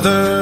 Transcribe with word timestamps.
another. 0.00 0.39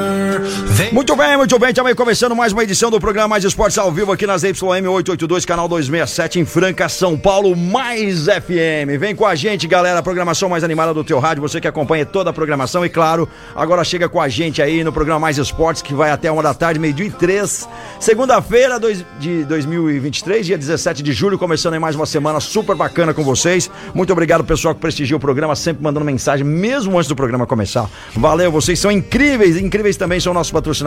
Muito 0.91 1.15
bem, 1.15 1.37
muito 1.37 1.59
bem. 1.59 1.71
Também 1.71 1.93
começando 1.93 2.35
mais 2.35 2.51
uma 2.51 2.63
edição 2.63 2.89
do 2.89 2.99
programa 2.99 3.27
Mais 3.27 3.43
Esportes 3.43 3.77
ao 3.77 3.91
vivo 3.91 4.11
aqui 4.11 4.25
nas 4.25 4.41
YM 4.41 4.87
882, 4.87 5.45
canal 5.45 5.67
267 5.67 6.39
em 6.39 6.45
Franca, 6.45 6.89
São 6.89 7.15
Paulo, 7.15 7.55
mais 7.55 8.25
FM. 8.25 8.97
Vem 8.99 9.15
com 9.15 9.23
a 9.23 9.35
gente, 9.35 9.67
galera. 9.67 10.01
Programação 10.01 10.49
mais 10.49 10.63
animada 10.63 10.91
do 10.91 11.03
teu 11.03 11.19
rádio. 11.19 11.43
Você 11.43 11.61
que 11.61 11.67
acompanha 11.67 12.07
toda 12.07 12.31
a 12.31 12.33
programação 12.33 12.83
e, 12.83 12.89
claro, 12.89 13.29
agora 13.55 13.83
chega 13.83 14.09
com 14.09 14.19
a 14.19 14.27
gente 14.27 14.63
aí 14.63 14.83
no 14.83 14.91
programa 14.91 15.19
Mais 15.19 15.37
Esportes, 15.37 15.83
que 15.83 15.93
vai 15.93 16.09
até 16.09 16.31
uma 16.31 16.41
da 16.41 16.55
tarde, 16.55 16.79
meio-dia 16.79 17.05
e 17.05 17.11
três. 17.11 17.69
Segunda-feira 17.99 18.79
de 19.19 19.43
2023, 19.43 20.43
dia 20.43 20.57
17 20.57 21.03
de 21.03 21.13
julho, 21.13 21.37
começando 21.37 21.75
aí 21.75 21.79
mais 21.79 21.95
uma 21.95 22.07
semana 22.07 22.39
super 22.39 22.75
bacana 22.75 23.13
com 23.13 23.23
vocês. 23.23 23.69
Muito 23.93 24.11
obrigado, 24.11 24.43
pessoal, 24.43 24.73
que 24.73 24.81
prestigia 24.81 25.15
o 25.15 25.19
programa, 25.19 25.55
sempre 25.55 25.83
mandando 25.83 26.05
mensagem, 26.05 26.43
mesmo 26.43 26.97
antes 26.97 27.07
do 27.07 27.15
programa 27.15 27.45
começar. 27.45 27.87
Valeu, 28.15 28.51
vocês 28.51 28.79
são 28.79 28.91
incríveis. 28.91 29.55
Incríveis 29.55 29.95
também 29.95 30.19
são 30.19 30.33
nossos 30.33 30.51
patrocinadores, 30.51 30.78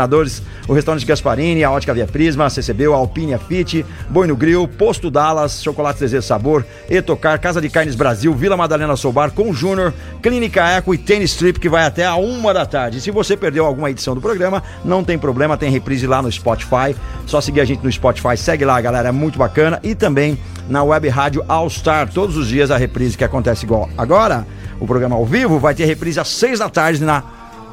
o 0.69 0.73
Restaurante 0.73 1.07
Gasparini, 1.07 1.65
a 1.65 1.71
Ótica 1.71 1.95
Via 1.95 2.07
Prisma, 2.07 2.47
a 2.47 2.51
CCB, 2.51 2.87
a 2.87 2.97
Alpine, 2.97 3.35
a 3.35 3.39
Fit, 3.39 3.85
Boi 4.09 4.27
no 4.27 4.37
Grill, 4.37 4.67
Posto 4.67 5.11
Dallas, 5.11 5.63
Chocolate 5.63 6.01
Desejo 6.01 6.23
Sabor, 6.23 6.65
Etocar, 6.89 7.41
Casa 7.41 7.61
de 7.61 7.69
Carnes 7.69 7.95
Brasil, 7.95 8.33
Vila 8.35 8.57
Madalena 8.57 8.97
Soubar, 8.97 9.31
com 9.31 9.53
Júnior, 9.53 9.93
Clínica 10.23 10.63
Eco 10.69 10.95
e 10.95 10.99
Tênis 10.99 11.35
Trip, 11.35 11.59
que 11.59 11.69
vai 11.69 11.85
até 11.85 12.07
a 12.07 12.17
uma 12.17 12.53
da 12.53 12.65
tarde. 12.65 13.01
Se 13.01 13.11
você 13.11 13.37
perdeu 13.37 13.67
alguma 13.67 13.91
edição 13.91 14.15
do 14.15 14.21
programa, 14.21 14.63
não 14.85 15.03
tem 15.03 15.19
problema, 15.19 15.57
tem 15.57 15.71
reprise 15.71 16.07
lá 16.07 16.23
no 16.23 16.31
Spotify. 16.31 16.95
Só 17.27 17.41
seguir 17.41 17.61
a 17.61 17.65
gente 17.65 17.85
no 17.85 17.91
Spotify, 17.91 18.37
segue 18.37 18.65
lá, 18.65 18.81
galera, 18.81 19.09
é 19.09 19.13
muito 19.13 19.39
bacana. 19.39 19.81
E 19.83 19.95
também 19.95 20.39
na 20.69 20.83
web 20.83 21.09
rádio 21.09 21.45
All 21.49 21.69
Star, 21.69 22.09
todos 22.09 22.37
os 22.37 22.49
dias 22.49 22.71
a 22.71 22.77
reprise 22.77 23.17
que 23.17 23.25
acontece 23.25 23.65
igual 23.65 23.89
agora. 23.97 24.47
O 24.81 24.87
programa 24.87 25.15
ao 25.15 25.25
vivo 25.25 25.59
vai 25.59 25.75
ter 25.75 25.85
reprise 25.85 26.19
às 26.19 26.29
seis 26.29 26.59
da 26.59 26.69
tarde 26.69 27.05
na 27.05 27.23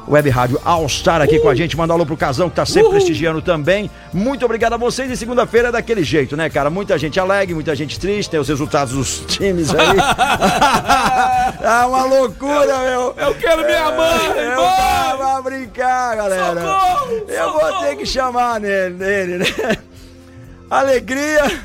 Web 0.08 0.28
Rádio 0.30 0.60
All 0.64 0.88
Star 0.88 1.20
aqui 1.22 1.38
com 1.38 1.48
a 1.48 1.54
gente. 1.54 1.76
Manda 1.76 1.92
um 1.92 1.96
alô 1.96 2.06
pro 2.06 2.16
Casão 2.16 2.48
que 2.50 2.56
tá 2.56 2.66
sempre 2.66 2.90
prestigiando 2.90 3.40
também. 3.40 3.90
Muito 4.12 4.44
obrigado 4.44 4.72
a 4.72 4.76
vocês. 4.76 5.10
E 5.10 5.16
segunda-feira 5.16 5.68
é 5.68 5.72
daquele 5.72 6.02
jeito, 6.02 6.36
né, 6.36 6.50
cara? 6.50 6.68
Muita 6.70 6.98
gente 6.98 7.20
alegre, 7.20 7.54
muita 7.54 7.74
gente 7.76 7.98
triste. 7.98 8.30
Tem 8.30 8.40
os 8.40 8.48
resultados 8.48 8.94
dos 8.94 9.20
times 9.36 9.72
aí. 9.74 9.96
é 11.62 11.86
uma 11.86 12.04
loucura, 12.04 12.78
meu. 12.80 13.14
Eu 13.16 13.34
quero 13.34 13.64
minha 13.64 13.90
mãe, 13.92 14.26
Eu 14.52 14.62
tava 14.62 15.42
brincar, 15.42 16.16
galera. 16.16 16.60
Socorro, 16.60 17.24
Eu 17.28 17.52
vou 17.52 17.60
socorro. 17.60 17.84
ter 17.86 17.96
que 17.96 18.06
chamar 18.06 18.60
nele, 18.60 18.94
nele, 18.94 19.38
né? 19.38 19.46
Alegria, 20.70 21.60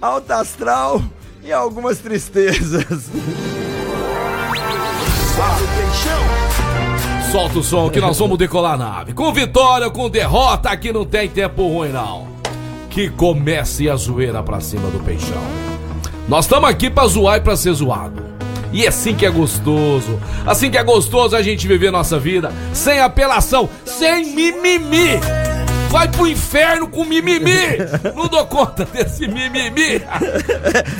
alta 0.00 0.36
astral 0.36 1.02
e 1.42 1.52
algumas 1.52 1.98
tristezas. 1.98 3.10
Solta 7.30 7.60
o 7.60 7.62
som 7.62 7.88
que 7.88 8.00
nós 8.00 8.18
vamos 8.18 8.36
decolar 8.36 8.74
a 8.74 8.76
nave. 8.76 9.12
Com 9.12 9.32
vitória 9.32 9.86
ou 9.86 9.92
com 9.92 10.10
derrota, 10.10 10.68
aqui 10.68 10.92
não 10.92 11.04
tem 11.04 11.28
tempo 11.28 11.62
ruim, 11.62 11.90
não. 11.90 12.26
Que 12.90 13.08
comece 13.08 13.88
a 13.88 13.94
zoeira 13.94 14.42
pra 14.42 14.60
cima 14.60 14.90
do 14.90 14.98
peixão. 14.98 15.40
Nós 16.26 16.46
estamos 16.46 16.68
aqui 16.68 16.90
pra 16.90 17.06
zoar 17.06 17.38
e 17.38 17.40
pra 17.40 17.56
ser 17.56 17.72
zoado. 17.72 18.20
E 18.72 18.84
é 18.84 18.88
assim 18.88 19.14
que 19.14 19.24
é 19.24 19.30
gostoso. 19.30 20.18
Assim 20.44 20.72
que 20.72 20.78
é 20.78 20.82
gostoso 20.82 21.36
a 21.36 21.42
gente 21.42 21.68
viver 21.68 21.92
nossa 21.92 22.18
vida 22.18 22.52
sem 22.72 22.98
apelação, 22.98 23.68
sem 23.84 24.34
mimimi. 24.34 25.20
Vai 25.90 26.06
pro 26.06 26.28
inferno 26.28 26.86
com 26.86 27.04
mimimi. 27.04 27.76
Não 28.14 28.28
dou 28.28 28.46
conta 28.46 28.84
desse 28.84 29.26
mimimi. 29.26 30.00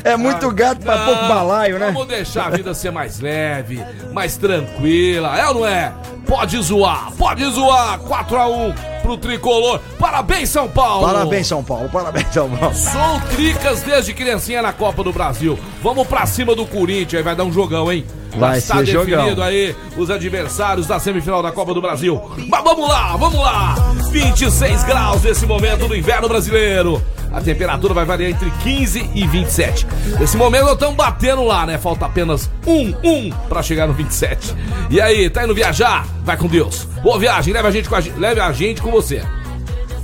É 0.02 0.16
muito 0.16 0.50
gato 0.50 0.80
pra 0.80 0.96
Não, 0.96 1.04
pouco 1.06 1.28
balaio, 1.28 1.78
né? 1.78 1.92
Vamos 1.92 2.08
deixar 2.08 2.46
a 2.46 2.50
vida 2.50 2.74
ser 2.74 2.90
mais 2.90 3.20
leve, 3.20 3.80
mais 4.12 4.36
tranquila, 4.36 5.38
é 5.38 5.46
ou 5.46 5.54
não 5.54 5.66
é? 5.66 5.92
Pode 6.26 6.60
zoar, 6.60 7.12
pode 7.16 7.44
zoar. 7.50 8.00
4x1 8.00 8.74
pro 9.02 9.16
tricolor. 9.16 9.80
Parabéns, 9.98 10.48
São 10.48 10.68
Paulo. 10.68 11.06
Parabéns, 11.06 11.46
São 11.46 11.62
Paulo. 11.62 11.88
Parabéns, 11.88 12.26
São 12.32 12.50
Paulo. 12.50 12.74
Sou 12.74 13.20
tricas 13.34 13.82
desde 13.82 14.12
criancinha 14.12 14.60
na 14.60 14.72
Copa 14.72 15.04
do 15.04 15.12
Brasil. 15.12 15.58
Vamos 15.82 16.06
pra 16.08 16.26
cima 16.26 16.54
do 16.54 16.66
Corinthians, 16.66 17.14
aí 17.14 17.22
vai 17.22 17.36
dar 17.36 17.44
um 17.44 17.52
jogão, 17.52 17.92
hein? 17.92 18.04
Vai 18.36 18.54
Já 18.54 18.60
ser 18.60 18.82
está 18.82 18.98
definido 19.00 19.28
jogão. 19.30 19.44
aí 19.44 19.74
os 19.96 20.10
adversários 20.10 20.86
da 20.86 20.98
semifinal 21.00 21.42
da 21.42 21.50
Copa 21.52 21.74
do 21.74 21.80
Brasil. 21.80 22.20
Mas 22.48 22.64
vamos 22.64 22.88
lá, 22.88 23.16
vamos 23.16 23.38
lá. 23.40 23.74
26 24.10 24.84
graus 24.84 25.22
nesse 25.22 25.46
momento 25.46 25.86
do 25.88 25.96
inverno 25.96 26.28
brasileiro. 26.28 27.02
A 27.32 27.40
temperatura 27.40 27.94
vai 27.94 28.04
variar 28.04 28.30
entre 28.32 28.50
15 28.62 29.10
e 29.14 29.24
27. 29.26 29.86
Nesse 30.18 30.36
momento 30.36 30.64
nós 30.64 30.72
estamos 30.72 30.96
batendo 30.96 31.44
lá, 31.44 31.64
né? 31.64 31.78
Falta 31.78 32.06
apenas 32.06 32.50
um, 32.66 32.92
um 33.04 33.30
pra 33.48 33.62
chegar 33.62 33.86
no 33.86 33.92
27. 33.92 34.52
E 34.90 35.00
aí, 35.00 35.30
tá 35.30 35.44
indo 35.44 35.54
viajar? 35.54 36.04
Vai 36.24 36.36
com 36.36 36.48
Deus. 36.48 36.88
Boa 37.04 37.18
viagem, 37.20 37.54
leve 37.54 37.68
a 37.68 37.70
gente 37.70 37.88
com 37.88 37.94
a 37.94 38.00
gente, 38.00 38.18
leve 38.18 38.40
a 38.40 38.50
gente 38.50 38.82
com 38.82 38.90
você. 38.90 39.22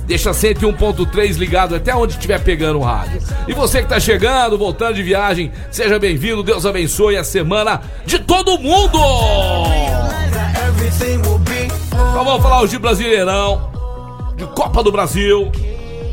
Deixa 0.07 0.31
101.3 0.31 1.37
ligado 1.37 1.75
até 1.75 1.93
onde 1.93 2.13
estiver 2.13 2.41
pegando 2.41 2.79
o 2.79 2.81
rádio. 2.81 3.21
E 3.45 3.53
você 3.53 3.81
que 3.81 3.89
tá 3.89 3.99
chegando, 3.99 4.57
voltando 4.57 4.95
de 4.95 5.03
viagem, 5.03 5.51
seja 5.69 5.99
bem-vindo. 5.99 6.41
Deus 6.41 6.65
abençoe 6.65 7.17
a 7.17 7.25
semana 7.25 7.81
de 8.05 8.17
todo 8.19 8.57
mundo. 8.57 8.97
Então 11.89 12.23
vamos 12.23 12.41
falar 12.41 12.61
hoje 12.61 12.71
de 12.71 12.79
Brasileirão, 12.79 13.69
de 14.37 14.45
Copa 14.45 14.81
do 14.81 14.93
Brasil, 14.93 15.51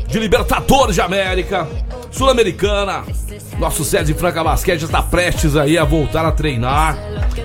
de 0.07 0.19
Libertadores 0.19 0.95
de 0.95 1.01
América, 1.01 1.65
Sul-Americana. 2.11 3.05
Nosso 3.57 3.85
César 3.85 4.13
Franca 4.13 4.43
Basquete 4.43 4.81
já 4.81 4.87
está 4.87 5.01
prestes 5.01 5.55
aí 5.55 5.77
a 5.77 5.85
voltar 5.85 6.25
a 6.25 6.33
treinar. 6.33 6.97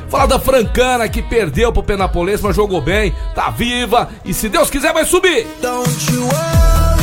Falar 0.09 0.27
da 0.27 0.39
Francana 0.39 1.09
que 1.09 1.23
perdeu 1.23 1.73
pro 1.73 1.83
Penapolense, 1.83 2.43
mas 2.43 2.57
jogou 2.57 2.81
bem, 2.81 3.15
tá 3.35 3.51
viva 3.51 4.09
e 4.25 4.35
se 4.35 4.49
Deus 4.49 4.71
quiser 4.71 4.93
vai 4.93 5.05
subir. 5.05 5.47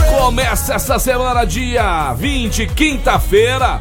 Começa 0.09 0.73
essa 0.73 0.97
semana, 0.99 1.45
dia 1.45 2.13
20, 2.13 2.67
quinta-feira, 2.67 3.79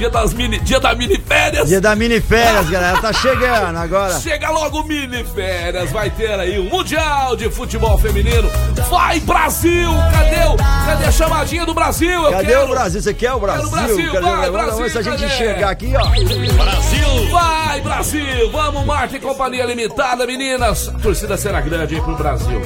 dia 0.00 0.08
das 0.08 0.32
mini, 0.32 0.58
dia 0.60 0.80
da 0.80 0.94
mini 0.94 1.18
férias. 1.18 1.68
Dia 1.68 1.78
da 1.78 1.94
mini 1.94 2.22
férias, 2.22 2.70
galera. 2.70 2.98
Tá 3.02 3.12
chegando 3.12 3.76
agora. 3.76 4.18
Chega 4.18 4.48
logo 4.48 4.82
mini 4.84 5.22
férias, 5.24 5.90
vai 5.90 6.08
ter 6.08 6.40
aí 6.40 6.58
o 6.58 6.64
Mundial 6.64 7.36
de 7.36 7.50
Futebol 7.50 7.98
Feminino. 7.98 8.50
Vai 8.88 9.20
Brasil, 9.20 9.90
cadê 10.10 10.48
o, 10.48 10.56
cadê 10.86 11.04
a 11.04 11.12
chamadinha 11.12 11.66
do 11.66 11.74
Brasil? 11.74 12.10
Eu 12.10 12.30
Cadê 12.30 12.46
quero. 12.46 12.64
o 12.64 12.68
Brasil? 12.68 13.02
Você 13.02 13.12
quer 13.12 13.32
o 13.34 13.40
Brasil? 13.40 13.68
Quero 13.68 13.68
o 13.68 13.70
Brasil, 13.86 14.12
Cadê 14.12 14.20
vai, 14.22 14.40
ver 14.40 14.90
se 14.90 14.98
a 14.98 15.02
Brasil, 15.02 15.02
gente 15.02 15.04
cadê? 15.04 15.26
enxergar 15.26 15.70
aqui, 15.70 15.92
ó. 15.94 16.64
Brasil! 16.64 17.30
Vai 17.30 17.80
Brasil, 17.82 18.50
vamos 18.50 18.86
Marta 18.86 19.16
e 19.16 19.20
Companhia 19.20 19.66
Limitada, 19.66 20.26
meninas. 20.26 20.88
A 20.88 20.92
torcida 20.92 21.36
será 21.36 21.60
grande 21.60 21.96
aí 21.96 22.00
pro 22.00 22.16
Brasil. 22.16 22.60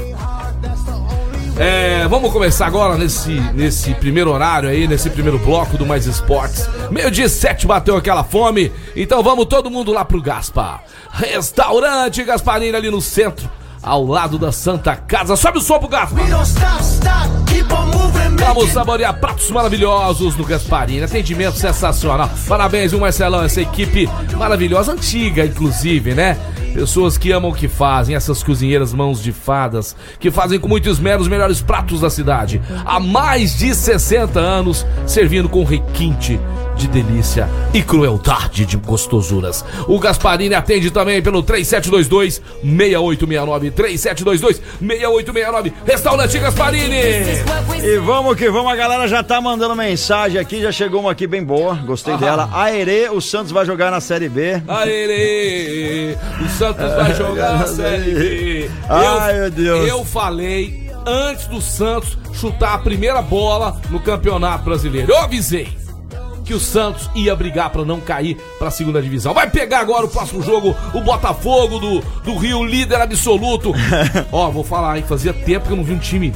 É, 1.57 2.09
vamos 2.09 2.33
começar 2.33 2.67
agora 2.67 2.99
nesse, 2.99 3.31
nesse 3.55 3.95
primeiro 3.95 4.33
horário 4.33 4.69
aí, 4.69 4.89
nesse 4.89 5.09
primeiro 5.09 5.39
bloco 5.39 5.79
do 5.79 5.87
Mais 5.87 6.05
Esportes. 6.05 6.69
Meio 6.91 7.13
dia 7.13 7.29
sete 7.29 7.65
bateu 7.65 7.97
aquela 7.97 8.25
fome, 8.25 8.73
então 8.97 9.23
vamos 9.23 9.47
todo 9.47 9.71
mundo 9.71 9.93
lá 9.93 10.05
pro 10.05 10.21
Gaspa. 10.21 10.81
Restaurante 11.13 12.25
Gasparini 12.25 12.75
ali 12.75 12.91
no 12.91 13.01
centro, 13.01 13.49
ao 13.85 14.05
lado 14.05 14.39
da 14.39 14.51
Santa 14.51 14.97
Casa. 14.97 15.37
Sobe 15.37 15.59
o 15.59 15.61
som 15.61 15.79
pro. 15.79 15.89
Vamos 18.39 18.71
saborear 18.71 19.19
pratos 19.19 19.51
maravilhosos 19.51 20.37
no 20.37 20.45
Gasparini. 20.45 21.03
Atendimento 21.03 21.57
sensacional. 21.57 22.31
Parabéns, 22.49 22.91
viu, 22.91 23.01
Marcelão? 23.01 23.43
Essa 23.43 23.61
equipe 23.61 24.09
maravilhosa, 24.37 24.93
antiga, 24.93 25.45
inclusive, 25.45 26.15
né? 26.15 26.37
Pessoas 26.75 27.17
que 27.17 27.31
amam 27.31 27.53
o 27.53 27.55
que 27.55 27.69
fazem, 27.69 28.17
essas 28.17 28.43
cozinheiras 28.43 28.93
mãos 28.93 29.23
de 29.23 29.31
fadas, 29.31 29.95
que 30.19 30.31
fazem 30.31 30.59
com 30.59 30.67
muito 30.67 30.89
esmero 30.89 31.23
os 31.23 31.29
melhores 31.29 31.63
pratos 31.63 32.01
da 32.01 32.11
cidade. 32.11 32.61
Há 32.85 32.99
mais 32.99 33.57
de 33.57 33.73
60 33.73 34.41
anos, 34.41 34.85
servindo 35.07 35.49
com 35.49 35.63
requinte 35.63 36.39
de 36.77 36.89
delícia 36.89 37.49
e 37.73 37.83
crueldade 37.83 38.67
de 38.67 38.77
gostosuras. 38.77 39.65
O 39.87 39.99
Gasparini 39.99 40.55
atende 40.55 40.91
também 40.91 41.23
pelo 41.23 41.43
3722 41.43 42.43
6869 42.63 43.71
3722 43.75 44.61
6869 44.81 45.73
Restaurante 45.85 46.39
Gasparini. 46.39 46.95
E 47.83 47.99
vamos 47.99 48.37
que 48.37 48.51
vamos, 48.51 48.73
a 48.73 48.77
galera 48.77 49.07
já 49.09 49.23
tá 49.23 49.41
mandando 49.41 49.75
mensagem 49.75 50.41
aqui, 50.41 50.63
já 50.63 50.73
chegou 50.73 51.01
uma 51.01 51.13
aqui 51.13 51.27
bem 51.27 51.43
boa, 51.43 51.75
gostei 51.75 52.17
dela. 52.17 52.49
Aerê, 52.53 53.09
o 53.11 53.21
Santos 53.21 53.53
vai 53.53 53.65
jogar 53.65 53.91
na 53.91 54.01
Série 54.01 54.29
B. 54.29 54.63
Aerê, 54.67 56.17
o 56.45 56.49
Santos 56.49 56.93
vai 56.95 57.15
jogar 57.15 57.59
na 57.59 57.67
Série 57.67 58.15
B. 58.15 58.71
Ai, 58.89 59.33
eu, 59.33 59.41
meu 59.41 59.51
Deus. 59.51 59.89
Eu 59.89 60.05
falei 60.05 60.91
antes 61.07 61.47
do 61.47 61.61
Santos 61.61 62.17
chutar 62.33 62.75
a 62.75 62.79
primeira 62.79 63.21
bola 63.23 63.81
no 63.91 64.01
Campeonato 64.01 64.65
Brasileiro. 64.65 65.11
Eu 65.11 65.19
avisei 65.19 65.84
que 66.45 66.53
o 66.55 66.61
Santos 66.61 67.09
ia 67.15 67.35
brigar 67.35 67.71
pra 67.71 67.85
não 67.85 67.99
cair 68.01 68.37
pra 68.59 68.71
segunda 68.71 69.01
divisão. 69.01 69.33
Vai 69.33 69.49
pegar 69.51 69.81
agora 69.81 70.05
o 70.05 70.09
próximo 70.09 70.43
jogo, 70.43 70.75
o 70.93 71.01
Botafogo 71.01 71.79
do, 71.79 72.01
do 72.23 72.37
Rio, 72.37 72.65
líder 72.65 73.01
absoluto. 73.01 73.73
Ó, 74.31 74.51
vou 74.51 74.63
falar, 74.63 74.99
hein, 74.99 75.05
fazia 75.09 75.33
tempo 75.33 75.67
que 75.67 75.73
eu 75.73 75.77
não 75.77 75.85
vi 75.85 75.93
um 75.95 75.99
time 75.99 76.33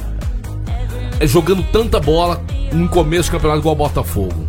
eh, 1.19 1.27
jogando 1.27 1.63
tanta 1.71 1.99
bola 1.99 2.41
no 2.71 2.89
começo 2.89 3.29
do 3.29 3.33
campeonato 3.33 3.59
igual 3.61 3.75
o 3.75 3.77
Botafogo. 3.77 4.47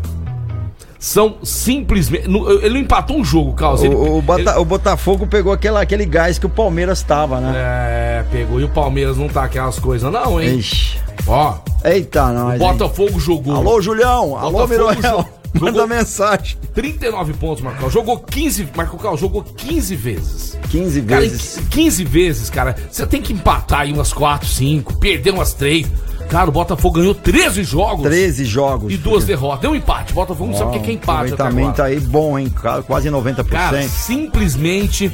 São 0.98 1.36
simplesmente. 1.42 2.26
Ele 2.26 2.74
não 2.74 2.80
empatou 2.80 3.16
um 3.18 3.24
jogo, 3.24 3.54
Carlos. 3.54 3.82
Ele, 3.82 3.94
O, 3.94 4.18
o 4.18 4.22
Bota- 4.22 4.40
ele- 4.42 4.50
o 4.58 4.64
Botafogo 4.66 5.26
pegou 5.26 5.50
aquela, 5.50 5.80
aquele 5.80 6.04
gás 6.04 6.38
que 6.38 6.44
o 6.44 6.50
Palmeiras 6.50 7.02
tava, 7.02 7.40
né? 7.40 7.52
É, 7.56 8.24
pegou. 8.30 8.60
E 8.60 8.64
o 8.64 8.68
Palmeiras 8.68 9.16
não 9.16 9.26
tá 9.26 9.44
aquelas 9.44 9.78
coisas, 9.78 10.12
não, 10.12 10.38
hein? 10.38 10.58
Ixi. 10.58 10.98
Ó, 11.26 11.54
Eita, 11.84 12.26
o 12.26 12.32
nós. 12.34 12.52
hein? 12.52 12.58
Botafogo 12.58 13.18
jogou 13.18 13.56
Alô, 13.56 13.80
Julião. 13.80 14.36
Alô, 14.36 14.66
Botafogo 14.66 14.90
Miroel. 14.96 15.26
Jogou- 15.54 15.72
Manda 15.72 15.86
mensagem. 15.86 16.56
39 16.74 17.32
pontos, 17.34 17.62
Marcão. 17.62 17.90
Jogou 17.90 18.18
15. 18.18 18.68
Marcão 18.76 18.98
Cal 18.98 19.16
jogou 19.16 19.42
15 19.42 19.96
vezes. 19.96 20.56
15 20.70 21.02
Cara, 21.02 21.20
vezes. 21.20 21.60
15 21.70 22.04
vezes, 22.04 22.48
cara. 22.50 22.76
Você 22.90 23.06
tem 23.06 23.20
que 23.20 23.32
empatar 23.32 23.80
aí 23.80 23.92
umas 23.92 24.12
4, 24.12 24.46
5, 24.48 24.96
perder 24.98 25.30
umas 25.32 25.52
3. 25.54 25.86
Cara, 26.28 26.48
o 26.48 26.52
Botafogo 26.52 27.00
ganhou 27.00 27.12
13 27.14 27.64
jogos 27.64 28.04
13 28.04 28.44
jogos. 28.44 28.92
e 28.92 28.96
duas 28.96 29.24
derrotas. 29.24 29.60
Deu 29.62 29.72
um 29.72 29.74
empate. 29.74 30.12
O 30.12 30.14
Botafogo 30.14 30.52
não 30.52 30.56
sabe 30.58 30.70
o 30.70 30.72
que 30.74 30.78
que 30.84 30.90
é 30.90 30.94
empate 30.94 31.32
Aproveitamento 31.32 31.82
agora. 31.82 31.88
aí 31.88 31.98
bom, 32.00 32.38
hein? 32.38 32.52
Quase 32.86 33.10
90%. 33.10 33.48
Cara, 33.48 33.82
simplesmente 33.88 35.10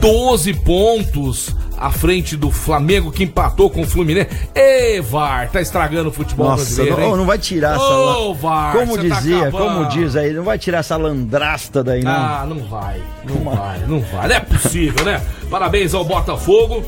12 0.00 0.52
pontos 0.52 1.54
à 1.80 1.90
frente 1.90 2.36
do 2.36 2.50
Flamengo 2.50 3.10
que 3.10 3.24
empatou 3.24 3.70
com 3.70 3.80
o 3.80 3.86
Fluminense. 3.86 4.28
Ê, 4.54 5.00
VAR, 5.00 5.50
tá 5.50 5.62
estragando 5.62 6.10
o 6.10 6.12
futebol 6.12 6.48
Nossa, 6.48 6.62
brasileiro, 6.64 7.00
não, 7.00 7.08
hein? 7.08 7.16
não 7.16 7.24
vai 7.24 7.38
tirar 7.38 7.76
essa. 7.76 7.82
Ô, 7.82 8.34
VAR, 8.34 8.76
como 8.76 8.96
tá 8.96 9.02
dizia, 9.02 9.48
acabando. 9.48 9.64
como 9.64 9.88
diz 9.88 10.14
aí, 10.14 10.34
não 10.34 10.44
vai 10.44 10.58
tirar 10.58 10.78
essa 10.78 10.98
landrasta 10.98 11.82
daí, 11.82 12.04
não. 12.04 12.12
Ah, 12.12 12.44
não 12.46 12.58
vai, 12.68 13.00
não 13.26 13.44
vai, 13.50 13.78
não 13.86 14.00
vai. 14.00 14.28
Não 14.28 14.36
é 14.36 14.40
possível, 14.40 15.04
né? 15.06 15.22
Parabéns 15.50 15.94
ao 15.94 16.04
Botafogo. 16.04 16.84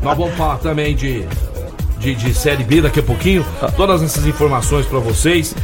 Nós 0.00 0.16
vamos 0.16 0.34
falar 0.36 0.56
também 0.58 0.94
de, 0.96 1.26
de, 1.98 2.14
de 2.14 2.34
Série 2.34 2.64
B 2.64 2.80
daqui 2.80 3.00
a 3.00 3.02
pouquinho. 3.02 3.44
Todas 3.76 4.02
essas 4.02 4.26
informações 4.26 4.86
pra 4.86 4.98
vocês. 4.98 5.54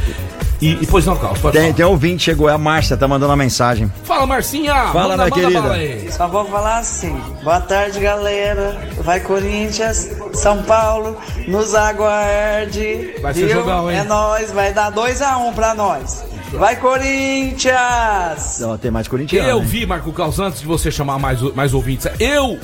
E, 0.63 0.81
e 0.81 0.87
pois 0.87 1.05
não, 1.05 1.17
Carlos, 1.17 1.39
pode 1.39 1.57
Tem, 1.57 1.63
falar. 1.63 1.75
tem 1.75 1.85
ouvinte, 1.85 2.23
chegou, 2.23 2.49
é 2.49 2.53
a 2.53 2.57
Márcia, 2.57 2.95
tá 2.95 3.05
mandando 3.05 3.31
uma 3.31 3.35
mensagem. 3.35 3.91
Fala, 4.05 4.25
Marcinha! 4.25 4.73
Fala, 4.93 5.17
minha 5.17 5.29
querida. 5.29 5.61
bala 5.61 5.73
aí. 5.73 6.09
Só 6.09 6.25
vou 6.29 6.45
falar 6.45 6.77
assim. 6.77 7.21
Boa 7.43 7.59
tarde, 7.59 7.99
galera. 7.99 8.79
Vai 9.01 9.19
Corinthians, 9.19 10.09
São 10.33 10.63
Paulo, 10.63 11.17
nos 11.49 11.75
aguarde. 11.75 13.13
Vai 13.21 13.33
ser 13.33 13.47
viu? 13.47 13.55
jogão, 13.57 13.91
hein? 13.91 13.97
É 13.97 14.03
nóis, 14.05 14.51
vai 14.51 14.73
dar 14.73 14.89
2x1 14.89 15.53
pra 15.53 15.75
nós. 15.75 16.23
Vai 16.53 16.77
Corinthians! 16.77 18.61
Ó, 18.63 18.77
tem 18.77 18.89
mais 18.89 19.07
corintiano. 19.07 19.49
Eu 19.49 19.59
hein? 19.59 19.65
vi, 19.65 19.85
Marco 19.85 20.13
Caos, 20.13 20.39
antes 20.39 20.61
de 20.61 20.65
você 20.65 20.89
chamar 20.89 21.19
mais, 21.19 21.41
mais 21.53 21.73
ouvintes, 21.73 22.07
eu 22.19 22.57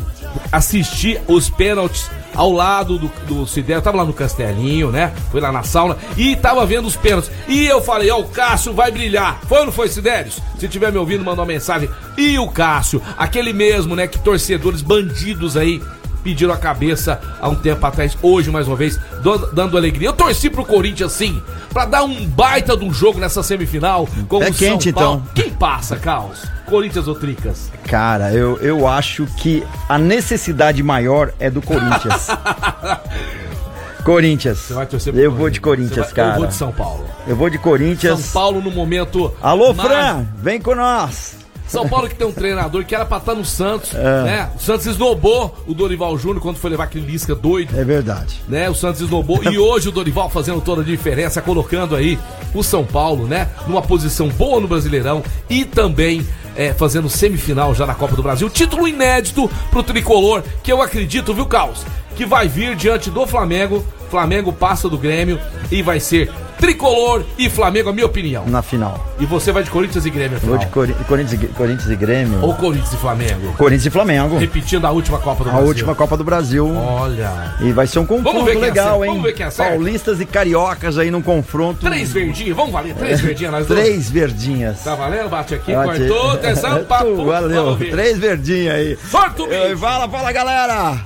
assisti 0.51 1.19
os 1.27 1.49
pênaltis 1.49 2.09
ao 2.39 2.53
lado 2.53 2.97
do, 2.97 3.11
do 3.27 3.81
tava 3.81 3.97
lá 3.97 4.05
no 4.05 4.13
Castelinho, 4.13 4.89
né? 4.89 5.13
Fui 5.29 5.41
lá 5.41 5.51
na 5.51 5.61
sauna 5.61 5.97
e 6.15 6.37
tava 6.37 6.65
vendo 6.65 6.87
os 6.87 6.95
pênaltis. 6.95 7.29
E 7.49 7.65
eu 7.65 7.81
falei, 7.81 8.09
ó, 8.09 8.19
o 8.19 8.29
Cássio 8.29 8.73
vai 8.73 8.89
brilhar. 8.89 9.41
Foi 9.45 9.59
ou 9.59 9.65
não 9.65 9.73
foi, 9.73 9.89
Cidérios? 9.89 10.39
Se 10.57 10.69
tiver 10.69 10.89
me 10.89 10.97
ouvindo, 10.97 11.21
manda 11.21 11.41
uma 11.41 11.45
mensagem. 11.45 11.89
E 12.17 12.39
o 12.39 12.47
Cássio, 12.47 13.01
aquele 13.17 13.51
mesmo, 13.51 13.93
né? 13.93 14.07
Que 14.07 14.17
torcedores 14.17 14.81
bandidos 14.81 15.57
aí 15.57 15.81
pediram 16.23 16.53
a 16.53 16.57
cabeça 16.57 17.19
há 17.41 17.47
um 17.49 17.55
tempo 17.55 17.85
atrás, 17.85 18.17
hoje 18.21 18.49
mais 18.51 18.67
uma 18.67 18.75
vez, 18.75 18.97
do- 19.21 19.51
dando 19.53 19.77
alegria. 19.77 20.09
Eu 20.09 20.13
torci 20.13 20.49
pro 20.49 20.65
Corinthians 20.65 21.11
sim, 21.11 21.41
pra 21.73 21.85
dar 21.85 22.03
um 22.03 22.25
baita 22.25 22.75
de 22.77 22.85
um 22.85 22.93
jogo 22.93 23.19
nessa 23.19 23.41
semifinal 23.43 24.07
com 24.27 24.43
É 24.43 24.49
o 24.49 24.53
quente, 24.53 24.89
então. 24.89 25.23
Quem 25.33 25.49
passa, 25.51 25.95
Caos? 25.95 26.43
Corinthians 26.65 27.07
ou 27.07 27.15
Tricas? 27.15 27.71
Cara, 27.87 28.31
eu, 28.31 28.57
eu 28.59 28.87
acho 28.87 29.25
que 29.37 29.63
a 29.87 29.97
necessidade 29.97 30.83
maior 30.83 31.31
é 31.39 31.49
do 31.49 31.61
Corinthians. 31.61 32.27
Corinthians. 34.03 34.69
Eu 35.13 35.31
vou 35.31 35.49
de 35.49 35.59
Corinthians, 35.59 36.05
vai- 36.07 36.13
cara. 36.15 36.31
Eu 36.33 36.37
vou 36.37 36.47
de 36.47 36.53
São 36.53 36.71
Paulo. 36.71 37.05
Eu 37.27 37.35
vou 37.35 37.49
de 37.49 37.57
Corinthians. 37.57 38.19
São 38.19 38.31
Paulo 38.41 38.61
no 38.61 38.71
momento. 38.71 39.33
Alô, 39.41 39.73
Fran, 39.73 40.25
vem 40.37 40.59
com 40.61 40.73
nós. 40.75 41.35
São 41.69 41.87
Paulo 41.87 42.09
que 42.09 42.15
tem 42.15 42.27
um 42.27 42.31
treinador 42.31 42.83
que 42.83 42.93
era 42.95 43.05
pra 43.05 43.17
estar 43.17 43.35
no 43.35 43.45
Santos, 43.45 43.93
É. 43.95 44.23
né? 44.23 44.49
O 44.55 44.59
Santos 44.59 44.85
esnobou 44.87 45.55
o 45.67 45.73
Dorival 45.73 46.17
Júnior 46.17 46.41
quando 46.41 46.57
foi 46.57 46.69
levar 46.71 46.85
aquele 46.85 47.05
Lisca 47.05 47.35
doido. 47.35 47.77
É 47.79 47.83
verdade. 47.83 48.41
né? 48.47 48.69
O 48.69 48.75
Santos 48.75 49.01
esnobou 49.01 49.41
e 49.43 49.57
hoje 49.57 49.89
o 49.89 49.91
Dorival 49.91 50.29
fazendo 50.29 50.59
toda 50.61 50.81
a 50.81 50.85
diferença, 50.85 51.41
colocando 51.41 51.95
aí 51.95 52.17
o 52.53 52.63
São 52.63 52.83
Paulo, 52.83 53.27
né? 53.27 53.49
Numa 53.67 53.81
posição 53.81 54.27
boa 54.29 54.59
no 54.59 54.67
Brasileirão 54.67 55.23
e 55.49 55.63
também 55.63 56.25
é, 56.55 56.73
fazendo 56.73 57.07
semifinal 57.09 57.73
já 57.75 57.85
na 57.85 57.93
Copa 57.95 58.15
do 58.15 58.23
Brasil. 58.23 58.49
Título 58.49 58.87
inédito 58.87 59.49
pro 59.71 59.83
tricolor, 59.83 60.43
que 60.63 60.71
eu 60.71 60.81
acredito, 60.81 61.33
viu, 61.33 61.45
Caos? 61.45 61.85
Que 62.15 62.25
vai 62.25 62.47
vir 62.47 62.75
diante 62.75 63.09
do 63.09 63.25
Flamengo. 63.27 63.85
Flamengo 64.09 64.51
passa 64.51 64.89
do 64.89 64.97
Grêmio 64.97 65.39
e 65.71 65.81
vai 65.83 65.99
ser 65.99 66.31
tricolor 66.59 67.23
e 67.37 67.49
Flamengo, 67.49 67.89
a 67.89 67.93
minha 67.93 68.05
opinião. 68.05 68.45
Na 68.45 68.61
final. 68.61 69.03
E 69.19 69.25
você 69.25 69.51
vai 69.51 69.63
de 69.63 69.69
Corinthians 69.71 70.05
e 70.05 70.09
Grêmio, 70.09 70.35
Eu 70.35 70.39
vou 70.41 70.57
de 70.57 70.65
afinal. 70.65 70.71
Cori- 70.71 70.93
Corinthians, 71.07 71.43
e- 71.43 71.47
Corinthians 71.47 71.89
e 71.89 71.95
Grêmio. 71.95 72.41
Ou 72.43 72.53
Corinthians 72.53 72.93
e 72.93 72.97
Flamengo. 72.97 73.53
Corinthians 73.57 73.85
e 73.85 73.89
Flamengo. 73.89 74.37
Repetindo 74.37 74.85
a 74.85 74.91
última 74.91 75.17
Copa 75.19 75.43
do 75.43 75.49
A 75.49 75.53
Brasil. 75.53 75.67
última 75.69 75.95
Copa 75.95 76.17
do 76.17 76.23
Brasil. 76.23 76.71
Olha. 76.75 77.55
E 77.61 77.71
vai 77.71 77.87
ser 77.87 77.99
um 77.99 78.05
confronto 78.05 78.59
legal, 78.59 79.03
hein? 79.03 79.11
vamos 79.11 79.23
ver 79.23 79.33
quem 79.33 79.45
acerta. 79.45 79.71
Paulistas 79.71 80.19
e 80.19 80.25
cariocas 80.25 80.97
aí 80.97 81.09
num 81.09 81.21
confronto. 81.21 81.85
Três 81.85 82.11
verdinhos, 82.11 82.55
vamos 82.55 82.71
valer? 82.73 82.93
Três 82.95 83.21
nós 83.49 83.67
dois. 83.67 83.79
Três 83.81 84.09
verdinhas. 84.09 84.83
Tá 84.83 84.95
valendo? 84.95 85.29
Bate 85.29 85.55
aqui, 85.55 85.73
Bate. 85.73 85.99
cortou, 86.07 86.31
atenção, 86.31 86.83
papo. 86.85 87.25
Valeu. 87.25 87.77
Três 87.77 88.17
verdinhas 88.17 88.75
aí. 88.75 88.97
Sorte 89.09 89.41
o. 89.41 89.77
Fala, 89.77 90.07
fala, 90.09 90.31
galera. 90.31 90.97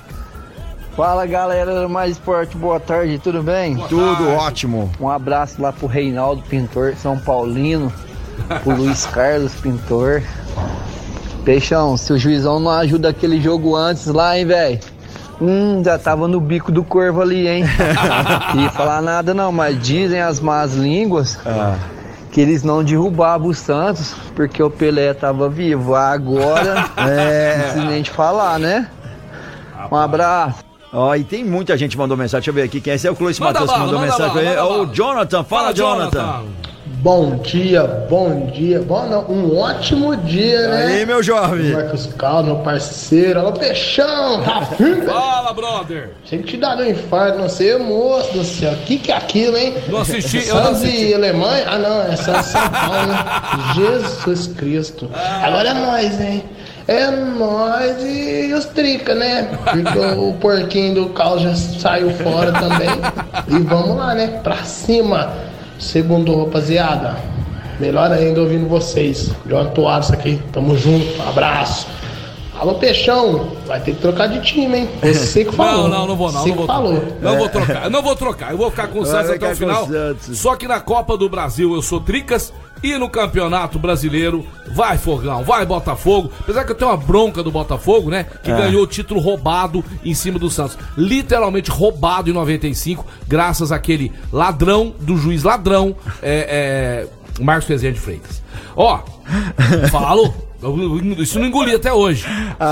Fala 0.96 1.26
galera 1.26 1.82
do 1.82 1.90
Mais 1.90 2.12
Esporte, 2.12 2.56
boa 2.56 2.80
tarde, 2.80 3.18
tudo 3.18 3.42
bem? 3.42 3.76
Tudo 3.90 4.30
ótimo. 4.30 4.92
Um 5.00 5.10
abraço 5.10 5.60
lá 5.62 5.72
pro 5.72 5.88
Reinaldo 5.88 6.44
Pintor, 6.44 6.94
São 6.96 7.18
Paulino, 7.18 7.92
pro 8.62 8.76
Luiz 8.78 9.06
Carlos 9.08 9.54
Pintor. 9.56 10.22
Peixão, 11.44 11.98
se 11.98 12.14
o 12.14 12.18
juizão 12.18 12.60
não 12.60 12.72
ajuda 12.72 13.10
aquele 13.10 13.42
jogo 13.42 13.76
antes 13.76 14.06
lá, 14.06 14.38
hein, 14.38 14.46
velho? 14.46 14.80
Hum, 15.42 15.82
já 15.84 15.98
tava 15.98 16.28
no 16.28 16.40
bico 16.40 16.72
do 16.72 16.84
corvo 16.84 17.22
ali, 17.22 17.48
hein? 17.48 17.66
E 18.56 18.70
falar 18.70 19.02
nada 19.02 19.34
não, 19.34 19.52
mas 19.52 19.82
dizem 19.82 20.22
as 20.22 20.40
más 20.40 20.74
línguas 20.76 21.40
que 22.32 22.40
eles 22.40 22.64
não 22.64 22.84
derrubavam 22.84 23.48
o 23.48 23.54
Santos 23.54 24.16
porque 24.36 24.62
o 24.62 24.70
Pelé 24.70 25.12
tava 25.16 25.50
vivo. 25.50 25.96
Agora, 25.96 26.86
É. 26.98 27.56
não 27.58 27.64
precisa 27.64 27.86
nem 27.86 28.04
te 28.04 28.12
falar, 28.12 28.60
né? 28.60 28.88
Um 29.92 29.96
abraço. 29.98 30.64
Ó, 30.94 31.16
e 31.16 31.24
tem 31.24 31.44
muita 31.44 31.76
gente 31.76 31.92
que 31.92 31.98
mandou 31.98 32.16
mensagem. 32.16 32.42
Deixa 32.42 32.52
eu 32.52 32.54
ver 32.54 32.64
aqui 32.64 32.80
quem 32.80 32.92
é. 32.94 32.96
Esse 32.96 33.08
é 33.08 33.12
o 33.12 33.16
Clois 33.16 33.40
Matheus 33.40 33.72
que 33.72 33.80
mandou 33.80 34.00
manda 34.00 34.12
mensagem. 34.12 34.46
É 34.46 34.62
manda 34.62 34.74
o. 34.74 34.94
Jonathan. 34.94 35.44
Fala, 35.44 35.74
Jonathan. 35.74 36.44
Bom 36.86 37.36
dia, 37.38 37.84
bom 38.10 38.46
dia, 38.46 38.82
bom 38.82 39.06
não, 39.08 39.30
um 39.30 39.58
ótimo 39.58 40.16
dia, 40.16 40.70
né? 40.70 40.86
Aí, 40.86 41.06
meu 41.06 41.22
jovem. 41.22 41.74
Marcos 41.74 42.08
Caldo, 42.18 42.46
meu 42.54 42.64
parceiro, 42.64 43.42
alô 43.42 43.52
Peixão. 43.52 44.42
Fala, 45.06 45.52
brother. 45.54 46.12
Achei 46.24 46.40
que 46.40 46.46
te 46.46 46.58
dar 46.58 46.78
um 46.78 46.86
infarto, 46.86 47.40
não 47.40 47.50
sei, 47.50 47.78
moço 47.78 48.32
do 48.32 48.46
céu, 48.46 48.72
o 48.72 48.78
que 48.86 48.98
que 48.98 49.12
é 49.12 49.18
aquilo, 49.18 49.58
hein? 49.58 49.76
Não 49.90 50.00
assisti, 50.00 50.48
eu 50.48 50.56
não 50.56 50.72
assisti. 50.72 51.08
e 51.08 51.14
Alemanha? 51.14 51.66
Ah 51.68 51.78
não, 51.78 52.04
é 52.04 52.14
e 52.14 52.18
São 52.18 52.70
Paulo, 52.70 53.08
né? 53.08 53.26
Jesus 53.76 54.48
Cristo. 54.56 55.10
Agora 55.42 55.70
é 55.70 55.74
nós, 55.74 56.22
hein? 56.22 56.44
É 56.88 57.10
nós 57.10 57.96
e 58.04 58.54
os 58.54 58.66
trica, 58.66 59.16
né? 59.16 59.50
Porque 59.64 60.00
o 60.18 60.34
porquinho 60.40 60.94
do 60.96 61.06
Cal 61.10 61.40
já 61.40 61.56
saiu 61.56 62.10
fora 62.12 62.52
também. 62.52 62.90
E 63.48 63.60
vamos 63.64 63.96
lá, 63.98 64.14
né? 64.14 64.40
Pra 64.44 64.58
cima. 64.64 65.32
Segundo, 65.80 66.44
rapaziada. 66.46 67.16
Melhor 67.80 68.12
ainda 68.12 68.42
ouvindo 68.42 68.68
vocês. 68.68 69.32
João 69.48 69.70
Toares 69.72 70.12
aqui. 70.12 70.42
Tamo 70.52 70.78
junto. 70.78 71.22
Abraço. 71.22 71.88
Alô, 72.60 72.76
Peixão. 72.76 73.48
Vai 73.66 73.80
ter 73.80 73.94
que 73.96 74.02
trocar 74.02 74.28
de 74.28 74.40
time, 74.42 74.80
hein? 74.80 74.90
Você 75.02 75.44
que 75.46 75.52
falou. 75.56 75.88
Não, 75.88 76.00
não, 76.00 76.08
não 76.08 76.16
vou 76.16 76.32
não. 76.32 76.42
Você 76.42 76.50
Não 76.50 76.56
que 76.56 76.58
vou, 76.58 76.68
falou. 76.68 77.00
trocar. 77.00 77.22
não 77.22 77.38
vou 77.38 77.50
trocar. 77.50 77.84
Eu 77.86 77.90
não 77.90 78.02
vou 78.04 78.16
trocar. 78.16 78.52
Eu 78.52 78.58
vou 78.58 78.70
ficar 78.70 78.88
com 78.88 79.00
o 79.00 79.06
Santos 79.06 79.32
até 79.32 79.52
o 79.52 79.56
final. 79.56 79.88
Só 80.20 80.56
que 80.56 80.68
na 80.68 80.80
Copa 80.80 81.18
do 81.18 81.28
Brasil 81.30 81.74
eu 81.74 81.82
sou 81.82 82.00
Tricas 82.00 82.54
E 82.84 82.98
no 82.98 83.10
Campeonato 83.10 83.80
Brasileiro, 83.80 84.46
vai 84.74 84.98
Fogão, 84.98 85.44
vai 85.44 85.66
Botafogo. 85.66 86.30
Apesar 86.42 86.66
que 86.66 86.72
eu 86.74 86.76
tenho 86.76 86.92
uma 86.92 86.98
bronca 86.98 87.42
do 87.42 87.50
Botafogo, 87.50 88.10
né? 88.10 88.26
Que 88.44 88.52
É. 88.52 88.58
ganhou 88.58 88.84
o 88.84 88.88
título 88.88 89.22
roubado 89.22 89.84
em 90.04 90.14
cima 90.14 90.38
do 90.38 90.50
Santos. 90.50 90.78
Literalmente 90.98 91.72
roubado 91.72 92.30
em 92.30 92.34
95, 92.34 93.06
graças 93.28 93.72
àquele 93.72 94.12
ladrão 94.32 94.94
do 95.00 95.16
juiz 95.18 95.44
ladrão, 95.44 95.96
é, 96.22 97.08
é, 97.40 97.42
Marcos 97.44 97.68
Rezende 97.70 98.00
Freitas. 98.00 98.44
Ó, 98.76 99.00
falo. 99.90 100.34
Isso 101.18 101.40
não 101.40 101.48
engoli 101.48 101.74
até 101.76 101.92
hoje. 101.94 102.26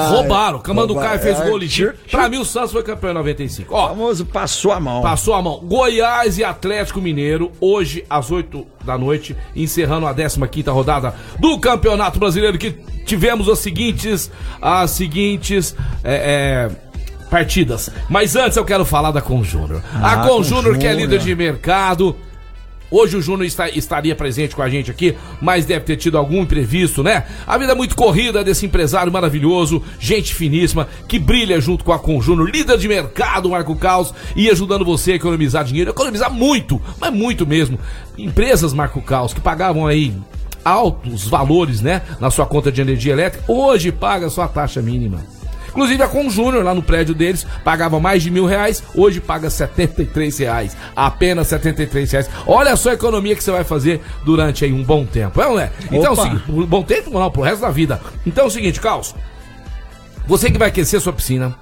roubaram. 0.09 0.57
O 0.57 0.61
Camando 0.61 0.93
roubaram. 0.93 1.17
Caio 1.17 1.21
fez 1.21 1.39
É, 1.39 1.47
gol 1.49 1.57
legítimo. 1.57 1.91
tchur, 1.93 2.09
Pra 2.11 2.29
mim, 2.29 2.37
o 2.37 2.45
Santos 2.45 2.71
foi 2.71 2.83
campeão 2.83 3.11
em 3.11 3.15
95. 3.15 3.73
Ó, 3.75 3.89
famoso 3.89 4.25
passou 4.25 4.71
a 4.71 4.79
mão. 4.79 5.01
Passou 5.01 5.33
a 5.33 5.41
mão. 5.41 5.59
Goiás 5.63 6.37
e 6.37 6.43
Atlético 6.43 7.01
Mineiro, 7.01 7.51
hoje 7.59 8.03
às 8.09 8.31
8 8.31 8.65
da 8.83 8.97
noite, 8.97 9.35
encerrando 9.55 10.07
a 10.07 10.13
15 10.13 10.69
rodada 10.69 11.13
do 11.39 11.57
Campeonato 11.59 12.19
Brasileiro, 12.19 12.57
que 12.57 12.71
tivemos 13.05 13.47
as 13.49 13.59
seguintes. 13.59 14.31
As 14.61 14.91
seguintes. 14.91 15.75
é, 16.03 16.69
é, 16.87 16.91
partidas. 17.29 17.89
Mas 18.09 18.35
antes 18.35 18.57
eu 18.57 18.65
quero 18.65 18.83
falar 18.83 19.11
da 19.11 19.21
Conjúnior. 19.21 19.81
a 19.93 20.11
Ah, 20.23 20.27
Conjúnior, 20.27 20.77
que 20.77 20.85
é 20.85 20.93
líder 20.93 21.19
de 21.19 21.33
mercado. 21.33 22.13
Hoje 22.91 23.15
o 23.15 23.21
Júnior 23.21 23.45
está- 23.45 23.69
estaria 23.69 24.13
presente 24.13 24.53
com 24.53 24.61
a 24.61 24.69
gente 24.69 24.91
aqui, 24.91 25.15
mas 25.41 25.65
deve 25.65 25.85
ter 25.85 25.95
tido 25.95 26.17
algum 26.17 26.41
imprevisto, 26.41 27.01
né? 27.01 27.23
A 27.47 27.57
vida 27.57 27.71
é 27.71 27.75
muito 27.75 27.95
corrida 27.95 28.43
desse 28.43 28.65
empresário 28.65 29.11
maravilhoso, 29.11 29.81
gente 29.97 30.35
finíssima, 30.35 30.89
que 31.07 31.17
brilha 31.17 31.59
junto 31.61 31.85
com 31.85 31.93
a 31.93 31.99
Conjúnior, 31.99 32.49
líder 32.49 32.77
de 32.77 32.89
mercado, 32.89 33.49
Marco 33.49 33.75
Caos, 33.77 34.13
e 34.35 34.49
ajudando 34.49 34.83
você 34.83 35.13
a 35.13 35.15
economizar 35.15 35.63
dinheiro, 35.63 35.91
economizar 35.91 36.29
muito, 36.31 36.81
mas 36.99 37.13
muito 37.13 37.47
mesmo. 37.47 37.79
Empresas, 38.17 38.73
Marco 38.73 39.01
Caos, 39.01 39.33
que 39.33 39.39
pagavam 39.39 39.87
aí 39.87 40.13
altos 40.65 41.27
valores, 41.27 41.81
né, 41.81 42.01
na 42.19 42.29
sua 42.29 42.45
conta 42.45 42.71
de 42.71 42.81
energia 42.81 43.13
elétrica, 43.13 43.43
hoje 43.51 43.91
paga 43.91 44.29
só 44.29 44.41
a 44.43 44.47
taxa 44.47 44.81
mínima. 44.81 45.21
Inclusive 45.71 46.03
a 46.03 46.07
Conjúnior, 46.07 46.63
lá 46.63 46.75
no 46.75 46.83
prédio 46.83 47.15
deles, 47.15 47.45
pagava 47.63 47.99
mais 47.99 48.21
de 48.21 48.29
mil 48.29 48.45
reais, 48.45 48.83
hoje 48.93 49.19
paga 49.19 49.49
73 49.49 50.37
reais. 50.37 50.77
Apenas 50.95 51.47
73 51.47 52.11
reais. 52.11 52.29
Olha 52.45 52.75
só 52.75 52.91
a 52.91 52.93
economia 52.93 53.35
que 53.35 53.43
você 53.43 53.51
vai 53.51 53.63
fazer 53.63 54.01
durante 54.23 54.65
aí 54.65 54.73
um 54.73 54.83
bom 54.83 55.05
tempo, 55.05 55.41
é 55.41 55.47
ou 55.47 55.53
não 55.53 55.61
é? 55.61 55.71
Então 55.85 56.05
é 56.05 56.09
o 56.09 56.13
Opa. 56.13 56.23
seguinte, 56.23 56.43
um 56.51 56.65
bom 56.65 56.83
tempo 56.83 57.09
não, 57.11 57.31
pro 57.31 57.41
resto 57.41 57.61
da 57.61 57.71
vida. 57.71 57.99
Então 58.25 58.45
é 58.45 58.47
o 58.47 58.51
seguinte, 58.51 58.79
Caos, 58.79 59.15
você 60.27 60.51
que 60.51 60.57
vai 60.57 60.67
aquecer 60.67 60.99
sua 60.99 61.13
piscina, 61.13 61.55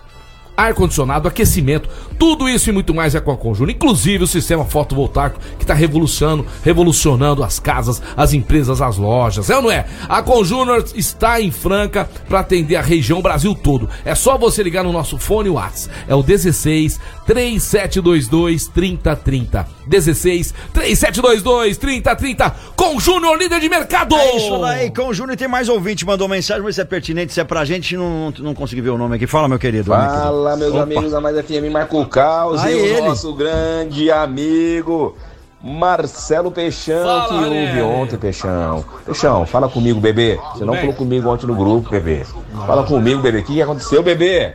ar-condicionado, 0.60 1.28
aquecimento, 1.28 1.90
tudo 2.18 2.50
isso 2.50 2.70
e 2.70 2.74
muito 2.74 2.94
mais 2.94 3.16
é 3.16 3.20
com 3.20 3.32
a 3.32 3.38
Conjúnior. 3.38 3.76
Inclusive 3.76 4.24
o 4.24 4.28
sistema 4.28 4.66
fotovoltaico 4.66 5.40
que 5.58 5.64
está 5.64 5.74
revolucionando, 5.74 6.46
revolucionando 6.64 7.44
as 7.44 7.60
casas, 7.60 8.02
as 8.16 8.34
empresas, 8.34 8.82
as 8.82 8.98
lojas. 8.98 9.50
É 9.50 9.56
ou 9.56 9.62
não 9.62 9.72
é? 9.72 9.86
A 10.08 10.22
Conjúnior 10.22 10.84
está 10.96 11.42
em 11.42 11.52
Franca 11.52 12.10
para 12.28 12.40
atender 12.40 12.76
a 12.76 12.82
região 12.82 13.22
Brasil 13.22 13.56
todo. 13.56 13.90
É 14.04 14.14
só 14.16 14.38
você 14.38 14.62
ligar 14.62 14.84
no 14.84 14.92
nosso 14.92 15.18
fone 15.18 15.50
WhatsApp. 15.50 15.96
É 16.08 16.16
o 16.16 16.22
16 16.22 17.00
3722 17.26 18.68
3030. 18.68 19.68
16 19.88 20.54
3722 20.74 21.78
3030. 21.78 22.56
Conjúnior 22.76 23.38
líder 23.38 23.60
de 23.60 23.70
mercado. 23.70 24.16
É 24.16 24.36
isso 24.36 24.58
daí, 24.60 24.92
com 24.92 25.14
Júnior 25.14 25.38
tem 25.38 25.48
mais 25.48 25.70
ouvinte, 25.70 26.06
mandou 26.06 26.28
mensagem, 26.28 26.64
mas 26.64 26.76
se 26.76 26.82
é 26.82 26.86
pertinente, 26.86 27.34
se 27.34 27.40
é 27.40 27.44
pra 27.44 27.66
gente, 27.66 27.96
não, 27.96 28.34
não 28.40 28.54
consegui 28.54 28.82
ver 28.82 28.90
o 28.90 28.98
nome 28.98 29.16
aqui. 29.16 29.28
Fala, 29.28 29.48
meu 29.48 29.60
querido. 29.60 29.86
Fala, 29.86 30.49
meus 30.56 30.74
Opa. 30.74 30.84
amigos 30.84 31.12
da 31.12 31.22
Mais 31.22 31.38
FM 31.40 31.72
Marco 31.72 32.06
Caos 32.06 32.62
Aí 32.62 32.74
e 32.74 32.82
o 32.82 32.86
ele. 32.86 33.08
nosso 33.08 33.34
grande 33.34 34.12
amigo 34.12 35.16
Marcelo 35.62 36.52
Peixão, 36.52 37.04
Fala, 37.04 37.28
que 37.28 37.34
houve 37.34 37.82
ontem, 37.82 38.18
Peixão. 38.18 38.86
Peixão, 39.06 39.46
fala 39.46 39.68
comigo, 39.68 40.00
bebê. 40.00 40.40
Você 40.54 40.64
não 40.64 40.74
falou 40.74 40.94
comigo 40.94 41.30
ontem 41.30 41.46
no 41.48 41.56
grupo, 41.56 41.90
bebê. 41.90 42.26
Fala 42.66 42.86
comigo, 42.86 43.22
bebê. 43.22 43.40
O 43.40 43.44
que 43.44 43.62
aconteceu, 43.62 44.02
bebê? 44.02 44.54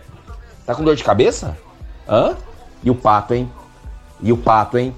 Tá 0.64 0.74
com 0.74 0.82
dor 0.82 0.96
de 0.96 1.04
cabeça? 1.04 1.58
Hã? 2.08 2.34
E 2.82 2.90
o 2.90 2.94
pato, 2.94 3.34
hein? 3.34 3.50
E 4.22 4.32
o 4.32 4.36
pato, 4.36 4.78
hein? 4.78 4.94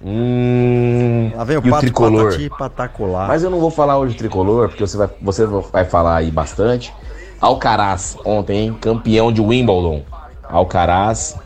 Hum. 0.00 1.32
Lá 1.34 1.42
vem 1.42 1.56
o 1.56 1.62
e 1.64 1.68
o 1.68 1.70
pato 1.70 1.80
tricolor. 1.82 2.24
patati 2.26 2.50
patacolar. 2.50 3.26
Mas 3.26 3.42
eu 3.42 3.50
não 3.50 3.58
vou 3.58 3.70
falar 3.70 3.98
hoje 3.98 4.12
de 4.12 4.18
tricolor, 4.18 4.68
porque 4.68 4.86
você 4.86 4.96
vai, 4.96 5.08
você 5.20 5.44
vai 5.44 5.84
falar 5.84 6.16
aí 6.16 6.30
bastante. 6.30 6.94
Alcaraz, 7.40 8.16
ontem, 8.24 8.58
hein? 8.58 8.78
Campeão 8.80 9.32
de 9.32 9.40
Wimbledon. 9.40 10.02
Alcaraz, 10.48 11.36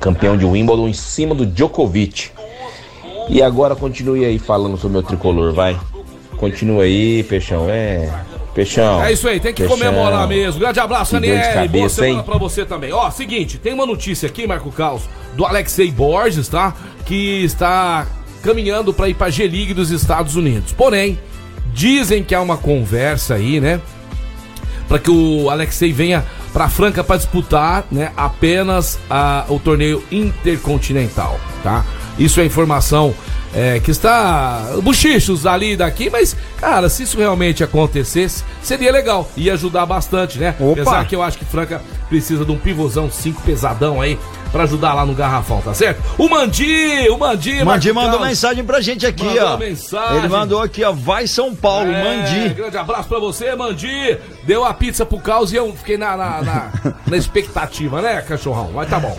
campeão 0.00 0.36
de 0.36 0.44
Wimbledon 0.44 0.88
em 0.88 0.92
cima 0.92 1.34
do 1.34 1.44
Djokovic. 1.44 2.30
E 3.28 3.42
agora 3.42 3.76
continue 3.76 4.24
aí 4.24 4.38
falando 4.38 4.76
sobre 4.76 4.88
o 4.88 4.92
meu 4.92 5.02
tricolor, 5.02 5.52
vai. 5.52 5.78
Continua 6.38 6.84
aí, 6.84 7.22
Peixão. 7.24 7.66
É. 7.68 8.08
Peixão. 8.54 9.04
É 9.04 9.12
isso 9.12 9.28
aí, 9.28 9.38
tem 9.38 9.52
que 9.52 9.62
Peixão. 9.62 9.76
comemorar 9.76 10.26
mesmo. 10.26 10.60
Grande 10.60 10.80
abraço, 10.80 11.16
Aniele. 11.16 11.68
Boa 11.68 11.88
semana 11.88 12.20
hein? 12.20 12.22
pra 12.24 12.38
você 12.38 12.64
também. 12.64 12.92
Ó, 12.92 13.10
seguinte, 13.10 13.58
tem 13.58 13.74
uma 13.74 13.84
notícia 13.84 14.28
aqui, 14.28 14.46
Marco 14.46 14.72
Caos, 14.72 15.02
do 15.34 15.44
Alexei 15.44 15.90
Borges, 15.90 16.48
tá? 16.48 16.74
Que 17.04 17.44
está 17.44 18.06
caminhando 18.42 18.94
pra 18.94 19.08
ir 19.08 19.14
pra 19.14 19.30
G-League 19.30 19.74
dos 19.74 19.90
Estados 19.90 20.34
Unidos. 20.36 20.72
Porém, 20.72 21.18
dizem 21.72 22.22
que 22.22 22.34
há 22.34 22.40
uma 22.40 22.56
conversa 22.56 23.34
aí, 23.34 23.60
né? 23.60 23.80
Pra 24.88 24.98
que 24.98 25.10
o 25.10 25.50
Alexei 25.50 25.92
venha 25.92 26.24
pra 26.52 26.68
Franca 26.68 27.04
pra 27.04 27.16
disputar, 27.16 27.84
né? 27.90 28.12
Apenas 28.16 28.98
a, 29.08 29.44
o 29.48 29.58
torneio 29.58 30.02
intercontinental, 30.10 31.38
tá? 31.62 31.84
Isso 32.18 32.40
é 32.40 32.44
informação 32.44 33.14
é, 33.54 33.80
que 33.80 33.90
está 33.90 34.76
bochichos 34.82 35.46
ali 35.46 35.72
e 35.72 35.76
daqui, 35.76 36.10
mas, 36.10 36.36
cara, 36.58 36.88
se 36.88 37.04
isso 37.04 37.18
realmente 37.18 37.64
acontecesse, 37.64 38.44
seria 38.62 38.92
legal. 38.92 39.30
Ia 39.36 39.54
ajudar 39.54 39.86
bastante, 39.86 40.38
né? 40.38 40.54
Opa! 40.58 40.72
Apesar 40.82 41.06
que 41.06 41.16
eu 41.16 41.22
acho 41.22 41.38
que 41.38 41.44
Franca 41.44 41.80
precisa 42.08 42.44
de 42.44 42.52
um 42.52 42.58
pivôzão 42.58 43.10
5 43.10 43.42
pesadão 43.42 44.00
aí 44.00 44.18
pra 44.50 44.64
ajudar 44.64 44.94
lá 44.94 45.04
no 45.06 45.14
garrafão, 45.14 45.60
tá 45.60 45.74
certo? 45.74 46.02
O 46.18 46.28
Mandi, 46.28 47.08
o 47.10 47.18
Mandi, 47.18 47.64
Mandi 47.64 47.92
Marco 47.92 48.10
mandou 48.10 48.26
mensagem 48.26 48.64
pra 48.64 48.80
gente 48.80 49.06
aqui, 49.06 49.24
Mandou 49.24 49.48
ó. 49.48 49.56
mensagem. 49.56 50.18
Ele 50.18 50.28
mandou 50.28 50.62
aqui, 50.62 50.82
ó. 50.84 50.92
Vai 50.92 51.26
São 51.26 51.54
Paulo, 51.54 51.90
É, 51.90 52.02
Mandi. 52.04 52.54
Grande 52.54 52.76
abraço 52.76 53.08
pra 53.08 53.18
você, 53.18 53.54
Mandi. 53.54 54.18
Deu 54.44 54.64
a 54.64 54.72
pizza 54.74 55.04
pro 55.04 55.18
Caos 55.18 55.52
e 55.52 55.56
eu 55.56 55.72
fiquei 55.74 55.96
na, 55.98 56.16
na, 56.16 56.42
na, 56.42 56.72
na 57.06 57.16
expectativa, 57.16 58.00
né, 58.00 58.22
cachorrão? 58.22 58.70
Mas 58.74 58.88
tá 58.88 58.98
bom. 58.98 59.16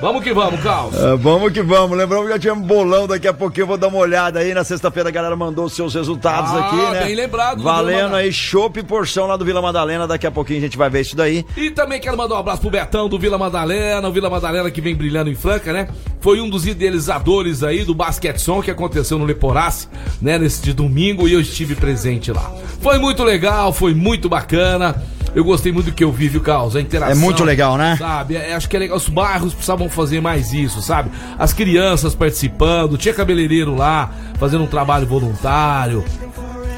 Vamos 0.00 0.22
que 0.22 0.32
vamos, 0.32 0.60
Caos. 0.60 0.94
Ah, 0.96 1.16
vamos 1.16 1.52
que 1.52 1.62
vamos. 1.62 1.96
Lembramos 1.96 2.26
que 2.26 2.32
já 2.32 2.38
tivemos 2.38 2.66
bolão. 2.66 3.06
Daqui 3.06 3.26
a 3.28 3.32
pouquinho 3.32 3.62
eu 3.64 3.68
vou 3.68 3.78
dar 3.78 3.88
uma 3.88 3.98
olhada 3.98 4.38
aí. 4.40 4.52
Na 4.54 4.64
sexta-feira 4.64 5.08
a 5.08 5.12
galera 5.12 5.34
mandou 5.36 5.64
os 5.64 5.72
seus 5.74 5.94
resultados 5.94 6.50
Ah, 6.52 6.66
aqui, 6.66 6.76
né? 6.76 7.04
bem 7.04 7.14
lembrado 7.14 7.62
Valendo 7.62 8.14
aí, 8.16 8.32
chopp 8.32 8.78
e 8.78 8.82
porção 8.82 9.26
lá 9.26 9.36
do 9.36 9.44
Vila 9.44 9.62
Madalena. 9.62 10.06
Daqui 10.06 10.26
a 10.26 10.30
pouquinho 10.30 10.58
a 10.58 10.62
gente 10.62 10.76
vai 10.76 10.90
ver 10.90 11.00
isso 11.00 11.16
daí. 11.16 11.46
E 11.56 11.70
também 11.70 12.00
quero 12.00 12.16
mandar 12.16 12.34
um 12.34 12.38
abraço 12.38 12.60
pro 12.60 12.70
Betão 12.70 13.08
do 13.08 13.18
Vila 13.18 13.38
Madalena, 13.38 14.06
o 14.06 14.12
Vila 14.12 14.28
Madalena 14.28 14.41
que 14.72 14.80
vem 14.80 14.94
brilhando 14.94 15.30
em 15.30 15.34
Franca, 15.34 15.72
né? 15.72 15.88
Foi 16.20 16.40
um 16.40 16.48
dos 16.48 16.66
idealizadores 16.66 17.62
aí 17.62 17.84
do 17.84 17.94
Basquete 17.94 18.38
Som 18.38 18.62
que 18.62 18.70
aconteceu 18.70 19.18
no 19.18 19.24
Leporace, 19.24 19.88
né? 20.20 20.38
Nesse 20.38 20.62
de 20.62 20.72
domingo 20.72 21.28
e 21.28 21.32
eu 21.32 21.40
estive 21.40 21.74
presente 21.74 22.30
lá. 22.30 22.52
Foi 22.80 22.98
muito 22.98 23.24
legal, 23.24 23.72
foi 23.72 23.94
muito 23.94 24.28
bacana. 24.28 25.02
Eu 25.34 25.44
gostei 25.44 25.72
muito 25.72 25.86
do 25.86 25.92
que 25.92 26.04
eu 26.04 26.12
vi, 26.12 26.28
viu, 26.28 26.42
Carlos? 26.42 26.76
A 26.76 26.80
interação. 26.80 27.12
É 27.12 27.18
muito 27.18 27.42
legal, 27.42 27.78
né? 27.78 27.96
Sabe? 27.98 28.36
É, 28.36 28.54
acho 28.54 28.68
que 28.68 28.76
é 28.76 28.80
legal. 28.80 28.98
Os 28.98 29.08
bairros 29.08 29.54
precisavam 29.54 29.88
fazer 29.88 30.20
mais 30.20 30.52
isso, 30.52 30.82
sabe? 30.82 31.10
As 31.38 31.54
crianças 31.54 32.14
participando, 32.14 32.98
tinha 32.98 33.14
cabeleireiro 33.14 33.74
lá, 33.74 34.10
fazendo 34.38 34.64
um 34.64 34.66
trabalho 34.66 35.06
voluntário. 35.06 36.04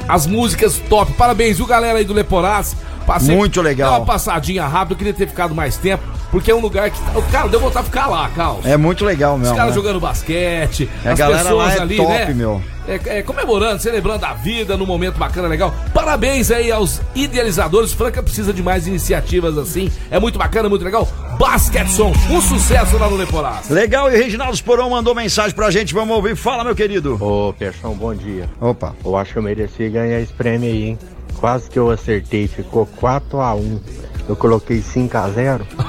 As 0.07 0.25
músicas 0.25 0.79
top. 0.89 1.11
Parabéns, 1.13 1.57
viu, 1.57 1.65
galera 1.65 1.97
aí 1.99 2.05
do 2.05 2.13
Leporace? 2.13 2.77
Passei, 3.05 3.35
Muito 3.35 3.61
legal. 3.61 3.91
Dá 3.91 3.97
uma 3.99 4.05
passadinha 4.05 4.65
rápida, 4.65 4.93
eu 4.93 4.97
queria 4.97 5.13
ter 5.13 5.27
ficado 5.27 5.53
mais 5.53 5.77
tempo, 5.77 6.03
porque 6.35 6.51
é 6.51 6.55
um 6.55 6.59
lugar 6.59 6.91
que. 6.91 6.99
Cara, 7.31 7.47
deu 7.47 7.61
vontade 7.61 7.85
de 7.85 7.91
ficar 7.91 8.07
lá, 8.07 8.29
Carlos. 8.35 8.65
É 8.65 8.75
muito 8.75 9.05
legal 9.05 9.35
Os 9.35 9.39
mesmo. 9.39 9.55
caras 9.55 9.73
né? 9.73 9.75
jogando 9.81 10.01
basquete, 10.01 10.89
A 11.05 11.11
as 11.11 11.17
galera 11.17 11.43
lá 11.43 11.63
pessoas 11.63 11.75
é 11.75 11.81
ali, 11.81 11.95
top, 11.95 12.09
né? 12.09 12.33
meu. 12.33 12.61
É, 12.85 13.19
é, 13.19 13.23
comemorando, 13.23 13.81
celebrando 13.81 14.25
a 14.25 14.33
vida 14.33 14.75
num 14.75 14.85
momento 14.85 15.17
bacana, 15.17 15.47
legal. 15.47 15.73
Parabéns 15.93 16.51
aí 16.51 16.69
aos 16.69 16.99
idealizadores. 17.15 17.93
Franca 17.93 18.21
precisa 18.21 18.51
de 18.51 18.61
mais 18.61 18.85
iniciativas 18.85 19.57
assim. 19.57 19.89
É 20.11 20.19
muito 20.19 20.37
bacana, 20.37 20.67
muito 20.67 20.83
legal. 20.83 21.07
Basquete 21.39 21.87
Som, 21.87 22.11
um 22.29 22.41
sucesso 22.41 22.97
lá 22.97 23.09
no 23.09 23.15
Leporaço. 23.15 23.73
Legal, 23.73 24.11
e 24.11 24.15
o 24.15 24.17
Reginaldo 24.17 24.55
Sporão 24.55 24.89
mandou 24.89 25.15
mensagem 25.15 25.55
pra 25.55 25.71
gente. 25.71 25.93
Vamos 25.93 26.13
ouvir. 26.17 26.35
Fala, 26.35 26.65
meu 26.65 26.75
querido. 26.75 27.17
Ô, 27.17 27.53
Peixão, 27.53 27.93
bom 27.93 28.13
dia. 28.13 28.49
Opa. 28.59 28.93
Eu 29.05 29.15
acho 29.15 29.31
que 29.31 29.39
eu 29.39 29.43
mereci 29.43 29.87
ganhar 29.87 30.19
esse 30.19 30.33
prêmio 30.33 30.69
aí, 30.69 30.83
hein? 30.83 30.99
Quase 31.39 31.69
que 31.69 31.79
eu 31.79 31.89
acertei, 31.89 32.45
ficou 32.45 32.85
4x1. 33.01 33.79
Eu 34.27 34.35
coloquei 34.35 34.79
5x0. 34.81 35.61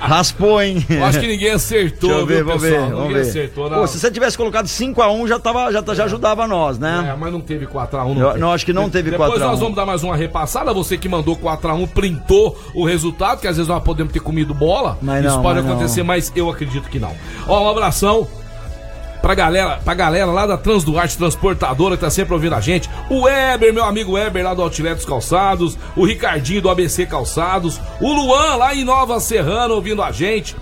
Raspou, 0.00 0.62
hein? 0.62 0.84
Eu 0.88 1.04
acho 1.04 1.20
que 1.20 1.26
ninguém 1.26 1.50
acertou, 1.50 2.08
Deixa 2.08 2.22
eu 2.22 2.26
ver, 2.26 2.36
viu, 2.36 2.46
vamos 2.46 2.62
pessoal? 2.62 2.80
ver, 2.82 2.90
vamos 2.90 3.08
ninguém 3.08 3.22
ver. 3.22 3.28
acertou, 3.28 3.70
não. 3.70 3.78
Pô, 3.80 3.86
se 3.86 3.98
você 3.98 4.10
tivesse 4.10 4.36
colocado 4.36 4.66
5x1, 4.66 5.28
já, 5.28 5.38
tava, 5.38 5.70
já, 5.72 5.82
já 5.94 6.04
ajudava 6.04 6.46
nós, 6.46 6.78
né? 6.78 7.10
É, 7.12 7.16
mas 7.16 7.32
não 7.32 7.40
teve 7.40 7.66
4x1. 7.66 8.18
Eu- 8.18 8.26
teve. 8.28 8.38
não, 8.40 8.52
acho 8.52 8.64
que 8.64 8.72
não 8.72 8.88
teve 8.88 9.10
Depois 9.10 9.28
4 9.30 9.44
a 9.44 9.46
1. 9.48 9.50
nós 9.50 9.60
vamos 9.60 9.76
dar 9.76 9.84
mais 9.86 10.02
uma 10.02 10.16
repassada. 10.16 10.72
Você 10.72 10.96
que 10.96 11.08
mandou 11.08 11.36
4x1, 11.36 11.86
printou 11.88 12.58
o 12.74 12.84
resultado, 12.86 13.40
que 13.40 13.46
às 13.46 13.56
vezes 13.56 13.68
nós 13.68 13.82
podemos 13.82 14.12
ter 14.12 14.20
comido 14.20 14.54
bola. 14.54 14.96
Mas 15.02 15.24
Isso 15.24 15.34
não, 15.36 15.42
pode 15.42 15.56
mas 15.56 15.64
não. 15.66 15.72
acontecer, 15.74 16.02
mas 16.02 16.32
eu 16.34 16.48
acredito 16.50 16.88
que 16.88 16.98
não. 16.98 17.12
Ó, 17.46 17.64
um 17.66 17.68
abração. 17.70 18.26
Pra 19.20 19.34
galera, 19.34 19.80
pra 19.84 19.94
galera 19.94 20.26
lá 20.26 20.46
da 20.46 20.56
Transduarte 20.56 21.16
Transportadora 21.16 21.96
que 21.96 22.02
tá 22.02 22.10
sempre 22.10 22.34
ouvindo 22.34 22.54
a 22.54 22.60
gente. 22.60 22.88
O 23.10 23.22
Weber, 23.22 23.72
meu 23.72 23.84
amigo 23.84 24.12
Weber 24.12 24.44
lá 24.44 24.54
do 24.54 24.62
Outlet 24.62 24.94
dos 24.94 25.04
Calçados. 25.04 25.78
O 25.96 26.04
Ricardinho 26.04 26.62
do 26.62 26.70
ABC 26.70 27.06
Calçados. 27.06 27.80
O 28.00 28.12
Luan 28.12 28.56
lá 28.56 28.74
em 28.74 28.84
Nova 28.84 29.20
Serrana 29.20 29.74
ouvindo 29.74 30.02
a 30.02 30.12
gente. 30.12 30.56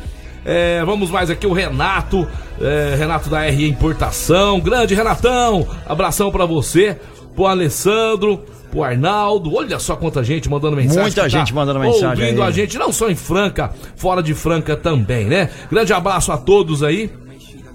É, 0.45 0.85
vamos 0.85 1.11
mais 1.11 1.29
aqui, 1.29 1.45
o 1.45 1.53
Renato, 1.53 2.27
é, 2.61 2.95
Renato 2.97 3.29
da 3.29 3.41
RE 3.41 3.69
Importação. 3.69 4.61
Grande 4.61 4.95
Renatão, 4.95 5.67
abração 5.85 6.31
pra 6.31 6.47
você, 6.47 6.97
pro 7.35 7.47
Alessandro, 7.47 8.45
pro 8.71 8.85
Arnaldo. 8.85 9.57
Olha 9.57 9.81
só 9.81 9.97
quanta 9.97 10.23
gente 10.23 10.49
mandando 10.49 10.77
mensagem. 10.77 11.03
Muita 11.03 11.25
que 11.25 11.31
gente 11.31 11.53
mandando 11.53 11.81
mensagem 11.81 12.25
Ouvindo 12.25 12.43
aí. 12.43 12.49
a 12.49 12.51
gente, 12.53 12.79
não 12.79 12.93
só 12.93 13.11
em 13.11 13.17
Franca, 13.17 13.73
fora 13.97 14.23
de 14.23 14.35
Franca 14.35 14.77
também, 14.77 15.25
né? 15.25 15.51
Grande 15.69 15.93
abraço 15.93 16.31
a 16.31 16.39
todos 16.39 16.85
aí. 16.85 17.11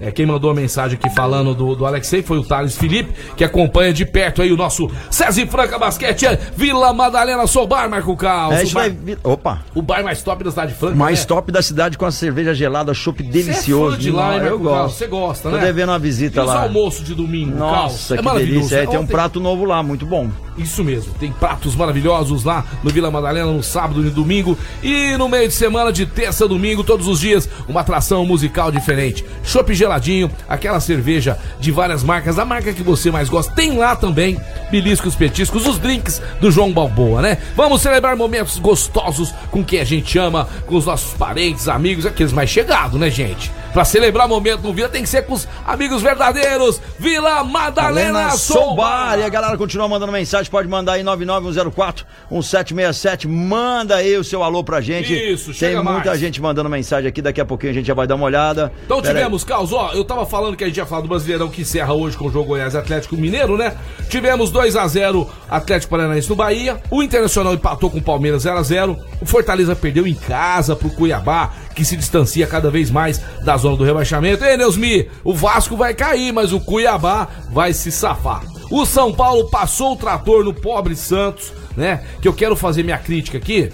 É, 0.01 0.09
quem 0.11 0.25
mandou 0.25 0.49
a 0.49 0.53
mensagem 0.53 0.97
aqui 0.97 1.13
falando 1.13 1.53
do, 1.53 1.75
do 1.75 1.85
Alexei 1.85 2.23
foi 2.23 2.39
o 2.39 2.43
Thales 2.43 2.75
Felipe, 2.75 3.13
que 3.37 3.43
acompanha 3.43 3.93
de 3.93 4.03
perto 4.03 4.41
aí 4.41 4.51
o 4.51 4.57
nosso 4.57 4.89
César 5.11 5.45
Franca 5.45 5.77
Basquete, 5.77 6.25
é 6.25 6.39
Vila 6.57 6.91
Madalena 6.91 7.45
Sobar, 7.45 7.87
Marco 7.87 8.17
Caos. 8.17 8.55
É, 8.55 8.63
o, 8.63 8.69
bar, 8.71 8.89
vai 8.89 9.17
Opa! 9.23 9.61
o 9.75 9.81
bar 9.81 10.03
mais 10.03 10.23
top 10.23 10.43
da 10.43 10.49
cidade 10.49 10.73
de 10.73 10.79
Franca. 10.79 10.95
Mais 10.95 11.19
né? 11.19 11.25
top 11.25 11.51
da 11.51 11.61
cidade 11.61 11.99
com 11.99 12.05
a 12.05 12.11
cerveja 12.11 12.51
gelada, 12.51 12.93
chopp 12.95 13.21
Você 13.21 13.29
é 13.29 13.31
delicioso. 13.31 13.97
de 13.97 14.09
lá, 14.09 14.37
hein, 14.37 14.43
eu 14.45 14.57
gosto. 14.57 14.97
Você 14.97 15.05
gosta, 15.05 15.49
Tô 15.51 15.55
né? 15.55 15.61
devendo 15.65 15.89
uma 15.89 15.99
visita 15.99 16.41
E 16.41 16.43
lá. 16.45 16.63
almoços 16.63 17.05
de 17.05 17.13
domingo? 17.13 17.55
Nossa, 17.55 18.15
é 18.15 18.17
que 18.17 18.23
maravilhoso. 18.23 18.69
delícia. 18.69 18.77
É, 18.77 18.87
tem 18.87 18.99
um 18.99 19.05
prato 19.05 19.39
novo 19.39 19.65
lá, 19.65 19.83
muito 19.83 20.05
bom. 20.07 20.29
Isso 20.57 20.83
mesmo, 20.83 21.13
tem 21.13 21.31
pratos 21.31 21.75
maravilhosos 21.75 22.43
lá 22.43 22.65
no 22.83 22.89
Vila 22.89 23.09
Madalena 23.09 23.51
no 23.51 23.63
sábado 23.63 24.01
e 24.01 24.05
no 24.05 24.11
domingo. 24.11 24.57
E 24.83 25.15
no 25.17 25.29
meio 25.29 25.47
de 25.47 25.53
semana, 25.53 25.91
de 25.91 26.05
terça 26.05 26.45
a 26.45 26.47
domingo, 26.47 26.83
todos 26.83 27.07
os 27.07 27.19
dias, 27.19 27.47
uma 27.67 27.81
atração 27.81 28.25
musical 28.25 28.71
diferente. 28.71 29.23
Chopp 29.43 29.73
geladinho, 29.91 30.31
aquela 30.47 30.79
cerveja 30.79 31.37
de 31.59 31.71
várias 31.71 32.03
marcas, 32.03 32.39
a 32.39 32.45
marca 32.45 32.73
que 32.73 32.83
você 32.83 33.11
mais 33.11 33.29
gosta. 33.29 33.53
Tem 33.53 33.77
lá 33.77 33.95
também 33.95 34.39
beliscos, 34.69 35.15
petiscos, 35.15 35.67
os 35.67 35.77
drinks 35.77 36.21
do 36.39 36.49
João 36.49 36.71
Balboa, 36.71 37.21
né? 37.21 37.37
Vamos 37.55 37.81
celebrar 37.81 38.15
momentos 38.15 38.57
gostosos 38.57 39.33
com 39.49 39.63
quem 39.63 39.81
a 39.81 39.83
gente 39.83 40.17
ama, 40.17 40.47
com 40.65 40.75
os 40.75 40.85
nossos 40.85 41.13
parentes, 41.13 41.67
amigos, 41.67 42.05
aqueles 42.05 42.31
mais 42.31 42.49
chegados, 42.49 42.99
né, 42.99 43.09
gente? 43.09 43.51
Pra 43.73 43.85
celebrar 43.85 44.27
momento 44.27 44.63
no 44.63 44.73
Vila 44.73 44.89
tem 44.89 45.03
que 45.03 45.09
ser 45.09 45.25
com 45.25 45.33
os 45.33 45.47
amigos 45.65 46.01
verdadeiros. 46.01 46.81
Vila 46.99 47.41
Madalena 47.43 48.31
Sou 48.31 48.71
Sobar. 48.71 49.11
Bar. 49.11 49.19
E 49.19 49.23
a 49.23 49.29
galera 49.29 49.57
continua 49.57 49.87
mandando 49.87 50.11
mensagem. 50.11 50.51
Pode 50.51 50.67
mandar 50.67 50.93
aí 50.93 51.03
99104-1767. 51.03 53.29
Manda 53.29 53.95
aí 53.95 54.17
o 54.17 54.25
seu 54.25 54.43
alô 54.43 54.61
pra 54.61 54.81
gente. 54.81 55.13
Isso, 55.13 55.53
Tem 55.53 55.75
muita 55.75 56.09
mais. 56.09 56.19
gente 56.19 56.41
mandando 56.41 56.69
mensagem 56.69 57.07
aqui. 57.07 57.21
Daqui 57.21 57.39
a 57.39 57.45
pouquinho 57.45 57.71
a 57.71 57.73
gente 57.73 57.87
já 57.87 57.93
vai 57.93 58.05
dar 58.05 58.15
uma 58.15 58.25
olhada. 58.25 58.73
Então 58.85 59.01
Pera 59.01 59.13
aí. 59.13 59.17
tivemos, 59.19 59.45
Carlos, 59.45 59.71
eu 59.93 60.03
tava 60.03 60.25
falando 60.25 60.55
que 60.55 60.63
a 60.63 60.67
gente 60.67 60.77
ia 60.77 60.85
falar 60.85 61.01
do 61.01 61.07
Brasileirão 61.07 61.49
que 61.49 61.61
encerra 61.61 61.93
hoje 61.93 62.17
com 62.17 62.25
o 62.25 62.31
jogo 62.31 62.49
Goiás 62.49 62.75
Atlético 62.75 63.15
Mineiro, 63.17 63.57
né? 63.57 63.75
Tivemos 64.09 64.51
2 64.51 64.75
a 64.75 64.87
0 64.87 65.27
Atlético 65.49 65.91
Paranaense 65.91 66.29
no 66.29 66.35
Bahia, 66.35 66.81
o 66.89 67.01
Internacional 67.01 67.53
empatou 67.53 67.89
com 67.89 67.97
o 67.97 68.01
Palmeiras 68.01 68.43
0 68.43 68.57
a 68.57 68.63
0 68.63 68.97
o 69.21 69.25
Fortaleza 69.25 69.75
perdeu 69.75 70.07
em 70.07 70.15
casa 70.15 70.75
pro 70.75 70.89
Cuiabá, 70.89 71.51
que 71.75 71.85
se 71.85 71.95
distancia 71.95 72.47
cada 72.47 72.69
vez 72.69 72.89
mais 72.89 73.21
da 73.43 73.55
zona 73.57 73.77
do 73.77 73.83
rebaixamento. 73.83 74.43
Ei, 74.43 74.57
Neusmi, 74.57 75.09
o 75.23 75.33
Vasco 75.33 75.77
vai 75.77 75.93
cair, 75.93 76.31
mas 76.31 76.51
o 76.51 76.59
Cuiabá 76.59 77.27
vai 77.51 77.73
se 77.73 77.91
safar. 77.91 78.43
O 78.71 78.85
São 78.85 79.13
Paulo 79.13 79.49
passou 79.49 79.93
o 79.93 79.95
trator 79.97 80.43
no 80.43 80.53
pobre 80.53 80.95
Santos, 80.95 81.53
né? 81.75 82.03
Que 82.21 82.27
eu 82.27 82.33
quero 82.33 82.55
fazer 82.55 82.83
minha 82.83 82.97
crítica 82.97 83.37
aqui. 83.37 83.69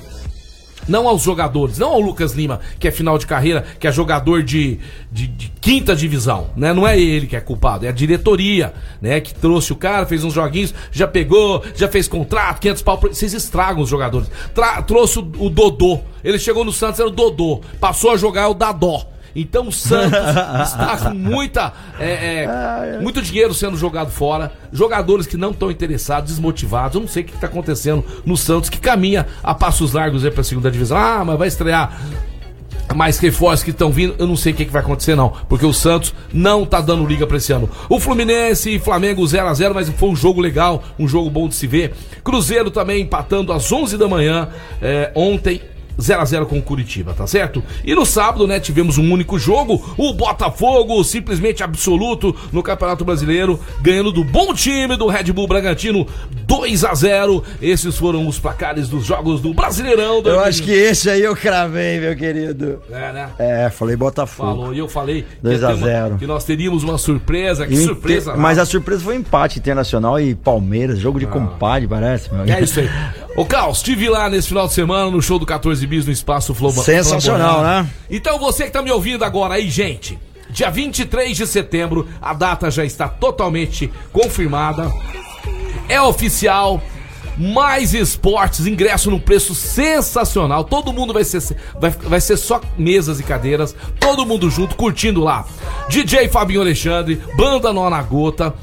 Não 0.87 1.07
aos 1.07 1.21
jogadores, 1.23 1.77
não 1.77 1.89
ao 1.89 1.99
Lucas 1.99 2.33
Lima, 2.33 2.59
que 2.79 2.87
é 2.87 2.91
final 2.91 3.17
de 3.17 3.25
carreira, 3.27 3.65
que 3.79 3.87
é 3.87 3.91
jogador 3.91 4.43
de, 4.43 4.79
de, 5.11 5.27
de 5.27 5.51
quinta 5.59 5.95
divisão, 5.95 6.47
né? 6.55 6.73
Não 6.73 6.87
é 6.87 6.99
ele 6.99 7.27
que 7.27 7.35
é 7.35 7.41
culpado, 7.41 7.85
é 7.85 7.89
a 7.89 7.91
diretoria, 7.91 8.73
né? 9.01 9.19
Que 9.19 9.33
trouxe 9.33 9.73
o 9.73 9.75
cara, 9.75 10.05
fez 10.05 10.23
uns 10.23 10.33
joguinhos, 10.33 10.73
já 10.91 11.07
pegou, 11.07 11.63
já 11.75 11.87
fez 11.87 12.07
contrato, 12.07 12.59
500 12.61 12.81
pau. 12.81 12.99
Vocês 13.01 13.33
estragam 13.33 13.81
os 13.83 13.89
jogadores. 13.89 14.29
Tra- 14.53 14.81
trouxe 14.81 15.19
o, 15.19 15.31
o 15.39 15.49
Dodô, 15.49 15.99
ele 16.23 16.39
chegou 16.39 16.63
no 16.63 16.71
Santos, 16.71 16.99
era 16.99 17.09
o 17.09 17.11
Dodô, 17.11 17.61
passou 17.79 18.11
a 18.11 18.17
jogar 18.17 18.43
é 18.43 18.47
o 18.47 18.53
Dadó. 18.53 19.05
Então 19.39 19.67
o 19.67 19.71
Santos 19.71 20.17
está 20.67 20.97
com 20.97 21.13
muita, 21.13 21.71
é, 21.99 22.43
é, 22.43 22.99
muito 22.99 23.21
dinheiro 23.21 23.53
sendo 23.53 23.77
jogado 23.77 24.09
fora, 24.09 24.51
jogadores 24.73 25.27
que 25.27 25.37
não 25.37 25.51
estão 25.51 25.69
interessados, 25.69 26.31
desmotivados. 26.31 26.95
Eu 26.95 27.01
não 27.01 27.07
sei 27.07 27.21
o 27.21 27.25
que 27.27 27.35
está 27.35 27.45
acontecendo 27.45 28.03
no 28.25 28.35
Santos, 28.35 28.67
que 28.67 28.79
caminha 28.79 29.27
a 29.43 29.53
passos 29.53 29.93
largos 29.93 30.27
para 30.29 30.41
a 30.41 30.43
segunda 30.43 30.71
divisão. 30.71 30.97
Ah, 30.97 31.23
mas 31.23 31.37
vai 31.37 31.47
estrear 31.47 32.01
mais 32.95 33.19
reforços 33.19 33.63
que 33.63 33.69
estão 33.71 33.91
vindo, 33.91 34.15
eu 34.17 34.25
não 34.25 34.35
sei 34.35 34.53
o 34.53 34.55
que, 34.55 34.65
que 34.65 34.71
vai 34.71 34.81
acontecer 34.81 35.13
não, 35.13 35.33
porque 35.49 35.65
o 35.65 35.73
Santos 35.73 36.15
não 36.33 36.65
tá 36.65 36.79
dando 36.81 37.05
liga 37.05 37.27
pra 37.27 37.37
esse 37.37 37.51
ano. 37.51 37.69
O 37.89 37.99
Fluminense 37.99 38.75
e 38.75 38.79
Flamengo 38.79 39.25
0 39.27 39.47
a 39.47 39.53
0 39.53 39.75
mas 39.75 39.89
foi 39.89 40.09
um 40.09 40.15
jogo 40.15 40.41
legal, 40.41 40.83
um 40.97 41.07
jogo 41.07 41.29
bom 41.29 41.47
de 41.47 41.53
se 41.53 41.67
ver. 41.67 41.93
Cruzeiro 42.23 42.71
também 42.71 43.01
empatando 43.01 43.53
às 43.53 43.71
11 43.71 43.97
da 43.97 44.07
manhã 44.07 44.49
é, 44.81 45.11
ontem. 45.13 45.61
0 45.99 46.21
a 46.21 46.25
0 46.25 46.45
com 46.45 46.57
o 46.57 46.61
Curitiba, 46.61 47.13
tá 47.13 47.25
certo? 47.27 47.63
E 47.83 47.93
no 47.95 48.05
sábado, 48.05 48.45
né, 48.47 48.59
tivemos 48.59 48.97
um 48.97 49.11
único 49.11 49.37
jogo, 49.39 49.93
o 49.97 50.13
Botafogo, 50.13 51.03
simplesmente 51.03 51.63
absoluto 51.63 52.35
no 52.51 52.61
Campeonato 52.61 53.03
Brasileiro, 53.03 53.59
ganhando 53.81 54.11
do 54.11 54.23
bom 54.23 54.53
time 54.53 54.95
do 54.95 55.07
Red 55.07 55.31
Bull 55.31 55.47
Bragantino, 55.47 56.05
2 56.45 56.83
a 56.85 56.93
0. 56.93 57.43
Esses 57.61 57.97
foram 57.97 58.27
os 58.27 58.39
placares 58.39 58.87
dos 58.89 59.05
jogos 59.05 59.41
do 59.41 59.53
Brasileirão. 59.53 60.21
Eu 60.23 60.39
acho 60.39 60.63
que 60.63 60.71
esse 60.71 61.09
aí 61.09 61.21
eu 61.23 61.35
cravei, 61.35 61.99
meu 61.99 62.15
querido. 62.15 62.79
É, 62.91 63.11
né? 63.13 63.29
É, 63.39 63.69
falei 63.69 63.95
Botafogo. 63.95 64.49
Falou, 64.49 64.73
e 64.73 64.79
eu 64.79 64.87
falei 64.87 65.23
que, 65.23 65.27
2 65.41 65.63
a 65.63 65.69
ia 65.71 65.75
ter 65.75 65.79
uma- 65.83 65.87
0. 65.87 66.17
que 66.17 66.27
nós 66.27 66.43
teríamos 66.43 66.83
uma 66.83 66.97
surpresa. 66.97 67.65
Que 67.65 67.73
Inte- 67.73 67.83
surpresa! 67.85 68.35
Mas 68.35 68.57
não. 68.57 68.63
a 68.63 68.65
surpresa 68.65 69.01
foi 69.03 69.15
um 69.15 69.19
empate 69.19 69.59
internacional 69.59 70.19
e 70.19 70.35
Palmeiras, 70.35 70.99
jogo 70.99 71.19
de 71.19 71.25
compadre, 71.25 71.87
parece, 71.87 72.33
meu. 72.33 72.43
É 72.45 72.61
isso 72.61 72.79
aí. 72.79 72.89
Ô, 73.37 73.45
Carlos, 73.45 73.77
estive 73.77 74.09
lá 74.09 74.27
nesse 74.29 74.47
final 74.47 74.67
de 74.67 74.73
semana 74.73 75.11
no 75.11 75.21
show 75.21 75.37
do 75.37 75.45
14 75.45 75.85
Bis 75.85 76.07
no 76.07 76.11
Espaço 76.11 76.55
Floma. 76.55 76.81
Sensacional, 76.81 77.59
Flamboyant. 77.59 77.83
né? 77.83 77.89
Então 78.09 78.39
você 78.39 78.63
que 78.65 78.71
tá 78.71 78.81
me 78.81 78.91
ouvindo 78.91 79.23
agora 79.23 79.53
aí, 79.53 79.69
gente. 79.69 80.17
Dia 80.49 80.71
23 80.71 81.37
de 81.37 81.45
setembro, 81.45 82.07
a 82.19 82.33
data 82.33 82.71
já 82.71 82.83
está 82.83 83.07
totalmente 83.07 83.93
confirmada. 84.11 84.91
É 85.87 86.01
oficial. 86.01 86.81
Mais 87.39 87.93
esportes, 87.93 88.65
ingresso 88.65 89.11
num 89.11 89.19
preço 89.19 89.53
sensacional. 89.53 90.63
Todo 90.63 90.91
mundo 90.91 91.13
vai 91.13 91.23
ser, 91.23 91.43
vai, 91.79 91.91
vai 91.91 92.19
ser 92.19 92.35
só 92.35 92.59
mesas 92.75 93.19
e 93.19 93.23
cadeiras. 93.23 93.75
Todo 93.99 94.25
mundo 94.25 94.49
junto, 94.49 94.75
curtindo 94.75 95.23
lá. 95.23 95.45
DJ 95.87 96.27
Fabinho 96.29 96.61
Alexandre, 96.61 97.21
Banda 97.35 97.71
Nona 97.71 98.01
Gota, 98.01 98.55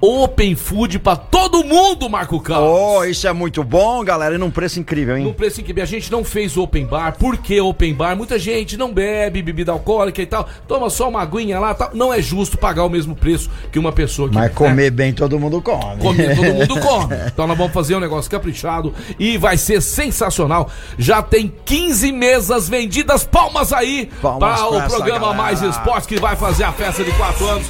Open 0.00 0.54
Food 0.54 0.98
pra 0.98 1.14
todo 1.14 1.62
mundo, 1.62 2.08
Marco 2.08 2.40
Carlos. 2.40 2.70
Oh, 2.70 3.04
isso 3.04 3.28
é 3.28 3.32
muito 3.34 3.62
bom, 3.62 4.02
galera, 4.02 4.34
e 4.34 4.38
num 4.38 4.50
preço 4.50 4.80
incrível, 4.80 5.16
hein? 5.16 5.34
preço 5.36 5.60
em 5.60 5.64
que 5.64 5.78
a 5.78 5.84
gente 5.84 6.10
não 6.10 6.24
fez 6.24 6.56
open 6.56 6.86
bar. 6.86 7.16
Por 7.18 7.36
que 7.36 7.60
open 7.60 7.94
bar? 7.94 8.16
Muita 8.16 8.38
gente 8.38 8.76
não 8.76 8.92
bebe 8.92 9.42
bebida 9.42 9.72
alcoólica 9.72 10.22
e 10.22 10.26
tal. 10.26 10.48
Toma 10.66 10.88
só 10.88 11.08
uma 11.08 11.20
aguinha 11.20 11.58
lá 11.58 11.74
tal. 11.74 11.90
Não 11.92 12.12
é 12.12 12.20
justo 12.22 12.56
pagar 12.56 12.84
o 12.84 12.88
mesmo 12.88 13.14
preço 13.14 13.50
que 13.70 13.78
uma 13.78 13.92
pessoa 13.92 14.28
que. 14.28 14.34
Mas 14.34 14.44
né, 14.44 14.50
comer 14.54 14.90
bem 14.90 15.12
todo 15.12 15.38
mundo 15.38 15.60
come. 15.60 16.00
Comer, 16.00 16.36
todo 16.36 16.54
mundo 16.54 16.80
come. 16.80 17.14
Então 17.26 17.46
nós 17.46 17.58
vamos 17.58 17.72
fazer 17.72 17.94
um 17.94 18.00
negócio 18.00 18.30
caprichado 18.30 18.94
e 19.18 19.36
vai 19.36 19.58
ser 19.58 19.82
sensacional. 19.82 20.70
Já 20.98 21.22
tem 21.22 21.52
15 21.64 22.10
mesas 22.12 22.68
vendidas, 22.68 23.24
palmas 23.24 23.72
aí 23.72 24.10
Palmas 24.22 24.60
para 24.60 24.68
o 24.68 24.88
programa. 24.88 25.34
Mais 25.34 25.62
Esportes 25.62 26.06
que 26.06 26.18
vai 26.18 26.36
fazer 26.36 26.64
a 26.64 26.72
festa 26.72 27.04
de 27.04 27.12
4 27.12 27.48
anos. 27.48 27.66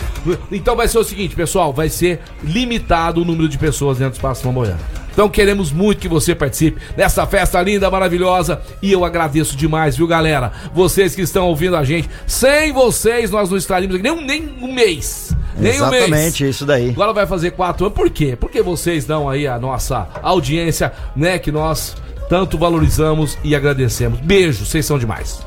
Então 0.52 0.76
vai 0.76 0.86
ser 0.86 0.98
o 0.98 1.04
seguinte, 1.04 1.34
pessoal, 1.34 1.72
vai 1.72 1.88
ser 1.88 2.19
limitado 2.42 3.22
o 3.22 3.24
número 3.24 3.48
de 3.48 3.58
pessoas 3.58 3.98
dentro 3.98 4.12
do 4.12 4.16
Espaço 4.16 4.42
Flamboyant. 4.42 4.78
Então 5.12 5.28
queremos 5.28 5.72
muito 5.72 5.98
que 5.98 6.08
você 6.08 6.34
participe 6.34 6.80
dessa 6.96 7.26
festa 7.26 7.60
linda, 7.60 7.90
maravilhosa. 7.90 8.60
E 8.80 8.92
eu 8.92 9.04
agradeço 9.04 9.56
demais, 9.56 9.96
viu, 9.96 10.06
galera? 10.06 10.52
Vocês 10.72 11.14
que 11.14 11.22
estão 11.22 11.48
ouvindo 11.48 11.76
a 11.76 11.84
gente. 11.84 12.08
Sem 12.26 12.72
vocês, 12.72 13.30
nós 13.30 13.50
não 13.50 13.58
estaríamos 13.58 13.96
aqui 13.96 14.02
nem 14.02 14.12
um, 14.12 14.24
nem 14.24 14.48
um 14.62 14.72
mês. 14.72 15.36
Nem 15.58 15.82
um 15.82 15.90
mês. 15.90 16.04
Exatamente, 16.04 16.48
isso 16.48 16.64
daí. 16.64 16.90
Agora 16.90 17.12
vai 17.12 17.26
fazer 17.26 17.50
quatro 17.50 17.86
anos. 17.86 17.96
Por 17.96 18.08
quê? 18.08 18.36
Porque 18.38 18.62
vocês 18.62 19.04
dão 19.04 19.28
aí 19.28 19.46
a 19.46 19.58
nossa 19.58 20.08
audiência, 20.22 20.92
né? 21.14 21.38
Que 21.38 21.50
nós 21.50 21.96
tanto 22.28 22.56
valorizamos 22.56 23.36
e 23.42 23.54
agradecemos. 23.56 24.20
Beijo, 24.20 24.64
vocês 24.64 24.86
são 24.86 24.98
demais. 24.98 25.40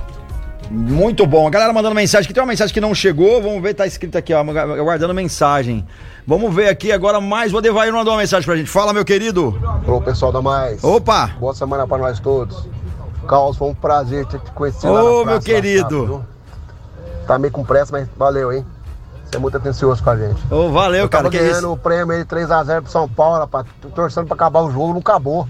Muito 0.69 1.25
bom. 1.25 1.47
A 1.47 1.49
galera 1.49 1.71
mandando 1.71 1.95
mensagem 1.95 2.25
aqui. 2.25 2.33
Tem 2.33 2.43
uma 2.43 2.49
mensagem 2.49 2.73
que 2.73 2.81
não 2.81 2.93
chegou. 2.93 3.41
Vamos 3.41 3.61
ver, 3.61 3.73
tá 3.73 3.87
escrito 3.87 4.17
aqui, 4.17 4.33
ó. 4.33 4.39
Aguardando 4.41 5.13
mensagem. 5.13 5.85
Vamos 6.25 6.53
ver 6.53 6.69
aqui 6.69 6.91
agora 6.91 7.19
mais. 7.19 7.53
O 7.53 7.57
Adevair 7.57 7.91
mandou 7.93 8.13
uma 8.13 8.19
mensagem 8.21 8.45
pra 8.45 8.55
gente. 8.55 8.69
Fala, 8.69 8.93
meu 8.93 9.03
querido. 9.03 9.57
Ô 9.87 9.99
pessoal 10.01 10.31
da 10.31 10.41
Mais. 10.41 10.83
Opa! 10.83 11.31
Boa 11.39 11.53
semana 11.53 11.85
pra 11.85 11.97
nós 11.97 12.19
todos. 12.19 12.65
Carlos, 13.27 13.57
foi 13.57 13.69
um 13.69 13.75
prazer 13.75 14.25
te 14.25 14.37
conhecer 14.53 14.87
Ô, 14.87 14.93
lá 14.93 15.01
na 15.01 15.09
meu 15.09 15.23
praça, 15.25 15.39
querido. 15.41 16.01
lá, 16.01 16.07
viu? 16.07 16.25
Tá 17.27 17.39
meio 17.39 17.51
com 17.53 17.63
pressa, 17.63 17.91
mas 17.91 18.07
valeu, 18.17 18.51
hein? 18.51 18.65
É 19.35 19.39
muito 19.39 19.57
atencioso 19.57 20.03
com 20.03 20.09
a 20.09 20.15
gente. 20.17 20.41
Ô, 20.51 20.69
valeu, 20.69 21.01
Eu 21.01 21.09
cara. 21.09 21.23
tava 21.25 21.35
Que 21.35 21.43
ganhando 21.43 21.71
o 21.71 21.77
prêmio 21.77 22.15
aí 22.15 22.23
3x0 22.23 22.81
pro 22.81 22.91
São 22.91 23.07
Paulo, 23.09 23.39
rapaz. 23.39 23.65
Tô 23.81 23.89
torcendo 23.89 24.25
pra 24.25 24.35
acabar 24.35 24.61
o 24.61 24.71
jogo, 24.71 24.93
não 24.93 24.99
acabou. 24.99 25.47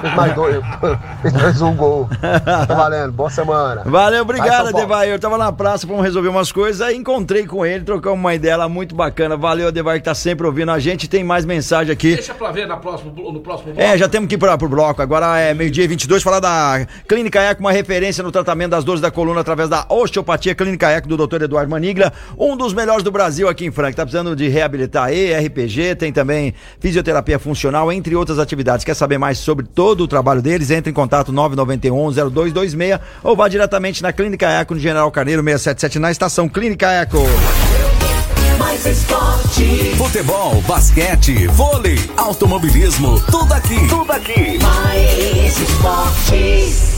Fez 0.00 0.14
mais 0.14 0.34
dois. 0.34 0.64
Fez 1.22 1.34
mais 1.34 1.62
um 1.62 1.74
gol. 1.74 2.08
Tá 2.20 2.74
valendo. 2.74 3.12
Boa 3.12 3.30
semana. 3.30 3.82
Valeu, 3.84 4.22
obrigado. 4.22 4.68
Adevair. 4.68 5.12
Eu 5.12 5.18
tava 5.18 5.38
na 5.38 5.52
praça, 5.52 5.86
fomos 5.86 6.02
resolver 6.02 6.28
umas 6.28 6.52
coisas, 6.52 6.80
aí 6.80 6.96
encontrei 6.96 7.46
com 7.46 7.64
ele, 7.64 7.84
trocamos 7.84 8.18
uma 8.18 8.34
ideia 8.34 8.56
lá 8.56 8.68
muito 8.68 8.94
bacana. 8.94 9.36
Valeu, 9.36 9.68
Adevair, 9.68 10.00
que 10.00 10.04
tá 10.04 10.14
sempre 10.14 10.46
ouvindo 10.46 10.70
a 10.70 10.78
gente. 10.78 11.08
Tem 11.08 11.24
mais 11.24 11.44
mensagem 11.44 11.92
aqui. 11.92 12.14
Deixa 12.14 12.34
pra 12.34 12.50
ver 12.50 12.66
na 12.66 12.76
próximo, 12.76 13.10
no 13.32 13.40
próximo 13.40 13.72
bloco. 13.72 13.80
É, 13.80 13.96
já 13.96 14.08
temos 14.08 14.28
que 14.28 14.34
ir 14.34 14.38
pra, 14.38 14.56
pro 14.58 14.68
bloco. 14.68 15.00
Agora 15.00 15.38
é 15.38 15.54
meio-dia 15.54 15.84
e 15.84 15.88
22, 15.88 16.22
falar 16.22 16.40
da 16.40 16.86
Clínica 17.08 17.40
Eco, 17.40 17.60
uma 17.60 17.72
referência 17.72 18.22
no 18.22 18.30
tratamento 18.32 18.70
das 18.70 18.84
dores 18.84 19.00
da 19.00 19.10
coluna 19.10 19.40
através 19.40 19.68
da 19.68 19.86
osteopatia. 19.88 20.54
Clínica 20.54 20.90
Eco 20.90 21.08
do 21.08 21.26
Dr. 21.26 21.42
Eduardo 21.42 21.70
Manigla, 21.70 22.12
um 22.38 22.56
dos 22.56 22.72
melhores 22.74 23.02
do 23.02 23.10
Brasil 23.14 23.48
aqui 23.48 23.64
em 23.64 23.70
Franca. 23.70 23.94
Tá 23.94 24.02
precisando 24.02 24.34
de 24.34 24.48
reabilitar 24.48 25.04
aí, 25.04 25.32
RPG, 25.32 25.94
tem 25.94 26.12
também 26.12 26.52
fisioterapia 26.80 27.38
funcional, 27.38 27.90
entre 27.92 28.16
outras 28.16 28.40
atividades. 28.40 28.84
Quer 28.84 28.94
saber 28.94 29.16
mais 29.16 29.38
sobre 29.38 29.64
todo 29.64 30.02
o 30.02 30.08
trabalho 30.08 30.42
deles? 30.42 30.70
Entre 30.70 30.90
em 30.90 30.94
contato 30.94 31.32
991-0226 31.32 33.00
ou 33.22 33.36
vá 33.36 33.48
diretamente 33.48 34.02
na 34.02 34.12
Clínica 34.12 34.48
Eco 34.48 34.74
no 34.74 34.80
General 34.80 35.10
Carneiro 35.12 35.42
677 35.42 35.98
na 36.00 36.10
estação 36.10 36.48
Clínica 36.48 36.90
Eco. 36.90 37.22
Mais 38.58 38.84
esporte. 38.84 39.94
Futebol, 39.96 40.60
basquete, 40.62 41.46
vôlei, 41.46 41.98
automobilismo, 42.16 43.20
tudo 43.30 43.52
aqui. 43.54 43.88
Tudo 43.88 44.10
aqui. 44.10 44.58
Mais 44.60 45.60
esportes. 45.60 46.94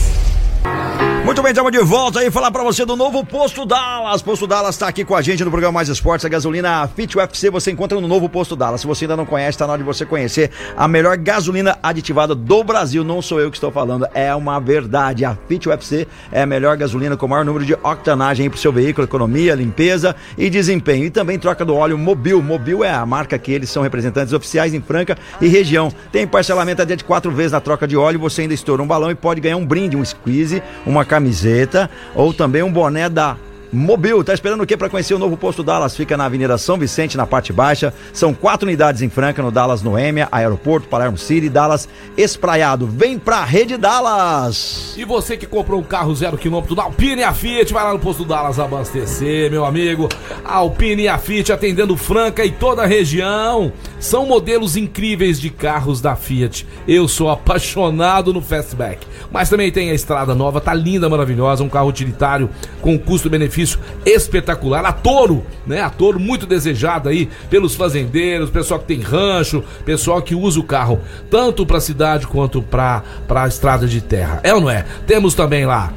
Muito 1.27 1.43
bem, 1.43 1.51
estamos 1.51 1.73
de 1.73 1.81
volta 1.81 2.21
aí 2.21 2.31
falar 2.31 2.53
pra 2.53 2.63
você 2.63 2.85
do 2.85 2.95
novo 2.95 3.27
Posto 3.27 3.67
Dallas. 3.67 4.23
Posto 4.23 4.47
Dallas 4.47 4.77
tá 4.77 4.87
aqui 4.87 5.05
com 5.05 5.17
a 5.17 5.21
gente 5.21 5.45
no 5.45 5.51
programa 5.51 5.73
Mais 5.73 5.89
Esportes. 5.89 6.25
A 6.25 6.29
gasolina 6.29 6.87
Fit 6.87 7.19
UFC 7.19 7.51
você 7.51 7.73
encontra 7.73 8.01
no 8.01 8.07
novo 8.07 8.29
Posto 8.29 8.55
Dallas. 8.55 8.83
Se 8.83 8.87
você 8.87 9.07
ainda 9.07 9.17
não 9.17 9.27
conhece, 9.27 9.59
tá 9.59 9.67
na 9.67 9.73
hora 9.73 9.83
de 9.83 9.85
você 9.85 10.07
conhecer 10.07 10.53
a 10.77 10.87
melhor 10.87 11.17
gasolina 11.17 11.77
aditivada 11.83 12.33
do 12.33 12.63
Brasil. 12.63 13.03
Não 13.03 13.21
sou 13.21 13.41
eu 13.41 13.51
que 13.51 13.57
estou 13.57 13.73
falando, 13.73 14.07
é 14.15 14.33
uma 14.37 14.61
verdade. 14.61 15.25
A 15.25 15.37
Fit 15.49 15.69
UFC 15.69 16.07
é 16.31 16.43
a 16.43 16.47
melhor 16.47 16.77
gasolina 16.77 17.17
com 17.17 17.27
maior 17.27 17.45
número 17.45 17.65
de 17.65 17.75
octanagem 17.75 18.49
para 18.49 18.57
o 18.57 18.61
seu 18.61 18.71
veículo, 18.71 19.05
economia, 19.05 19.57
limpeza 19.57 20.15
e 20.39 20.49
desempenho. 20.49 21.07
E 21.07 21.11
também 21.11 21.41
troca 21.41 21.65
do 21.65 21.75
óleo 21.75 21.99
Mobil. 21.99 22.41
Mobil 22.41 22.85
é 22.85 22.93
a 22.93 23.05
marca 23.05 23.37
que 23.37 23.51
eles 23.51 23.69
são 23.69 23.83
representantes 23.83 24.33
oficiais 24.33 24.73
em 24.73 24.81
Franca 24.81 25.19
e 25.41 25.49
região. 25.49 25.93
Tem 26.13 26.25
parcelamento 26.25 26.83
até 26.83 26.95
de 26.95 27.03
quatro 27.03 27.33
vezes 27.33 27.51
na 27.51 27.61
troca 27.61 27.85
de 27.89 27.97
óleo. 27.97 28.21
Você 28.21 28.43
ainda 28.43 28.55
estoura 28.55 28.81
um 28.81 28.87
balão 28.87 29.11
e 29.11 29.17
pode 29.17 29.41
ganhar 29.41 29.57
um 29.57 29.67
brinde, 29.67 29.97
um 29.97 30.05
squeeze, 30.05 30.63
uma 30.87 31.05
camiseta 31.17 31.91
ou 32.15 32.33
também 32.33 32.63
um 32.63 32.71
boné 32.71 33.09
da 33.09 33.37
Mobil, 33.73 34.23
tá 34.23 34.33
esperando 34.33 34.63
o 34.63 34.67
quê 34.67 34.77
para 34.77 34.89
conhecer 34.89 35.13
o 35.15 35.19
novo 35.19 35.37
posto 35.37 35.63
Dallas? 35.63 35.97
Fica 35.97 36.17
na 36.17 36.27
Avenida 36.27 36.57
São 36.57 36.79
Vicente, 36.79 37.17
na 37.17 37.27
parte 37.27 37.53
baixa. 37.53 37.93
São 38.13 38.33
quatro 38.33 38.67
unidades 38.67 39.03
em 39.03 39.09
Franca, 39.09 39.43
no 39.43 39.51
Dallas 39.51 39.83
Noêmia, 39.83 40.29
Aeroporto, 40.31 40.87
Palermo 40.87 41.19
City, 41.19 41.49
Dallas 41.49 41.89
Espraiado. 42.17 42.87
Vem 42.87 43.19
pra 43.19 43.45
Rede 43.45 43.77
Dallas! 43.77 44.95
E 44.97 45.05
você 45.05 45.37
que 45.37 45.47
comprou 45.47 45.81
um 45.81 45.85
carro 45.85 46.15
zero 46.15 46.39
quilômetro 46.39 46.77
da 46.77 46.85
Alpine 46.85 47.23
e 47.23 47.25
a 47.25 47.33
Fiat, 47.33 47.73
vai 47.73 47.83
lá 47.83 47.93
no 47.93 47.99
posto 47.99 48.25
Dallas 48.25 48.61
abastecer, 48.61 49.51
meu 49.51 49.65
amigo. 49.65 50.09
A 50.45 50.57
Alpine 50.57 51.03
e 51.03 51.09
a 51.09 51.19
Fiat 51.19 51.53
atendendo 51.53 51.97
Franca 51.97 52.45
e 52.45 52.53
toda 52.53 52.83
a 52.83 52.87
região. 52.87 53.73
São 53.99 54.27
modelos 54.27 54.77
incríveis 54.77 55.41
de 55.41 55.51
carros 55.51 56.01
da 56.01 56.15
Fiat. 56.15 56.67
Eu 56.87 57.09
sou 57.09 57.31
apaixonado 57.31 58.33
no 58.33 58.41
Fastback. 58.41 59.07
Mas 59.33 59.51
também 59.51 59.73
tem 59.73 59.91
a 59.91 59.95
estrada 59.95 60.35
nova, 60.35 60.61
tá 60.61 60.73
linda, 60.73 61.09
maravilhosa, 61.09 61.65
um 61.65 61.69
carro 61.69 61.89
utilitário 61.89 62.49
com 62.81 62.97
custo-benefício 62.97 63.56
espetacular. 64.05 64.85
A 64.85 64.93
Toro, 64.93 65.45
né? 65.67 65.81
A 65.81 65.91
Toro 65.91 66.19
muito 66.19 66.47
desejada 66.47 67.11
aí 67.11 67.29
pelos 67.51 67.75
fazendeiros, 67.75 68.51
pessoal 68.51 68.81
que 68.81 68.87
tem 68.87 69.01
rancho, 69.01 69.63
pessoal 69.85 70.21
que 70.23 70.35
usa 70.35 70.59
o 70.61 70.65
carro 70.65 71.01
tanto 71.31 71.65
pra 71.67 71.81
cidade 71.81 72.27
quanto 72.27 72.63
pra 72.63 73.03
para 73.27 73.47
estrada 73.47 73.87
de 73.87 74.01
terra. 74.01 74.41
É 74.43 74.55
ou 74.55 74.61
não 74.61 74.71
é? 74.71 74.85
Temos 75.07 75.35
também 75.35 75.65
lá 75.67 75.93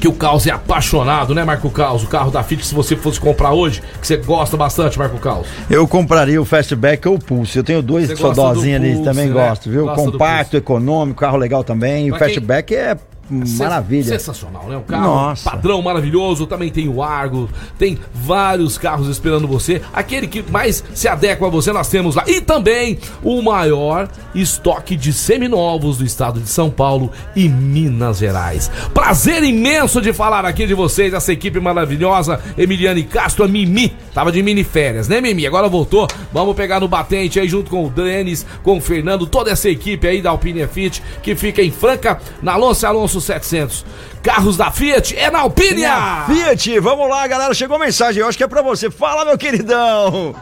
que 0.00 0.06
o 0.06 0.12
Caos 0.12 0.46
é 0.46 0.52
apaixonado, 0.52 1.34
né, 1.34 1.42
Marco 1.44 1.68
Caos? 1.70 2.04
O 2.04 2.06
carro 2.06 2.30
da 2.30 2.40
Fiat, 2.44 2.64
se 2.64 2.72
você 2.72 2.94
fosse 2.94 3.18
comprar 3.18 3.52
hoje, 3.52 3.82
que 4.00 4.06
você 4.06 4.16
gosta 4.16 4.56
bastante, 4.56 4.96
Marco 4.96 5.18
Caos. 5.18 5.48
Eu 5.68 5.88
compraria 5.88 6.40
o 6.40 6.44
Fastback 6.44 7.08
ou 7.08 7.16
o 7.16 7.18
Pulse. 7.18 7.58
Eu 7.58 7.64
tenho 7.64 7.82
dois 7.82 8.08
gosta 8.08 8.22
sodozinhos 8.34 8.80
do 8.80 8.84
ali, 8.86 8.94
Pulse, 8.94 9.10
também 9.10 9.26
né? 9.26 9.32
gosto, 9.32 9.68
viu? 9.68 9.86
Gosta 9.86 10.10
Compacto, 10.12 10.56
econômico, 10.56 11.18
carro 11.20 11.36
legal 11.36 11.64
também. 11.64 12.06
O 12.12 12.16
Pra 12.16 12.26
quem- 12.26 12.34
Fastback 12.36 12.76
é 12.76 12.96
maravilha. 13.30 14.18
Sensacional, 14.18 14.64
né? 14.68 14.76
Um 14.76 14.82
carro 14.82 15.04
Nossa. 15.04 15.50
padrão 15.50 15.82
maravilhoso. 15.82 16.46
Também 16.46 16.70
tem 16.70 16.88
o 16.88 17.02
Argo, 17.02 17.48
tem 17.78 17.98
vários 18.14 18.78
carros 18.78 19.08
esperando 19.08 19.46
você. 19.46 19.82
Aquele 19.92 20.26
que 20.26 20.42
mais 20.50 20.82
se 20.94 21.08
adequa 21.08 21.46
a 21.46 21.50
você, 21.50 21.72
nós 21.72 21.88
temos 21.88 22.14
lá. 22.14 22.24
E 22.26 22.40
também 22.40 22.98
o 23.22 23.40
maior 23.42 24.08
estoque 24.34 24.96
de 24.96 25.12
seminovos 25.12 25.98
do 25.98 26.04
estado 26.04 26.40
de 26.40 26.48
São 26.48 26.70
Paulo 26.70 27.10
e 27.34 27.48
Minas 27.48 28.18
Gerais. 28.18 28.70
Prazer 28.92 29.42
imenso 29.42 30.00
de 30.00 30.12
falar 30.12 30.44
aqui 30.44 30.66
de 30.66 30.74
vocês, 30.74 31.12
essa 31.12 31.32
equipe 31.32 31.60
maravilhosa. 31.60 32.40
Emiliane 32.56 33.02
Castro, 33.02 33.44
a 33.44 33.48
Mimi. 33.48 33.92
Tava 34.14 34.32
de 34.32 34.42
mini 34.42 34.64
férias, 34.64 35.06
né, 35.06 35.20
Mimi? 35.20 35.46
Agora 35.46 35.68
voltou. 35.68 36.08
Vamos 36.32 36.56
pegar 36.56 36.80
no 36.80 36.88
batente 36.88 37.38
aí 37.38 37.48
junto 37.48 37.70
com 37.70 37.86
o 37.86 37.90
Denis, 37.90 38.44
com 38.62 38.78
o 38.78 38.80
Fernando, 38.80 39.26
toda 39.26 39.50
essa 39.50 39.68
equipe 39.68 40.06
aí 40.06 40.20
da 40.20 40.30
Alpine 40.30 40.66
Fit 40.66 41.02
que 41.22 41.34
fica 41.34 41.62
em 41.62 41.70
Franca, 41.70 42.20
na 42.42 42.54
Alonso 42.54 42.86
Alonso 42.86 43.17
700. 43.24 43.84
Carros 44.22 44.56
da 44.56 44.70
Fiat 44.70 45.16
é 45.16 45.30
na 45.30 45.40
Alpine! 45.40 45.84
Fiat, 46.26 46.78
vamos 46.80 47.08
lá, 47.08 47.26
galera. 47.26 47.54
Chegou 47.54 47.78
mensagem, 47.78 48.20
eu 48.20 48.28
acho 48.28 48.36
que 48.36 48.44
é 48.44 48.48
pra 48.48 48.62
você. 48.62 48.90
Fala, 48.90 49.24
meu 49.24 49.38
queridão! 49.38 50.34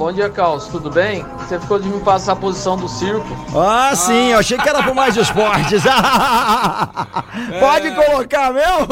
Bom 0.00 0.10
dia, 0.10 0.30
Carlos. 0.30 0.66
Tudo 0.68 0.90
bem? 0.90 1.26
Você 1.40 1.60
ficou 1.60 1.78
de 1.78 1.86
me 1.86 2.00
passar 2.00 2.32
a 2.32 2.36
posição 2.36 2.74
do 2.74 2.88
circo. 2.88 3.26
Ah, 3.54 3.94
sim, 3.94 4.30
eu 4.30 4.38
achei 4.38 4.56
que 4.56 4.66
era 4.66 4.82
pro 4.82 4.94
mais 4.94 5.14
esportes. 5.14 5.82
Pode 7.60 7.94
colocar 7.94 8.50
mesmo? 8.50 8.88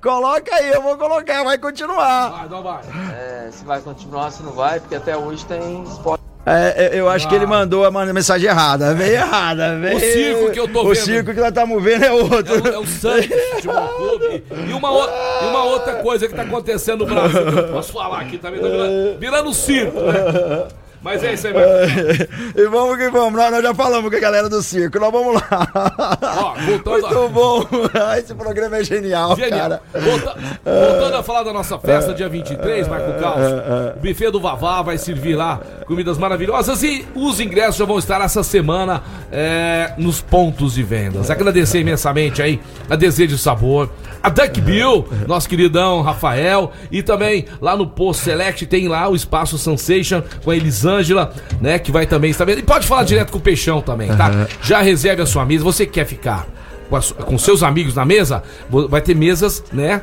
Coloca 0.00 0.54
aí, 0.54 0.70
eu 0.70 0.80
vou 0.80 0.96
colocar, 0.96 1.44
vai 1.44 1.58
continuar. 1.58 2.30
Vai, 2.30 2.48
não 2.48 2.62
vai. 2.62 2.80
É, 3.12 3.50
se 3.52 3.66
vai 3.66 3.82
continuar, 3.82 4.30
se 4.30 4.42
não 4.42 4.52
vai, 4.52 4.80
porque 4.80 4.94
até 4.94 5.14
hoje 5.14 5.44
tem 5.44 5.82
esporte. 5.82 6.24
É, 6.48 6.90
eu 6.92 7.08
acho 7.08 7.28
que 7.28 7.34
ele 7.34 7.44
mandou 7.44 7.84
a 7.84 7.90
mensagem 7.90 8.48
errada, 8.48 8.94
veio 8.94 9.14
errada, 9.14 9.76
veio. 9.78 9.96
O 9.96 10.00
circo 10.00 10.52
que 10.52 10.60
eu 10.60 10.68
tô 10.68 10.82
o 10.82 10.94
vendo. 10.94 11.04
circo 11.04 11.34
que 11.34 11.40
nós 11.40 11.48
estamos 11.48 11.82
vendo 11.82 12.04
é 12.04 12.12
outro. 12.12 12.54
É 12.54 12.70
o, 12.70 12.74
é 12.74 12.78
o 12.78 12.86
Santos 12.86 13.26
Futebol 13.54 13.88
Clube. 13.88 14.44
E 14.68 14.72
uma, 14.72 14.90
o- 14.92 15.08
e 15.44 15.46
uma 15.48 15.64
outra 15.64 15.94
coisa 15.94 16.28
que 16.28 16.34
tá 16.34 16.42
acontecendo 16.42 17.04
no 17.04 17.12
Brasil, 17.12 17.52
que 17.52 17.58
eu 17.58 17.68
posso 17.72 17.92
falar 17.92 18.20
aqui 18.20 18.38
também, 18.38 18.60
tá 18.60 18.68
virando, 18.68 19.18
virando 19.18 19.52
circo, 19.52 20.00
né? 20.00 20.68
Mas 21.06 21.22
é 21.22 21.34
isso 21.34 21.46
aí, 21.46 21.54
e 22.56 22.66
vamos 22.68 22.96
que 22.96 23.08
vamos, 23.10 23.34
nós, 23.38 23.52
nós 23.52 23.62
já 23.62 23.72
falamos 23.72 24.10
com 24.10 24.16
a 24.16 24.20
galera 24.20 24.48
do 24.48 24.60
circo, 24.60 24.98
nós 24.98 25.12
vamos 25.12 25.34
lá. 25.40 26.18
Ó, 26.36 26.54
voltando 26.66 27.00
Muito 27.00 27.16
a- 27.18 27.28
bom, 27.28 27.64
esse 28.18 28.34
programa 28.34 28.78
é 28.78 28.82
genial, 28.82 29.36
Genial. 29.36 29.58
cara. 29.60 29.82
Volta- 29.94 30.36
voltando 30.64 31.14
a 31.16 31.22
falar 31.22 31.42
da 31.44 31.52
nossa 31.52 31.78
festa, 31.78 32.12
dia 32.12 32.28
23, 32.28 32.88
Marco 32.88 33.12
Caos. 33.20 33.40
É, 33.40 33.94
O 33.96 34.00
buffet 34.00 34.30
do 34.32 34.40
Vavá 34.40 34.82
vai 34.82 34.98
servir 34.98 35.36
lá 35.36 35.60
comidas 35.86 36.18
maravilhosas 36.18 36.82
e 36.82 37.06
os 37.14 37.38
ingressos 37.38 37.76
já 37.76 37.84
vão 37.84 37.98
estar 38.00 38.20
essa 38.20 38.42
semana 38.42 39.00
é, 39.30 39.92
nos 39.96 40.20
pontos 40.20 40.74
de 40.74 40.82
vendas. 40.82 41.30
Agradecer 41.30 41.78
imensamente 41.78 42.42
aí 42.42 42.60
a 42.90 42.96
Desejo 42.96 43.38
Sabor, 43.38 43.88
a 44.20 44.28
Duck 44.28 44.60
Bill, 44.60 45.06
nosso 45.28 45.48
queridão 45.48 46.02
Rafael, 46.02 46.72
e 46.90 47.00
também 47.00 47.44
lá 47.60 47.76
no 47.76 47.86
Post 47.86 48.24
Select 48.24 48.66
tem 48.66 48.88
lá 48.88 49.08
o 49.08 49.14
Espaço 49.14 49.56
Sensation 49.56 50.20
com 50.42 50.50
a 50.50 50.56
Elisângela, 50.98 51.32
né, 51.60 51.78
que 51.78 51.90
vai 51.90 52.06
também 52.06 52.30
estar 52.30 52.44
vendo. 52.44 52.58
E 52.58 52.62
pode 52.62 52.86
falar 52.86 53.04
direto 53.04 53.30
com 53.30 53.38
o 53.38 53.40
Peixão 53.40 53.80
também, 53.80 54.08
tá? 54.14 54.30
Uhum. 54.30 54.46
Já 54.62 54.80
reserve 54.80 55.22
a 55.22 55.26
sua 55.26 55.44
mesa. 55.44 55.64
Você 55.64 55.86
que 55.86 55.92
quer 55.92 56.06
ficar 56.06 56.46
com, 56.88 56.96
a 56.96 57.00
com 57.00 57.38
seus 57.38 57.62
amigos 57.62 57.94
na 57.94 58.04
mesa, 58.04 58.42
vai 58.68 59.00
ter 59.00 59.14
mesas, 59.14 59.62
né? 59.72 60.02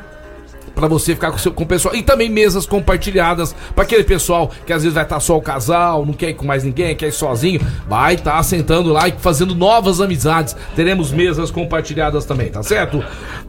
Pra 0.74 0.88
você 0.88 1.14
ficar 1.14 1.30
com, 1.30 1.38
seu, 1.38 1.52
com 1.52 1.62
o 1.62 1.66
pessoal. 1.66 1.94
E 1.94 2.02
também 2.02 2.28
mesas 2.28 2.66
compartilhadas 2.66 3.54
pra 3.74 3.84
aquele 3.84 4.04
pessoal 4.04 4.50
que 4.66 4.72
às 4.72 4.82
vezes 4.82 4.94
vai 4.94 5.04
estar 5.04 5.20
só 5.20 5.36
o 5.36 5.42
casal, 5.42 6.04
não 6.04 6.12
quer 6.12 6.30
ir 6.30 6.34
com 6.34 6.44
mais 6.44 6.64
ninguém, 6.64 6.94
quer 6.96 7.08
ir 7.08 7.12
sozinho. 7.12 7.60
Vai 7.88 8.14
estar 8.14 8.42
sentando 8.42 8.92
lá 8.92 9.08
e 9.08 9.12
fazendo 9.18 9.54
novas 9.54 10.00
amizades. 10.00 10.56
Teremos 10.74 11.12
mesas 11.12 11.50
compartilhadas 11.50 12.24
também, 12.24 12.50
tá 12.50 12.62
certo? 12.62 13.04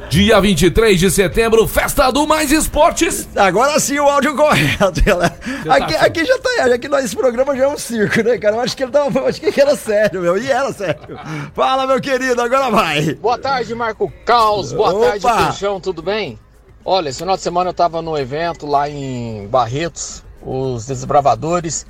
Dia 0.10 0.40
23 0.40 1.00
de 1.00 1.10
setembro, 1.10 1.68
festa 1.68 2.12
do 2.12 2.28
Mais 2.28 2.52
Esportes. 2.52 3.28
Agora 3.36 3.80
sim 3.80 3.98
o 4.00 4.08
áudio 4.08 4.36
correto, 4.36 5.02
galera. 5.04 5.36
tá 5.66 5.76
Aqui, 5.76 5.96
achando? 5.96 6.06
aqui 6.06 6.26
já 6.26 6.38
tá, 6.40 6.76
aqui 6.76 6.88
nós, 6.88 7.06
esse 7.06 7.16
programa 7.16 7.56
já 7.56 7.64
é 7.64 7.68
um 7.68 7.78
circo, 7.78 8.22
né, 8.22 8.38
cara? 8.38 8.56
Eu 8.58 8.62
acho 8.62 8.78
que 8.78 8.84
ele 8.84 8.92
tava, 8.92 9.20
eu 9.20 9.28
acho 9.28 9.42
que 9.42 9.60
era 9.60 9.76
sério, 9.76 10.22
meu. 10.22 10.38
E 10.38 10.50
era 10.52 10.72
sério. 10.72 11.18
Fala, 11.54 11.88
meu 11.88 12.00
querido, 12.00 12.40
agora 12.40 12.70
vai. 12.70 13.16
Boa 13.16 13.38
tarde, 13.38 13.74
Marco 13.74 14.12
Caos. 14.26 14.72
Boa 14.72 14.92
Opa. 14.94 15.08
tarde, 15.20 15.44
Peixão. 15.48 15.80
Tudo 15.80 16.02
bem? 16.04 16.38
Olha, 16.88 17.10
esse 17.10 17.18
final 17.18 17.36
de 17.36 17.42
semana 17.42 17.72
eu 17.72 17.74
tava 17.74 18.00
no 18.00 18.16
evento 18.16 18.68
lá 18.68 18.88
em 18.88 19.48
Barretos, 19.48 20.22
os 20.40 20.86
Desbravadores, 20.86 21.84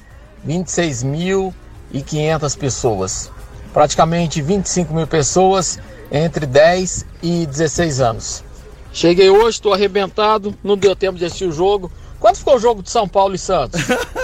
26.500 0.47 2.57
pessoas. 2.57 3.29
Praticamente 3.73 4.41
25 4.41 4.93
mil 4.93 5.05
pessoas 5.05 5.77
entre 6.09 6.45
10 6.45 7.05
e 7.21 7.45
16 7.45 7.99
anos. 7.99 8.41
Cheguei 8.93 9.29
hoje, 9.29 9.61
tô 9.61 9.73
arrebentado, 9.73 10.55
não 10.63 10.77
deu 10.77 10.95
tempo 10.95 11.19
de 11.19 11.25
assistir 11.25 11.43
o 11.43 11.51
jogo. 11.51 11.91
Quanto 12.25 12.39
ficou 12.39 12.55
o 12.55 12.59
jogo 12.59 12.81
de 12.81 12.89
São 12.89 13.07
Paulo 13.07 13.35
e 13.35 13.37
Santos? 13.37 13.79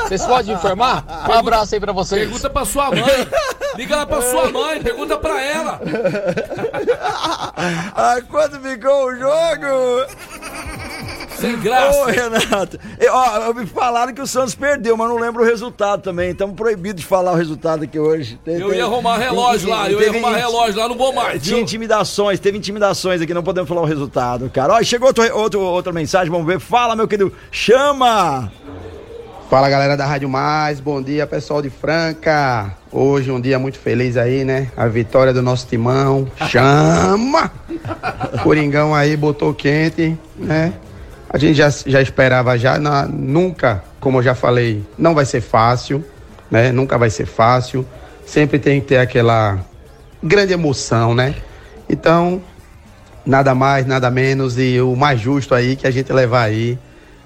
Vocês 0.08 0.26
podem 0.26 0.48
me 0.48 0.54
informar? 0.60 1.06
Um 1.30 1.34
abraço 1.34 1.76
aí 1.76 1.80
pra 1.80 1.94
vocês. 1.94 2.24
Pergunta 2.24 2.50
pra 2.50 2.66
sua 2.66 2.90
mãe. 2.90 3.04
Liga 3.76 3.96
lá 3.96 4.08
pra 4.08 4.24
sua 4.24 4.50
mãe, 4.50 4.82
pergunta 4.82 5.20
pra 5.20 5.40
ela. 5.40 5.80
Ah, 7.96 8.18
quando 8.28 8.60
ficou 8.60 9.06
o 9.06 9.16
jogo? 9.16 10.08
Sem 11.42 11.60
graça. 11.60 12.00
Ô, 12.02 12.06
Renato. 12.06 12.80
Eu, 13.00 13.14
ó, 13.14 13.54
me 13.54 13.66
falaram 13.66 14.14
que 14.14 14.22
o 14.22 14.28
Santos 14.28 14.54
perdeu, 14.56 14.96
mas 14.96 15.10
não 15.10 15.18
lembro 15.18 15.42
o 15.42 15.46
resultado 15.46 16.02
também. 16.02 16.32
Estamos 16.32 16.56
proibidos 16.56 17.02
de 17.02 17.08
falar 17.08 17.32
o 17.32 17.36
resultado 17.36 17.84
aqui 17.84 18.00
hoje. 18.00 18.40
Tem- 18.46 18.60
Eu 18.60 18.70
tem- 18.70 18.78
ia 18.78 18.86
arrumar 18.86 19.18
tem- 19.18 19.28
relógio 19.30 19.70
lá, 19.70 19.90
eu 19.92 20.00
ia 20.00 20.06
teve 20.06 20.18
arrumar 20.20 20.38
relógio 20.38 20.78
lá, 20.80 20.88
não 20.88 20.98
vou 20.98 21.12
mais, 21.14 21.42
Tinha 21.42 21.56
viu? 21.56 21.64
intimidações, 21.64 22.40
teve 22.40 22.58
intimidações 22.58 23.22
aqui, 23.22 23.34
não 23.34 23.44
podemos 23.44 23.68
falar 23.68 23.82
o 23.82 23.86
resultado, 23.86 24.50
cara. 24.50 24.74
Ó, 24.74 24.84
chegou 24.84 25.08
outro, 25.08 25.36
outro- 25.38 25.60
outra 25.62 25.92
mensagem, 25.92 26.30
vamos 26.32 26.46
ver. 26.48 26.60
Fala, 26.60 26.96
meu 26.96 27.08
querido. 27.08 27.34
Chama! 27.52 28.52
Fala 29.50 29.70
galera 29.70 29.98
da 29.98 30.06
Rádio 30.06 30.30
Mais, 30.30 30.80
bom 30.80 31.02
dia 31.02 31.28
pessoal 31.28 31.62
de 31.62 31.70
Franca. 31.70 32.74
Hoje 32.90 33.30
um 33.32 33.42
dia 33.42 33.60
muito 33.60 33.78
feliz 33.80 34.16
aí, 34.16 34.46
né? 34.46 34.70
A 34.78 34.88
vitória 34.88 35.34
do 35.34 35.42
nosso 35.42 35.68
timão. 35.68 36.26
Chama! 36.48 37.52
Coringão 38.44 38.96
aí 38.96 39.18
botou 39.18 39.54
quente, 39.54 40.18
né? 40.38 40.72
A 41.34 41.38
gente 41.38 41.54
já, 41.56 41.70
já 41.70 42.02
esperava 42.02 42.58
já, 42.58 42.78
na- 42.78 43.08
nunca, 43.08 43.82
como 44.02 44.18
eu 44.20 44.24
já 44.24 44.36
falei, 44.36 44.84
não 44.98 45.16
vai 45.16 45.26
ser 45.26 45.40
fácil, 45.40 46.04
né? 46.50 46.72
Nunca 46.74 46.98
vai 46.98 47.10
ser 47.10 47.26
fácil. 47.26 47.86
Sempre 48.26 48.60
tem 48.60 48.82
que 48.82 48.88
ter 48.88 48.98
aquela 48.98 49.60
grande 50.22 50.52
emoção, 50.52 51.16
né? 51.16 51.34
Então, 51.90 52.42
nada 53.26 53.56
mais, 53.56 53.86
nada 53.86 54.12
menos 54.12 54.58
e 54.60 54.80
o 54.82 54.96
mais 54.96 55.22
justo 55.22 55.56
aí 55.56 55.76
que 55.78 55.88
a 55.88 55.92
gente 55.92 56.12
levar 56.12 56.44
aí, 56.44 56.78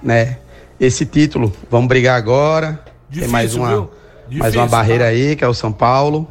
né? 0.04 0.38
Esse 0.80 1.06
título, 1.06 1.52
vamos 1.72 1.88
brigar 1.88 2.16
agora. 2.16 2.80
Tem 3.12 3.22
Difícil, 3.22 3.32
mais 3.32 3.56
uma, 3.56 3.90
mais 4.32 4.56
uma 4.56 4.68
barreira 4.68 5.06
tá? 5.06 5.10
aí, 5.10 5.36
que 5.36 5.44
é 5.44 5.48
o 5.48 5.54
São 5.54 5.72
Paulo. 5.72 6.28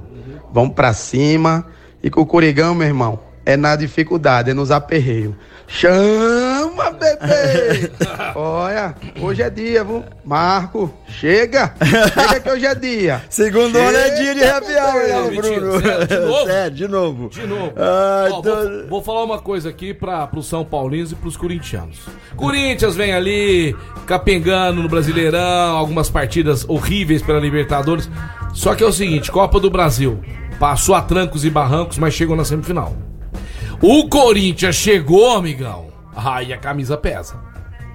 Vamos 0.52 0.74
pra 0.74 0.92
cima. 0.92 1.66
E 2.02 2.08
com 2.10 2.20
o 2.20 2.26
Corigão, 2.26 2.74
meu 2.74 2.86
irmão, 2.86 3.18
é 3.44 3.56
na 3.56 3.74
dificuldade, 3.74 4.50
é 4.50 4.54
nos 4.54 4.70
aperreios. 4.70 5.34
Chama, 5.66 6.53
bebê! 6.94 7.90
Olha, 8.34 8.94
hoje 9.20 9.42
é 9.42 9.50
dia, 9.50 9.84
viu? 9.84 10.04
Marco, 10.24 10.92
chega! 11.06 11.74
Chega 11.82 12.40
que 12.40 12.50
hoje 12.50 12.66
é 12.66 12.74
dia! 12.74 13.22
Segundo 13.30 13.76
ano 13.78 13.96
é 13.96 14.10
dia 14.10 14.34
de 14.34 14.44
happy 14.44 14.72
hour, 14.72 15.30
né, 15.30 15.36
Bruno? 15.36 15.80
Sério, 15.80 16.06
de 16.06 16.18
novo? 16.26 16.46
Sério, 16.46 16.76
de 16.76 16.88
novo. 16.88 17.28
De 17.28 17.46
novo. 17.46 17.72
Ai, 17.76 18.30
Ó, 18.30 18.42
vou, 18.42 18.88
vou 18.88 19.02
falar 19.02 19.24
uma 19.24 19.38
coisa 19.38 19.68
aqui 19.68 19.92
para 19.94 20.28
os 20.34 20.46
São 20.46 20.64
Paulinos 20.64 21.12
e 21.12 21.14
pros 21.14 21.36
corintianos. 21.36 22.00
Corinthians 22.36 22.96
vem 22.96 23.12
ali, 23.12 23.76
capengando 24.06 24.82
no 24.82 24.88
Brasileirão, 24.88 25.76
algumas 25.76 26.08
partidas 26.10 26.64
horríveis 26.68 27.22
pela 27.22 27.38
Libertadores. 27.38 28.08
Só 28.52 28.74
que 28.74 28.82
é 28.84 28.86
o 28.86 28.92
seguinte, 28.92 29.30
Copa 29.32 29.58
do 29.58 29.70
Brasil, 29.70 30.20
passou 30.58 30.94
a 30.94 31.02
trancos 31.02 31.44
e 31.44 31.50
barrancos, 31.50 31.98
mas 31.98 32.14
chegou 32.14 32.36
na 32.36 32.44
semifinal. 32.44 32.94
O 33.82 34.08
Corinthians 34.08 34.76
chegou, 34.76 35.36
amigão. 35.36 35.86
Aí 36.16 36.52
a 36.52 36.58
camisa 36.58 36.96
pesa. 36.96 37.34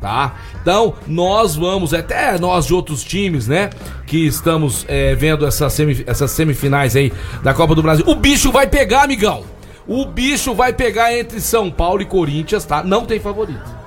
Tá? 0.02 0.36
Então, 0.62 0.94
nós 1.06 1.58
vamos, 1.58 1.94
até 1.94 2.40
nós 2.40 2.66
de 2.66 2.74
outros 2.74 3.04
times, 3.04 3.50
né? 3.50 3.70
Que 4.08 4.26
estamos 4.26 4.86
é, 4.88 5.14
vendo 5.14 5.46
semi- 5.52 6.06
essas 6.08 6.32
semifinais 6.32 6.96
aí 6.96 7.12
da 7.44 7.54
Copa 7.54 7.76
do 7.76 7.82
Brasil. 7.82 8.06
O 8.08 8.16
bicho 8.16 8.50
vai 8.50 8.66
pegar, 8.66 9.04
amigão. 9.04 9.44
O 9.86 10.06
bicho 10.06 10.54
vai 10.56 10.72
pegar 10.72 11.14
entre 11.18 11.42
São 11.42 11.70
Paulo 11.70 12.02
e 12.02 12.06
Corinthians, 12.06 12.64
tá? 12.64 12.82
Não 12.82 13.06
tem 13.06 13.20
favorito. 13.20 13.79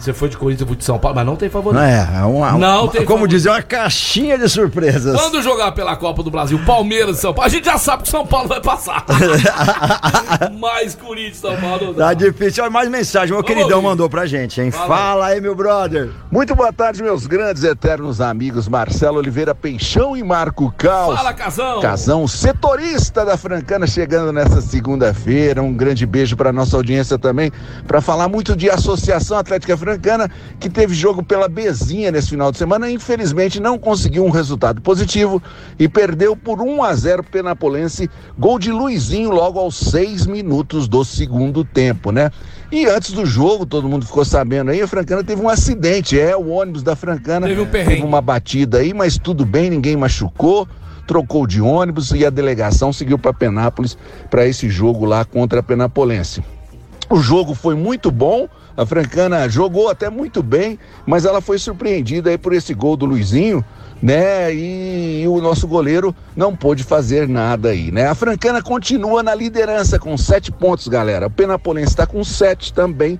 Você 0.00 0.12
foi 0.14 0.28
de 0.28 0.36
Corinthians, 0.36 0.62
eu 0.62 0.66
fui 0.66 0.76
de 0.76 0.84
São 0.84 0.98
Paulo, 0.98 1.14
mas 1.16 1.26
não 1.26 1.36
tem 1.36 1.48
favorito. 1.50 1.78
Não 1.80 1.86
é, 1.86 2.08
é 2.20 2.24
uma, 2.24 2.52
Não 2.52 2.82
uma- 2.84 2.90
tem 2.92 3.00
como 3.04 3.18
favorito. 3.18 3.30
dizer, 3.30 3.50
uma 3.50 3.62
caixinha 3.62 4.38
de 4.38 4.48
surpresas. 4.48 5.20
Quando 5.20 5.42
jogar 5.42 5.72
pela 5.72 5.94
Copa 5.96 6.22
do 6.22 6.30
Brasil, 6.30 6.58
Palmeiras 6.64 7.18
e 7.18 7.20
São 7.20 7.34
Paulo, 7.34 7.46
a 7.46 7.50
gente 7.50 7.64
já 7.66 7.76
sabe 7.78 8.04
que 8.04 8.08
São 8.08 8.26
Paulo 8.26 8.48
vai 8.48 8.60
passar. 8.60 9.04
Mas 10.58 10.94
Corinthians 10.94 11.36
e 11.36 11.40
São 11.40 11.56
Paulo 11.56 11.86
não 11.86 11.92
dá. 11.94 12.06
Tá 12.08 12.14
difícil. 12.14 12.62
Olha, 12.64 12.70
mais 12.70 12.88
mensagem. 12.88 13.28
Meu 13.34 13.42
Vamos 13.42 13.46
queridão 13.54 13.76
ouvir. 13.78 13.88
mandou 13.88 14.08
pra 14.08 14.26
gente, 14.26 14.60
hein? 14.60 14.70
Fala 14.70 14.88
Fala 14.88 15.26
aí, 15.26 15.40
meu 15.40 15.54
brother. 15.54 16.10
Muito 16.30 16.54
boa 16.54 16.72
tarde, 16.72 17.02
meus 17.02 17.26
grandes 17.26 17.62
eternos 17.64 18.20
amigos 18.20 18.68
Marcelo 18.68 19.18
Oliveira 19.18 19.54
Peixão 19.54 20.16
e 20.16 20.22
Marco 20.22 20.72
Caos. 20.76 21.16
Fala, 21.16 21.32
Casão. 21.32 21.80
Casão, 21.80 22.28
setorista 22.28 23.24
da 23.24 23.36
Francana, 23.36 23.86
chegando 23.86 24.32
nessa 24.32 24.60
segunda-feira. 24.60 25.62
Um 25.62 25.72
grande 25.74 26.06
beijo 26.06 26.36
para 26.36 26.52
nossa 26.52 26.76
audiência 26.76 27.18
também, 27.18 27.52
para 27.86 28.00
falar 28.00 28.28
muito 28.28 28.56
de 28.56 28.70
Associação 28.70 29.36
Atlética 29.38 29.76
Francana, 29.76 29.89
que 30.58 30.68
teve 30.68 30.94
jogo 30.94 31.22
pela 31.22 31.48
Bezinha 31.48 32.10
nesse 32.10 32.30
final 32.30 32.52
de 32.52 32.58
semana. 32.58 32.90
Infelizmente, 32.90 33.60
não 33.60 33.78
conseguiu 33.78 34.24
um 34.24 34.30
resultado 34.30 34.80
positivo 34.80 35.42
e 35.78 35.88
perdeu 35.88 36.36
por 36.36 36.60
1 36.60 36.82
a 36.82 36.94
0 36.94 37.22
pro 37.22 37.32
Penapolense. 37.32 38.10
Gol 38.38 38.58
de 38.58 38.70
Luizinho 38.70 39.30
logo 39.30 39.58
aos 39.58 39.76
seis 39.76 40.26
minutos 40.26 40.86
do 40.88 41.04
segundo 41.04 41.64
tempo, 41.64 42.12
né? 42.12 42.30
E 42.72 42.86
antes 42.86 43.12
do 43.12 43.26
jogo, 43.26 43.66
todo 43.66 43.88
mundo 43.88 44.06
ficou 44.06 44.24
sabendo 44.24 44.70
aí, 44.70 44.80
a 44.80 44.86
Francana 44.86 45.24
teve 45.24 45.42
um 45.42 45.48
acidente. 45.48 46.18
É, 46.18 46.36
o 46.36 46.50
ônibus 46.50 46.82
da 46.82 46.94
Francana 46.94 47.46
Teve 47.46 47.60
um 47.60 47.66
perrengue. 47.66 48.02
uma 48.02 48.20
batida 48.20 48.78
aí, 48.78 48.94
mas 48.94 49.18
tudo 49.18 49.44
bem, 49.44 49.70
ninguém 49.70 49.96
machucou. 49.96 50.68
Trocou 51.06 51.44
de 51.44 51.60
ônibus 51.60 52.12
e 52.12 52.24
a 52.24 52.30
delegação 52.30 52.92
seguiu 52.92 53.18
para 53.18 53.32
Penápolis 53.32 53.98
para 54.30 54.46
esse 54.46 54.68
jogo 54.68 55.04
lá 55.04 55.24
contra 55.24 55.58
a 55.58 55.62
Penapolense. 55.62 56.44
O 57.10 57.16
jogo 57.16 57.56
foi 57.56 57.74
muito 57.74 58.08
bom, 58.08 58.48
a 58.76 58.86
Francana 58.86 59.48
jogou 59.48 59.88
até 59.88 60.08
muito 60.08 60.44
bem, 60.44 60.78
mas 61.04 61.24
ela 61.24 61.40
foi 61.40 61.58
surpreendida 61.58 62.30
aí 62.30 62.38
por 62.38 62.52
esse 62.52 62.72
gol 62.72 62.96
do 62.96 63.04
Luizinho, 63.04 63.64
né? 64.00 64.54
E, 64.54 65.26
o 65.26 65.40
nosso 65.40 65.66
goleiro 65.66 66.14
não 66.36 66.54
pôde 66.54 66.84
fazer 66.84 67.26
nada 67.28 67.70
aí, 67.70 67.90
né? 67.90 68.06
A 68.06 68.14
Francana 68.14 68.62
continua 68.62 69.24
na 69.24 69.34
liderança 69.34 69.98
com 69.98 70.16
sete 70.16 70.52
pontos, 70.52 70.86
galera. 70.86 71.26
O 71.26 71.30
Penapolense 71.30 71.88
está 71.88 72.06
com 72.06 72.22
sete 72.22 72.72
também. 72.72 73.18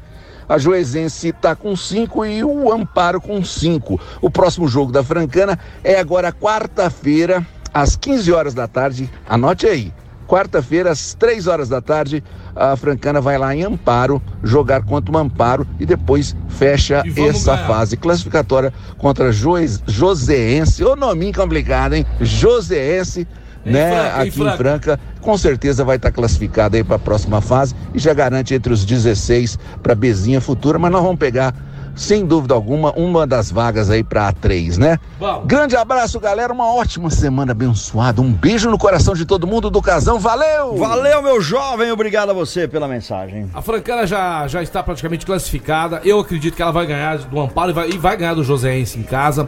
A 0.48 0.56
Juezense 0.56 1.28
está 1.28 1.56
com 1.56 1.76
5 1.76 2.26
e 2.26 2.42
o 2.42 2.72
Amparo 2.72 3.20
com 3.20 3.44
5. 3.44 4.00
O 4.20 4.30
próximo 4.30 4.66
jogo 4.66 4.90
da 4.90 5.02
Francana 5.04 5.56
é 5.84 6.00
agora 6.00 6.32
quarta-feira, 6.32 7.46
às 7.72 7.94
15 7.94 8.32
horas 8.32 8.54
da 8.54 8.66
tarde. 8.66 9.08
Anote 9.28 9.66
aí. 9.66 9.92
Quarta-feira, 10.30 10.92
às 10.92 11.12
3 11.14 11.48
horas 11.48 11.68
da 11.68 11.80
tarde, 11.80 12.22
a 12.54 12.76
Francana 12.76 13.20
vai 13.20 13.36
lá 13.36 13.52
em 13.52 13.64
Amparo 13.64 14.22
jogar 14.44 14.84
contra 14.84 15.12
o 15.12 15.18
Amparo 15.18 15.66
e 15.80 15.84
depois 15.84 16.36
fecha 16.48 17.02
E 17.04 17.20
essa 17.22 17.56
ganhar. 17.56 17.66
fase 17.66 17.96
classificatória 17.96 18.72
contra 18.96 19.32
Joes- 19.32 19.82
Joseense. 19.88 20.84
Ô 20.84 20.94
nominho 20.94 21.34
complicado, 21.34 21.94
hein? 21.94 22.06
Joseense. 22.20 23.26
Em 23.66 23.72
Né, 23.72 23.90
Franca, 23.90 24.06
em 24.06 24.20
aqui 24.20 24.28
em 24.28 24.30
Franca. 24.32 24.56
Franca, 24.56 25.00
com 25.20 25.36
certeza 25.36 25.84
vai 25.84 25.96
estar 25.96 26.12
classificado 26.12 26.76
aí 26.76 26.84
para 26.84 26.94
a 26.94 26.98
próxima 27.00 27.40
fase 27.40 27.74
e 27.92 27.98
já 27.98 28.14
garante 28.14 28.54
entre 28.54 28.72
os 28.72 28.84
16 28.84 29.58
para 29.82 29.96
Bezinha 29.96 30.40
futura, 30.40 30.78
mas 30.78 30.92
nós 30.92 31.02
vamos 31.02 31.18
pegar 31.18 31.52
sem 32.00 32.24
dúvida 32.24 32.54
alguma 32.54 32.92
uma 32.92 33.26
das 33.26 33.50
vagas 33.50 33.90
aí 33.90 34.02
para 34.02 34.32
A3, 34.32 34.78
né? 34.78 34.98
Vamos. 35.18 35.46
Grande 35.46 35.76
abraço, 35.76 36.18
galera, 36.18 36.50
uma 36.50 36.72
ótima 36.72 37.10
semana 37.10 37.52
abençoada. 37.52 38.22
Um 38.22 38.32
beijo 38.32 38.70
no 38.70 38.78
coração 38.78 39.14
de 39.14 39.26
todo 39.26 39.46
mundo 39.46 39.68
do 39.68 39.82
Casão. 39.82 40.18
Valeu! 40.18 40.76
Valeu, 40.76 41.22
meu 41.22 41.42
jovem. 41.42 41.92
Obrigado 41.92 42.30
a 42.30 42.32
você 42.32 42.66
pela 42.66 42.88
mensagem. 42.88 43.50
A 43.52 43.60
Francana 43.60 44.06
já, 44.06 44.48
já 44.48 44.62
está 44.62 44.82
praticamente 44.82 45.26
classificada. 45.26 46.00
Eu 46.02 46.18
acredito 46.18 46.56
que 46.56 46.62
ela 46.62 46.72
vai 46.72 46.86
ganhar 46.86 47.18
do 47.18 47.38
Amparo 47.38 47.70
e 47.70 47.74
vai, 47.74 47.90
e 47.90 47.98
vai 47.98 48.16
ganhar 48.16 48.32
do 48.32 48.42
Joséense 48.42 48.98
em 48.98 49.02
casa. 49.02 49.46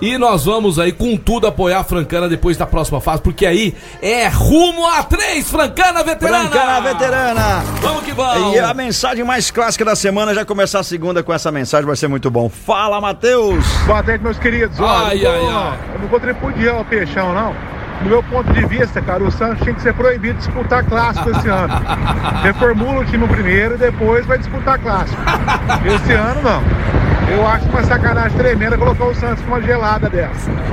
E 0.00 0.18
nós 0.18 0.44
vamos 0.44 0.78
aí 0.78 0.92
com 0.92 1.16
tudo 1.16 1.46
apoiar 1.46 1.80
a 1.80 1.84
Francana 1.84 2.28
depois 2.28 2.58
da 2.58 2.66
próxima 2.66 3.00
fase, 3.00 3.22
porque 3.22 3.46
aí 3.46 3.74
é 4.02 4.28
rumo 4.28 4.86
a 4.86 5.02
três, 5.04 5.48
Francana 5.48 6.02
veterana! 6.02 6.50
Francana 6.50 6.80
veterana. 6.80 7.64
Vamos 7.80 8.02
que 8.02 8.12
vamos! 8.12 8.54
E 8.54 8.58
a 8.58 8.74
mensagem 8.74 9.24
mais 9.24 9.50
clássica 9.50 9.84
da 9.84 9.96
semana, 9.96 10.34
já 10.34 10.44
começar 10.44 10.80
a 10.80 10.84
segunda 10.84 11.22
com 11.22 11.32
essa 11.32 11.50
mensagem, 11.50 11.86
vai 11.94 11.96
ser 11.96 12.08
muito 12.08 12.28
bom. 12.28 12.48
Fala, 12.48 13.00
Matheus. 13.00 13.64
Boa 13.86 14.02
tarde, 14.02 14.22
meus 14.22 14.38
queridos. 14.38 14.78
Ai, 14.80 15.24
eu, 15.24 15.30
ai, 15.30 15.38
não 15.38 15.46
vou, 15.46 15.60
ai. 15.60 15.78
eu 15.94 16.00
não 16.00 16.08
vou 16.08 16.20
tripudiar 16.20 16.80
o 16.80 16.84
Peixão, 16.84 17.32
não. 17.32 17.54
Do 18.02 18.08
meu 18.08 18.22
ponto 18.24 18.52
de 18.52 18.66
vista, 18.66 19.00
cara, 19.00 19.22
o 19.22 19.30
Santos 19.30 19.62
tinha 19.62 19.74
que 19.74 19.80
ser 19.80 19.94
proibido 19.94 20.34
de 20.34 20.44
disputar 20.44 20.84
clássico 20.84 21.30
esse 21.30 21.48
ano. 21.48 21.72
Reformula 22.42 23.02
o 23.02 23.04
time 23.04 23.26
primeiro 23.28 23.76
e 23.76 23.78
depois 23.78 24.26
vai 24.26 24.38
disputar 24.38 24.78
clássico. 24.80 25.22
Esse 25.86 26.12
ano, 26.12 26.42
não. 26.42 26.62
Eu 27.30 27.46
acho 27.46 27.66
uma 27.68 27.82
sacanagem 27.84 28.36
tremenda 28.36 28.76
colocar 28.76 29.04
o 29.06 29.14
Santos 29.14 29.42
com 29.44 29.48
uma 29.48 29.62
gelada 29.62 30.08
dessa. 30.08 30.50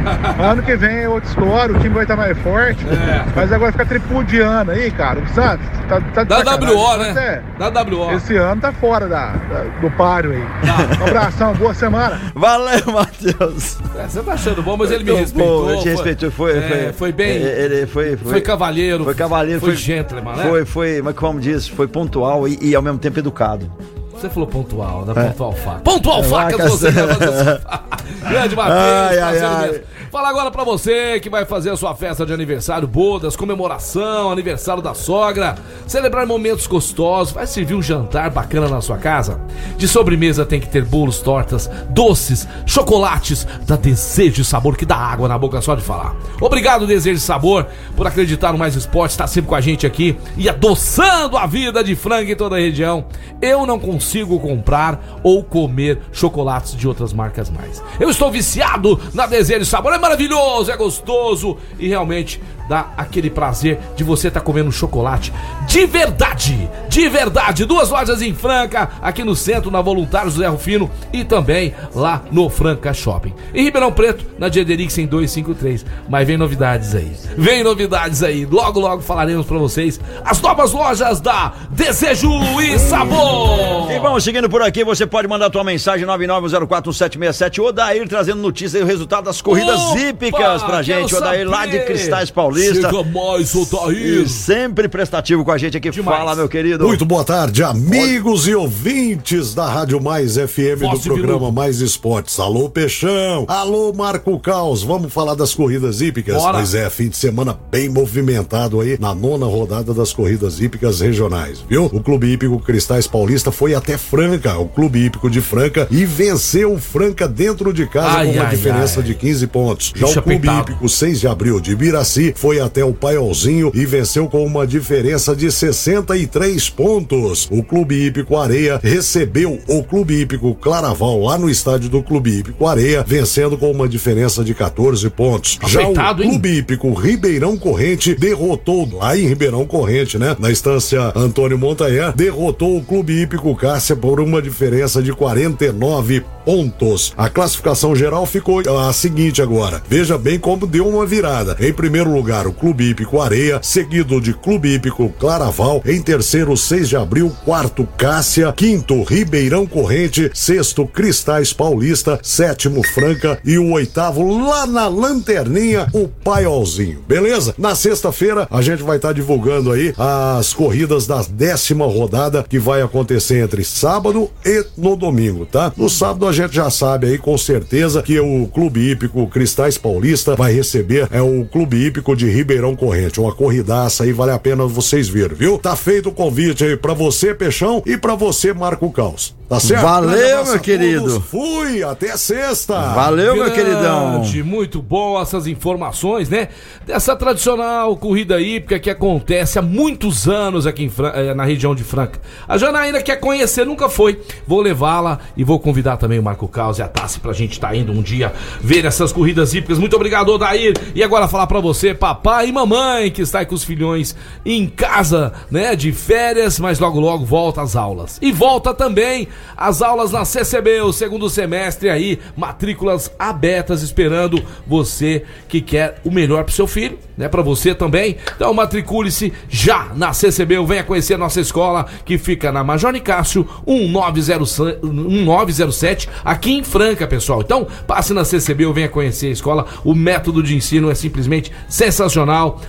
Ano 0.42 0.64
que 0.64 0.76
vem 0.76 1.04
é 1.04 1.10
outra 1.10 1.30
história, 1.30 1.76
o 1.76 1.80
time 1.80 1.94
vai 1.94 2.04
estar 2.04 2.16
mais 2.18 2.38
forte. 2.40 2.84
É. 2.88 3.24
Mas 3.36 3.52
agora 3.54 3.72
fica 3.72 3.86
tripudiando 3.86 4.72
aí, 4.72 4.90
cara. 4.92 5.20
O 5.20 5.28
Santos 5.30 5.66
tá, 5.88 6.02
tá 6.14 6.24
de 6.24 6.30
Da 6.30 6.38
sacanagem. 6.44 6.76
WO, 6.76 6.98
né? 6.98 7.14
é- 7.18 7.42
Da 7.60 7.84
WO. 7.84 8.12
Esse 8.14 8.36
ano 8.36 8.60
tá 8.62 8.72
fora 8.74 9.08
da, 9.08 9.28
da- 9.34 9.64
do 9.80 9.92
páreo 9.92 10.32
aí. 10.32 10.44
Tá. 10.66 11.04
Um 11.04 11.08
abração, 11.08 11.54
boa 11.54 11.74
semana. 11.74 12.20
Valeu, 12.34 12.82
Matheus. 12.92 13.78
É, 13.96 14.08
você 14.08 14.22
tá 14.24 14.34
achando 14.34 14.62
bom, 14.64 14.76
mas 14.76 14.92
ele 14.92 15.04
me 15.04 15.14
respeitou. 15.20 15.64
pô, 15.66 15.70
ele 15.72 15.82
te 15.82 15.90
respeitou, 15.90 16.32
foi, 16.32 16.58
é, 16.58 16.62
foi, 16.62 16.94
foi 16.94 17.12
bem. 17.12 17.38
Ele 17.38 17.86
foi, 17.86 18.18
foi, 18.18 18.32
Foi 18.32 18.42
cavalheiro. 18.42 19.04
Foi 19.04 19.14
cavalheiro, 19.16 19.60
Foi, 19.60 19.70
foi, 19.70 19.78
gentleman, 19.78 20.36
né? 20.36 20.44
Foi, 20.44 20.66
foi, 20.66 21.02
mas 21.04 21.16
como 21.16 21.40
diz, 21.40 21.68
foi 21.68 21.88
pontual 21.88 22.48
e, 22.48 22.58
e 22.62 22.76
ao 22.76 22.82
mesmo 22.82 22.98
tempo 22.98 23.20
educado. 23.20 23.72
Você 24.22 24.30
falou 24.30 24.48
pontual, 24.48 25.04
da 25.04 25.20
É. 25.20 25.28
pontual 25.30 25.52
faca. 25.54 25.80
Pontual 25.80 26.20
É, 26.20 26.24
facas, 26.24 26.58
vacas. 26.58 26.72
você 26.80 26.92
Grande 28.30 28.56
Matheus, 28.56 28.78
Ai, 28.80 29.20
ai, 29.20 29.40
fazendo 29.40 29.74
ai. 29.74 29.84
Fala 30.12 30.28
agora 30.28 30.52
pra 30.52 30.66
você 30.66 31.22
que 31.22 31.30
vai 31.30 31.46
fazer 31.46 31.70
a 31.70 31.78
sua 31.78 31.96
festa 31.96 32.26
de 32.26 32.34
aniversário, 32.34 32.86
bodas, 32.86 33.38
comemoração, 33.38 34.30
aniversário 34.30 34.84
da 34.84 34.94
sogra, 34.94 35.56
celebrar 35.88 36.28
momentos 36.28 36.68
gostosos, 36.68 37.34
vai 37.34 37.48
servir 37.48 37.76
um 37.76 37.82
jantar 37.82 38.30
bacana 38.30 38.68
na 38.68 38.82
sua 38.82 38.98
casa. 38.98 39.40
De 39.78 39.88
sobremesa 39.88 40.46
tem 40.46 40.60
que 40.60 40.68
ter 40.68 40.84
bolos, 40.84 41.22
tortas, 41.22 41.70
doces, 41.92 42.46
chocolates, 42.66 43.48
da 43.66 43.78
Desejo 43.78 44.42
e 44.42 44.44
Sabor 44.44 44.76
que 44.76 44.86
dá 44.86 44.98
água 44.98 45.30
na 45.30 45.38
boca 45.38 45.62
só 45.62 45.76
de 45.76 45.82
falar. 45.82 46.14
Obrigado 46.42 46.86
Desejo 46.86 47.18
e 47.18 47.22
Sabor 47.22 47.68
por 47.96 48.06
acreditar 48.06 48.52
no 48.52 48.58
Mais 48.58 48.76
Esporte, 48.76 49.12
estar 49.12 49.28
sempre 49.28 49.48
com 49.48 49.56
a 49.56 49.62
gente 49.62 49.88
aqui 49.88 50.18
e 50.36 50.50
adoçando 50.50 51.38
a 51.38 51.46
vida 51.46 51.82
de 51.82 51.96
frango 51.96 52.30
em 52.30 52.36
toda 52.36 52.58
a 52.58 52.60
região. 52.60 53.06
Eu 53.42 53.66
não 53.66 53.80
consigo 53.80 54.42
comprar 54.42 55.22
ou 55.24 55.42
comer 55.42 56.00
chocolates 56.12 56.76
de 56.76 56.86
outras 56.86 57.14
marcas 57.14 57.50
mais. 57.50 57.82
Eu 57.98 58.10
estou 58.10 58.30
viciado 58.30 59.00
na 59.14 59.26
Desejo 59.26 59.62
e 59.62 59.66
Sabor, 59.66 60.01
maravilhoso, 60.02 60.72
é 60.72 60.76
gostoso 60.76 61.58
e 61.80 61.88
realmente 61.88 62.42
dá 62.72 62.88
aquele 62.96 63.30
prazer 63.30 63.78
de 63.98 64.04
você 64.04 64.30
estar 64.30 64.40
comendo 64.40 64.70
um 64.70 64.72
chocolate 64.72 65.34
de 65.68 65.86
verdade, 65.86 66.70
de 66.88 67.10
verdade. 67.10 67.66
Duas 67.66 67.90
lojas 67.90 68.22
em 68.22 68.34
Franca, 68.34 68.90
aqui 69.02 69.26
no 69.26 69.36
centro, 69.36 69.70
na 69.70 69.82
Voluntários 69.82 70.36
do 70.36 70.40
Zé 70.40 70.48
Rufino 70.48 70.90
e 71.12 71.26
também 71.26 71.74
lá 71.94 72.24
no 72.32 72.50
Franca 72.50 72.94
Shopping. 72.94 73.34
Em 73.54 73.66
Ribeirão 73.66 73.92
Preto, 73.92 74.26
na 74.40 74.48
Diederix 74.48 74.98
em 74.98 75.06
253. 75.06 75.86
Mas 76.08 76.26
vem 76.26 76.38
novidades 76.38 76.96
aí. 76.96 77.12
Vem 77.38 77.62
novidades 77.62 78.24
aí. 78.24 78.46
Logo, 78.46 78.80
logo 78.80 79.02
falaremos 79.02 79.46
pra 79.46 79.58
vocês 79.58 80.00
as 80.24 80.40
novas 80.40 80.72
lojas 80.72 81.20
da 81.20 81.52
Desejo 81.72 82.32
e 82.62 82.80
Sabor. 82.80 83.92
E 83.92 84.00
vamos 84.00 84.24
seguindo 84.24 84.50
por 84.50 84.62
aqui, 84.62 84.86
você 84.86 85.06
pode 85.06 85.28
mandar 85.28 85.50
tua 85.50 85.64
mensagem 85.66 86.08
99041767 86.08 87.60
ou 87.60 87.74
Dair 87.74 88.08
trazendo 88.08 88.42
notícia 88.42 88.80
e 88.80 88.82
o 88.82 88.86
resultado 88.86 89.26
das 89.26 89.42
corridas 89.42 89.78
Opa, 89.78 90.00
hípicas 90.00 90.64
pra 90.64 90.82
gente. 90.82 91.14
O 91.14 91.20
Dair 91.20 91.50
lá 91.50 91.66
de. 91.66 91.82
Cristais 91.82 92.32
Paulista. 92.32 92.61
Chega 92.62 93.04
mais, 93.04 93.56
Odair. 93.56 94.22
E 94.22 94.30
sempre 94.30 94.88
prestativo 94.88 95.44
com 95.44 95.52
a 95.52 95.58
gente 95.58 95.78
aqui. 95.78 95.92
Fala, 95.92 96.36
meu 96.36 96.48
querido. 96.48 96.86
Muito 96.86 97.06
boa 97.06 97.24
tarde, 97.24 97.64
amigos 97.64 98.48
e 98.48 98.56
ouvintes 98.56 99.54
da 99.54 99.68
Rádio 99.68 100.02
Mais 100.02 100.36
FM 100.36 100.80
do 100.80 100.88
Voz 100.88 101.02
programa. 101.02 101.52
Mais 101.52 101.80
Esportes. 101.82 102.40
Alô, 102.40 102.70
Peixão. 102.70 103.46
Alô, 103.48 103.94
Marco 103.94 104.40
Caos. 104.40 104.84
Vamos 104.84 105.12
falar 105.14 105.36
das 105.36 105.54
corridas 105.54 106.02
hípicas? 106.02 106.36
Bora. 106.36 106.58
Pois 106.58 106.74
é, 106.76 106.90
fim 106.90 107.10
de 107.10 107.18
semana 107.18 107.58
bem 107.70 107.90
movimentado 107.90 108.80
aí 108.82 108.98
na 109.00 109.14
nona 109.14 109.46
rodada 109.46 109.94
das 109.94 110.14
corridas 110.14 110.60
hípicas 110.60 111.00
regionais, 111.02 111.64
viu? 111.68 111.86
O 111.86 112.02
Clube 112.02 112.32
Hípico 112.32 112.60
Cristais 112.60 113.08
Paulista 113.08 113.52
foi 113.52 113.74
até 113.74 113.98
Franca, 113.98 114.58
o 114.58 114.68
Clube 114.68 115.06
Hípico 115.06 115.30
de 115.30 115.42
Franca, 115.42 115.88
e 115.90 116.06
venceu 116.06 116.74
o 116.74 116.80
Franca 116.80 117.28
dentro 117.28 117.74
de 117.74 117.88
casa 117.88 118.18
Ai, 118.18 118.28
com 118.28 118.34
uma 118.34 118.44
ai, 118.44 118.56
diferença 118.56 119.00
ai. 119.00 119.06
de 119.06 119.16
15 119.16 119.48
pontos. 119.48 119.94
Já 119.96 120.08
Bicho 120.08 120.20
o 120.20 120.24
Clube 120.24 120.48
apertado. 120.48 120.72
Hípico 120.72 120.90
6 120.90 121.20
de 121.20 121.28
abril 121.28 121.60
de 121.60 121.72
Ibiraci 121.72 122.34
foi 122.42 122.60
até 122.60 122.84
o 122.84 122.92
Paiolzinho 122.92 123.72
e 123.72 123.86
venceu 123.86 124.28
com 124.28 124.44
uma 124.44 124.66
diferença 124.66 125.36
de 125.36 125.52
63 125.52 126.72
pontos. 126.72 127.48
O 127.52 127.62
Clube 127.62 128.08
Hípico 128.08 128.36
Areia 128.36 128.80
recebeu 128.82 129.60
o 129.68 129.84
Clube 129.84 130.20
Hípico 130.20 130.56
Claraval 130.56 131.22
lá 131.22 131.38
no 131.38 131.48
estádio 131.48 131.88
do 131.88 132.02
Clube 132.02 132.40
Hípico 132.40 132.66
Areia, 132.66 133.06
vencendo 133.08 133.60
com 133.60 133.70
uma 133.70 133.88
diferença 133.88 134.44
de 134.44 134.56
14 134.56 135.08
pontos. 135.12 135.60
Já 135.68 135.82
o 135.82 135.92
Apertado, 135.92 136.24
hein? 136.24 136.30
Clube 136.32 136.58
Hípico 136.58 136.92
Ribeirão 136.94 137.56
Corrente 137.56 138.16
derrotou 138.16 138.90
lá 138.92 139.16
em 139.16 139.28
Ribeirão 139.28 139.64
Corrente, 139.68 140.18
né? 140.18 140.36
Na 140.40 140.50
estância 140.50 141.14
Antônio 141.16 141.60
Montanher, 141.60 142.12
derrotou 142.16 142.76
o 142.76 142.84
Clube 142.84 143.22
Hípico 143.22 143.56
Cássia 143.56 143.96
por 143.96 144.20
uma 144.20 144.42
diferença 144.42 145.00
de 145.04 145.14
49 145.14 146.24
pontos. 146.44 147.14
A 147.16 147.30
classificação 147.30 147.96
geral 147.96 148.26
ficou 148.26 148.64
a 148.80 148.92
seguinte 148.92 149.44
agora. 149.44 149.80
Veja 149.88 150.18
bem 150.18 150.40
como 150.40 150.66
deu 150.66 150.88
uma 150.88 151.06
virada. 151.06 151.56
Em 151.60 151.72
primeiro 151.72 152.12
lugar, 152.12 152.31
o 152.32 152.54
Clube 152.54 152.90
Hípico 152.90 153.20
Areia, 153.20 153.60
seguido 153.62 154.22
de 154.22 154.34
Clube 154.34 154.74
Hípico 154.74 155.10
Claraval, 155.20 155.82
em 155.86 156.02
terceiro, 156.02 156.56
6 156.56 156.88
de 156.88 156.96
abril, 156.96 157.32
quarto, 157.44 157.86
Cássia, 157.98 158.54
quinto, 158.54 159.04
Ribeirão 159.04 159.68
Corrente, 159.68 160.32
sexto, 160.34 160.88
Cristais 160.88 161.52
Paulista, 161.52 162.18
sétimo, 162.24 162.82
Franca 162.88 163.38
e 163.44 163.58
o 163.58 163.72
oitavo, 163.72 164.38
lá 164.48 164.66
na 164.66 164.88
lanterninha, 164.88 165.88
o 165.94 166.08
Paiolzinho. 166.08 167.04
Beleza? 167.06 167.54
Na 167.58 167.76
sexta-feira, 167.76 168.48
a 168.50 168.62
gente 168.62 168.82
vai 168.82 168.96
estar 168.96 169.14
divulgando 169.14 169.72
aí 169.72 169.94
as 169.98 170.54
corridas 170.54 171.06
da 171.06 171.22
décima 171.24 171.86
rodada 171.86 172.46
que 172.48 172.58
vai 172.58 172.82
acontecer 172.82 173.44
entre 173.44 173.64
sábado 173.64 174.30
e 174.46 174.66
no 174.78 174.96
domingo, 174.96 175.46
tá? 175.46 175.74
No 175.76 175.90
sábado 175.90 176.28
a 176.28 176.32
gente 176.32 176.56
já 176.56 176.70
sabe 176.70 177.08
aí 177.08 177.18
com 177.18 177.38
certeza 177.38 178.02
que 178.02 178.20
o 178.20 178.48
Clube 178.48 178.90
Hípico 178.90 179.28
Cristais 179.28 179.78
Paulista 179.78 180.36
vai 180.36 180.54
receber 180.54 181.08
é 181.12 181.22
o 181.22 181.46
Clube 181.46 181.86
Hípico 181.86 182.16
de 182.16 182.21
Ribeirão 182.28 182.76
Corrente. 182.76 183.20
Uma 183.20 183.34
corridaça 183.34 184.04
aí, 184.04 184.12
vale 184.14 184.32
a 184.32 184.40
pena 184.40 184.66
vocês 184.66 185.08
verem, 185.10 185.36
viu? 185.38 185.58
Tá 185.58 185.76
feito 185.76 186.10
o 186.10 186.12
convite 186.14 186.64
aí 186.64 186.78
pra 186.78 186.94
você, 186.94 187.34
Peixão, 187.34 187.82
e 187.86 187.98
pra 187.98 188.16
você, 188.16 188.54
Marco 188.54 188.90
Caos. 188.92 189.36
Tá 189.50 189.60
certo? 189.60 189.82
Valeu, 189.82 190.12
Grande 190.18 190.50
meu 190.50 190.60
querido. 190.62 191.22
Fui, 191.22 191.84
até 191.84 192.16
sexta. 192.16 192.74
Valeu, 192.94 193.36
meu 193.36 193.52
queridão. 193.52 194.22
Grande, 194.22 194.42
Muito 194.44 194.82
bom 194.82 195.22
essas 195.22 195.46
informações, 195.46 196.30
né? 196.30 196.48
Dessa 196.88 197.18
tradicional 197.18 197.98
corrida 197.98 198.40
hípica 198.40 198.80
que 198.80 198.90
acontece 198.90 199.60
há 199.60 199.62
muitos 199.62 200.30
anos 200.30 200.66
aqui 200.66 200.86
em 200.86 200.90
Fran- 200.90 201.12
eh, 201.14 201.34
na 201.34 201.44
região 201.44 201.76
de 201.76 201.84
Franca. 201.84 202.22
A 202.48 202.58
Janaína 202.58 203.02
quer 203.02 203.18
conhecer, 203.18 203.66
nunca 203.66 203.90
foi. 203.90 204.22
Vou 204.48 204.62
levá-la 204.62 205.20
e 205.36 205.44
vou 205.44 205.60
convidar 205.60 205.98
também 205.98 206.18
o 206.18 206.24
Marco 206.24 206.48
Caos 206.48 206.80
e 206.80 206.82
a 206.82 206.88
Tassi 206.88 207.20
pra 207.20 207.34
gente 207.34 207.52
estar 207.52 207.76
indo 207.76 207.92
um 207.92 208.02
dia 208.02 208.32
ver 208.62 208.86
essas 208.86 209.12
corridas 209.12 209.54
hípicas. 209.54 209.78
Muito 209.78 209.98
obrigado, 209.98 210.30
Odair. 210.30 210.74
E 210.96 211.04
agora 211.04 211.28
falar 211.28 211.48
pra 211.48 211.60
você, 211.60 211.94
papai 211.94 212.11
e 212.46 212.52
mamãe, 212.52 213.12
que 213.12 213.22
está 213.22 213.46
com 213.46 213.54
os 213.54 213.64
filhões 213.64 214.16
em 214.46 214.68
casa, 214.68 215.34
né? 215.50 215.76
De 215.76 215.92
férias, 215.92 216.60
mas 216.60 216.80
logo 216.80 217.00
logo 217.00 217.26
volta 217.26 217.62
às 217.62 217.76
aulas. 217.76 218.18
E 218.22 218.32
volta 218.32 218.74
também 218.74 219.28
as 219.58 219.82
aulas 219.82 220.12
na 220.12 220.26
CCB, 220.26 220.82
o 220.82 220.94
segundo 220.94 221.30
semestre 221.30 221.90
aí, 221.90 222.20
matrículas 222.36 223.12
abertas 223.20 223.82
esperando 223.82 224.42
você 224.66 225.24
que 225.48 225.62
quer 225.62 226.02
o 226.04 226.12
melhor 226.12 226.44
pro 226.44 226.54
seu 226.54 226.68
filho, 226.68 226.98
né? 227.18 227.28
Pra 227.28 227.42
você 227.42 227.76
também. 227.76 228.18
Então 228.36 228.54
matricule-se 228.54 229.34
já 229.50 229.92
na 229.96 230.14
CCB, 230.14 230.66
venha 230.66 230.84
conhecer 230.84 231.16
a 231.16 231.18
nossa 231.18 231.42
escola 231.42 231.86
que 232.06 232.18
fica 232.18 232.52
na 232.52 232.64
Major 232.64 232.92
Nicásio 232.92 233.48
1907, 233.68 234.80
1907, 234.86 236.10
aqui 236.24 236.54
em 236.54 236.64
Franca, 236.64 237.06
pessoal. 237.06 237.42
Então 237.42 237.68
passe 237.86 238.14
na 238.14 238.24
CCB 238.24 238.72
venha 238.72 238.90
conhecer 238.90 239.28
a 239.28 239.32
escola. 239.32 239.66
O 239.84 239.94
método 239.96 240.44
de 240.44 240.56
ensino 240.56 240.90
é 240.90 240.96
simplesmente 240.96 241.52
sensacional, 241.68 242.01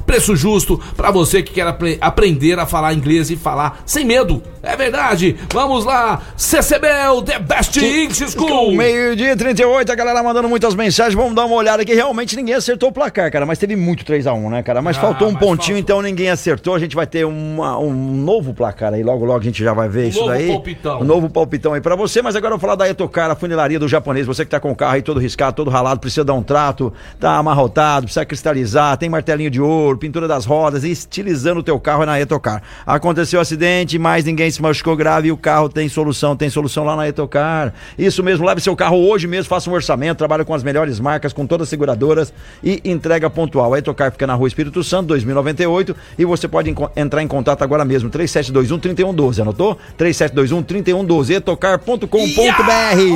preço 0.07 0.35
justo 0.37 0.81
pra 0.97 1.11
você 1.11 1.43
que 1.43 1.53
quer 1.53 1.67
apre- 1.67 1.99
aprender 2.01 2.59
a 2.59 2.67
falar 2.67 2.93
inglês 2.95 3.31
e 3.31 3.37
falar 3.37 3.83
sem 3.87 4.05
medo. 4.05 4.43
É 4.63 4.77
verdade. 4.77 5.37
Vamos 5.53 5.85
lá, 5.85 6.21
CCB, 6.37 6.87
o 7.15 7.23
The 7.23 7.39
Best 7.41 7.77
English 7.79 8.31
School. 8.33 8.73
Meio-dia 8.73 9.33
e 9.33 9.37
38, 9.37 9.91
a 9.91 9.95
galera 9.95 10.23
mandando 10.23 10.49
muitas 10.49 10.75
mensagens. 10.75 11.15
Vamos 11.15 11.35
dar 11.35 11.45
uma 11.47 11.57
olhada 11.57 11.83
aqui. 11.83 11.93
Realmente 11.95 12.37
ninguém 12.37 12.55
acertou 12.55 12.91
o 12.91 12.93
placar, 12.93 13.31
cara. 13.33 13.45
Mas 13.45 13.59
teve 13.59 13.75
muito 13.75 14.05
3x1, 14.05 14.51
né, 14.51 14.63
cara? 14.63 14.81
Mas 14.81 14.97
Ah, 14.97 15.01
faltou 15.01 15.29
um 15.29 15.33
mas 15.33 15.41
pontinho, 15.41 15.77
então 15.79 16.01
ninguém 16.01 16.31
acertou. 16.31 16.75
A 16.75 16.79
gente 16.79 16.95
vai 16.95 17.07
ter 17.07 17.25
uma- 17.25 17.77
um 17.79 17.93
novo 17.93 18.55
placar 18.55 18.93
aí. 18.95 19.03
Logo, 19.03 19.25
logo 19.25 19.41
a 19.41 19.43
gente 19.43 19.63
já 19.65 19.73
vai 19.73 19.89
ver 19.89 20.09
isso 20.09 20.21
novo 20.21 20.31
daí. 20.31 20.49
palpitão. 20.49 21.01
Um 21.01 21.05
novo 21.05 21.29
palpitão 21.29 21.73
aí 21.75 21.81
pra 21.81 21.97
você. 21.97 22.23
Mas 22.23 22.37
agora 22.37 22.55
eu 22.55 22.59
vou 22.59 22.61
falar 22.61 22.77
da 22.77 22.89
Etocar, 22.89 23.31
a 23.31 23.35
funilaria 23.35 23.79
do 23.81 23.89
japonês. 23.89 24.27
Você 24.27 24.45
que 24.45 24.51
tá 24.51 24.61
com 24.61 24.71
o 24.71 24.77
carro 24.77 24.95
aí 24.95 25.03
todo 25.03 25.19
riscado, 25.19 25.57
todo 25.57 25.71
ralado, 25.71 25.99
precisa 26.01 26.25
dar 26.25 26.35
um 26.35 26.43
trato, 26.43 26.93
tá 27.19 27.37
amarrotado, 27.37 28.05
precisa 28.07 28.25
cristalizar, 28.25 28.97
tem 28.97 29.09
martelinho 29.23 29.51
de 29.51 29.61
ouro, 29.61 29.97
pintura 29.97 30.27
das 30.27 30.45
rodas, 30.45 30.83
e 30.83 30.91
estilizando 30.91 31.61
o 31.61 31.63
teu 31.63 31.79
carro 31.79 32.03
é 32.03 32.07
na 32.07 32.21
Etocar. 32.21 32.61
Aconteceu 32.85 33.39
um 33.39 33.43
acidente, 33.43 33.97
mas 33.99 34.25
ninguém 34.25 34.51
se 34.51 34.61
machucou 34.61 34.97
grave 34.97 35.29
e 35.29 35.33
o 35.33 35.37
carro 35.37 35.69
tem 35.69 35.89
solução, 35.89 36.37
tem 36.37 36.51
solução 36.51 36.85
lá 36.85 36.97
na 36.97 37.09
Etocar. 37.09 37.73
Isso 37.97 38.23
mesmo, 38.23 38.45
leve 38.45 38.61
seu 38.61 38.75
carro 38.75 38.97
hoje 38.97 39.29
mesmo, 39.29 39.49
faça 39.49 39.71
um 39.71 39.73
orçamento, 39.73 40.19
trabalha 40.19 40.45
com 40.45 40.53
as 40.53 40.65
melhores 40.65 40.99
marcas, 40.99 41.33
com 41.33 41.47
todas 41.47 41.67
as 41.67 41.69
seguradoras 41.69 42.35
e 42.65 42.81
entrega 42.85 43.31
pontual. 43.31 43.73
A 43.73 43.79
Etocar 43.79 44.11
fica 44.11 44.27
na 44.27 44.35
rua 44.35 44.49
Espírito 44.49 44.83
Santo, 44.83 45.09
2098, 45.09 45.95
e 46.19 46.25
você 46.25 46.49
pode 46.49 46.75
entrar 46.97 47.23
em 47.23 47.29
contato 47.29 47.63
agora 47.63 47.85
mesmo, 47.85 48.11
3721-3112, 48.11 49.41
anotou? 49.41 49.79
3721-3112, 49.97 51.31
etocar.com.br. 51.37 52.09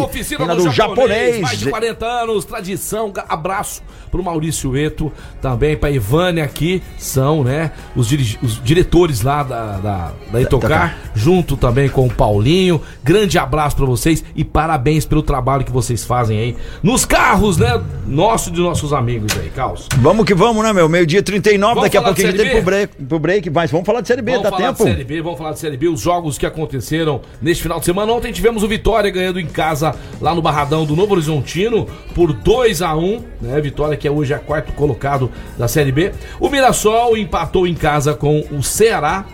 Oficina 0.05 0.55
do, 0.55 0.65
do 0.65 0.71
japonês, 0.71 0.77
japonês. 0.77 1.41
mais 1.41 1.59
de 1.59 1.69
40 1.69 2.07
anos, 2.07 2.45
tradição. 2.45 3.13
Abraço 3.29 3.83
pro 4.11 4.23
Maurício 4.23 4.77
Eto, 4.77 5.13
também 5.41 5.77
pra 5.77 5.91
Ivane 5.97 6.41
aqui, 6.41 6.83
são, 6.99 7.45
né, 7.45 7.73
os, 7.95 8.11
os 8.43 8.63
diretores 8.63 9.23
lá 9.23 9.43
da, 9.43 9.79
da, 9.79 10.13
da 10.33 10.41
Etocar, 10.41 10.97
junto 11.15 11.57
também 11.57 11.89
com 11.89 12.07
o 12.07 12.11
Paulinho. 12.11 12.81
Grande 13.03 13.39
abraço 13.39 13.77
pra 13.77 13.87
vocês 13.87 14.25
e 14.35 14.45
parabéns 14.45 15.05
pelo 15.05 15.23
trabalho 15.23 15.65
que 15.65 15.71
vocês 15.71 16.05
fazem 16.05 16.39
aí 16.39 16.57
nos 16.83 17.05
carros, 17.05 17.59
né, 17.59 17.81
nosso 18.07 18.51
e 18.51 18.53
de 18.53 18.61
nossos 18.61 18.93
amigos 18.93 19.37
aí, 19.39 19.51
Caos. 19.51 19.89
Vamos 19.97 20.25
que 20.25 20.35
vamos, 20.35 20.65
né, 20.65 20.73
meu? 20.73 20.89
Meio-dia 20.89 21.23
39, 21.23 21.75
Vamos 21.75 21.83
daqui 21.85 21.97
a 21.97 22.03
pouquinho 22.03 22.37
tem 22.37 22.51
pro 22.51 22.63
break, 22.63 22.95
pro 23.05 23.19
break, 23.19 23.51
mas 23.51 23.71
vamos 23.71 23.87
falar 23.87 24.01
de 24.01 24.09
Série 24.09 24.23
B, 24.23 24.33
Vamos 24.33 24.45
dá 24.45 24.51
falar 24.51 24.67
tempo? 24.69 24.85
de 24.85 24.91
Série 24.91 25.05
B, 25.05 25.23
vamos 25.23 25.39
falar 25.39 25.53
de 25.53 25.59
Série 25.59 25.77
B, 25.77 25.89
os 25.89 26.01
jogos 26.01 26.39
que 26.39 26.47
aconteceram 26.47 27.21
neste 27.41 27.63
final 27.63 27.79
de 27.79 27.85
semana. 27.85 28.13
Ontem 28.13 28.33
tivemos 28.33 28.63
o 28.63 28.69
Vitória 28.69 29.11
ganhando 29.11 29.41
em 29.41 29.47
casa 29.47 29.95
lá 30.21 30.35
no 30.35 30.43
Barradão 30.43 30.85
do 30.85 30.95
Novo 30.95 31.15
Horizontino 31.15 31.87
por 32.15 32.33
2 32.33 32.83
a 32.83 32.95
1 32.95 33.23
né? 33.41 33.61
Vitória 33.61 33.97
que 33.97 34.07
é 34.07 34.11
hoje 34.11 34.35
a 34.35 34.39
quarto 34.39 34.73
colocado 34.73 35.31
da 35.59 35.69
Série 35.69 35.86
B. 35.93 36.13
O 36.41 36.49
Mirassol 36.49 37.17
empatou 37.17 37.67
em 37.67 37.75
casa 37.75 38.15
com 38.15 38.45
o 38.51 38.63
Ceará 38.63 39.25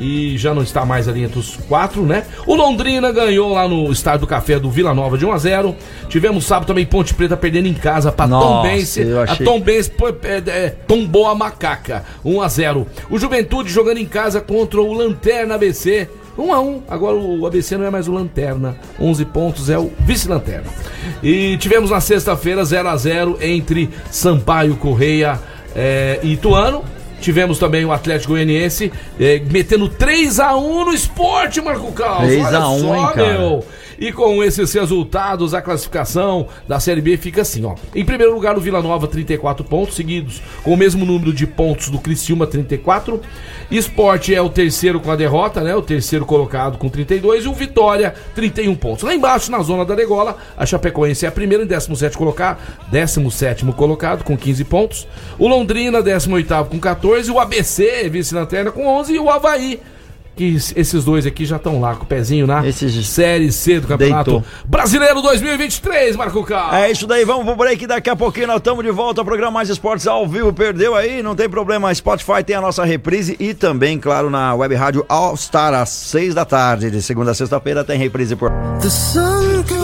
e 0.00 0.38
já 0.38 0.54
não 0.54 0.62
está 0.62 0.84
mais 0.84 1.08
ali 1.08 1.24
entre 1.24 1.40
os 1.40 1.56
quatro, 1.68 2.04
né? 2.06 2.22
O 2.46 2.54
Londrina 2.54 3.10
ganhou 3.10 3.52
lá 3.52 3.66
no 3.66 3.90
Estádio 3.90 4.20
do 4.20 4.26
Café 4.28 4.56
do 4.58 4.70
Vila 4.70 4.94
Nova 4.94 5.18
de 5.18 5.26
1 5.26 5.32
a 5.32 5.38
0 5.38 5.74
Tivemos 6.08 6.44
sábado 6.46 6.68
também 6.68 6.86
Ponte 6.86 7.12
Preta 7.14 7.36
perdendo 7.36 7.66
em 7.66 7.74
casa 7.74 8.12
para 8.12 8.28
Nossa, 8.28 8.68
Tombense. 8.68 9.00
eu 9.02 9.18
A 9.20 9.24
achei- 9.24 9.44
Tombense 9.44 9.90
pô, 9.90 10.08
é, 10.08 10.42
é, 10.46 10.68
tombou 10.86 11.26
a 11.26 11.34
macaca, 11.34 12.04
1 12.24 12.40
a 12.40 12.46
0 12.48 12.86
O 13.10 13.18
Juventude 13.18 13.70
jogando 13.72 13.98
em 13.98 14.06
casa 14.06 14.40
contra 14.40 14.80
o 14.80 14.92
Lanterna 14.92 15.56
ABC. 15.56 16.08
1 16.38 16.52
a 16.52 16.60
1 16.60 16.82
Agora 16.88 17.16
o 17.16 17.44
ABC 17.44 17.76
não 17.76 17.84
é 17.84 17.90
mais 17.90 18.06
o 18.06 18.12
Lanterna. 18.12 18.76
11 19.00 19.24
pontos 19.24 19.68
é 19.68 19.76
o 19.80 19.90
vice-lanterna. 19.98 20.66
E 21.20 21.56
tivemos 21.56 21.90
na 21.90 22.00
sexta-feira 22.00 22.64
0 22.64 22.88
a 22.88 22.96
0 22.96 23.36
entre 23.40 23.90
Sampaio 24.12 24.76
Correia 24.76 25.40
é, 25.74 26.20
e 26.22 26.32
Ituano. 26.32 26.84
Tivemos 27.20 27.58
também 27.58 27.84
o 27.84 27.92
Atlético 27.92 28.32
Goianiense 28.32 28.92
é, 29.18 29.40
metendo 29.50 29.88
3 29.88 30.38
a 30.38 30.56
1 30.56 30.84
no 30.84 30.92
esporte, 30.92 31.60
Marco 31.60 31.90
Carlos. 31.90 32.28
3 32.28 32.46
Olha 32.46 32.58
a 32.58 32.70
1, 32.70 32.78
só, 32.78 32.96
hein, 32.96 33.06
cara? 33.14 33.38
meu. 33.38 33.64
E 34.00 34.12
com 34.12 34.44
esses 34.44 34.72
resultados, 34.72 35.54
a 35.54 35.60
classificação 35.60 36.46
da 36.68 36.78
Série 36.78 37.00
B 37.00 37.16
fica 37.16 37.42
assim, 37.42 37.64
ó. 37.64 37.74
Em 37.94 38.04
primeiro 38.04 38.32
lugar, 38.32 38.56
o 38.56 38.60
Vila 38.60 38.80
Nova, 38.80 39.08
34 39.08 39.64
pontos, 39.64 39.96
seguidos 39.96 40.40
com 40.62 40.72
o 40.72 40.76
mesmo 40.76 41.04
número 41.04 41.32
de 41.32 41.46
pontos 41.46 41.90
do 41.90 41.98
Criciúma, 41.98 42.46
34. 42.46 43.20
Esporte 43.70 44.32
é 44.32 44.40
o 44.40 44.48
terceiro 44.48 45.00
com 45.00 45.10
a 45.10 45.16
derrota, 45.16 45.62
né? 45.62 45.74
O 45.74 45.82
terceiro 45.82 46.24
colocado 46.24 46.78
com 46.78 46.88
32 46.88 47.44
e 47.44 47.48
o 47.48 47.52
Vitória, 47.52 48.14
31 48.36 48.74
pontos. 48.76 49.02
Lá 49.02 49.12
embaixo, 49.12 49.50
na 49.50 49.60
zona 49.62 49.84
da 49.84 49.96
degola, 49.96 50.36
a 50.56 50.64
Chapecoense 50.64 51.26
é 51.26 51.28
a 51.28 51.32
primeira 51.32 51.64
em 51.64 51.66
17 51.66 52.16
colocado, 52.16 52.58
17 52.92 53.64
colocado 53.72 54.22
com 54.22 54.36
15 54.36 54.64
pontos. 54.64 55.08
O 55.38 55.48
Londrina, 55.48 56.00
18 56.00 56.66
com 56.70 56.78
14, 56.78 57.30
o 57.32 57.40
ABC, 57.40 58.08
vice-lanterna 58.08 58.70
com 58.70 58.86
11 58.86 59.14
e 59.14 59.18
o 59.18 59.28
Havaí 59.28 59.80
que 60.38 60.54
esses 60.54 61.04
dois 61.04 61.26
aqui 61.26 61.44
já 61.44 61.56
estão 61.56 61.80
lá 61.80 61.96
com 61.96 62.04
o 62.04 62.06
pezinho 62.06 62.46
na 62.46 62.62
Série 62.72 63.50
C 63.50 63.80
do 63.80 63.88
Campeonato 63.88 64.30
Deitou. 64.30 64.44
Brasileiro 64.64 65.20
2023, 65.20 66.14
Marco 66.14 66.44
Carlos. 66.44 66.74
É 66.76 66.92
isso 66.92 67.08
daí, 67.08 67.24
vamos 67.24 67.44
pro 67.44 67.56
break. 67.56 67.88
Daqui 67.88 68.08
a 68.08 68.14
pouquinho 68.14 68.46
nós 68.46 68.58
estamos 68.58 68.84
de 68.84 68.90
volta 68.92 69.20
ao 69.20 69.24
programa 69.24 69.50
Mais 69.50 69.68
Esportes 69.68 70.06
ao 70.06 70.28
vivo. 70.28 70.52
Perdeu 70.52 70.94
aí? 70.94 71.24
Não 71.24 71.34
tem 71.34 71.48
problema. 71.48 71.92
Spotify 71.92 72.44
tem 72.46 72.54
a 72.54 72.60
nossa 72.60 72.84
reprise 72.84 73.36
e 73.40 73.52
também, 73.52 73.98
claro, 73.98 74.30
na 74.30 74.54
web 74.54 74.72
rádio 74.76 75.04
All 75.08 75.36
Star 75.36 75.74
às 75.74 75.88
seis 75.88 76.34
da 76.34 76.44
tarde. 76.44 76.88
De 76.88 77.02
segunda 77.02 77.32
a 77.32 77.34
sexta-feira 77.34 77.82
tem 77.82 77.98
reprise 77.98 78.36
por. 78.36 78.52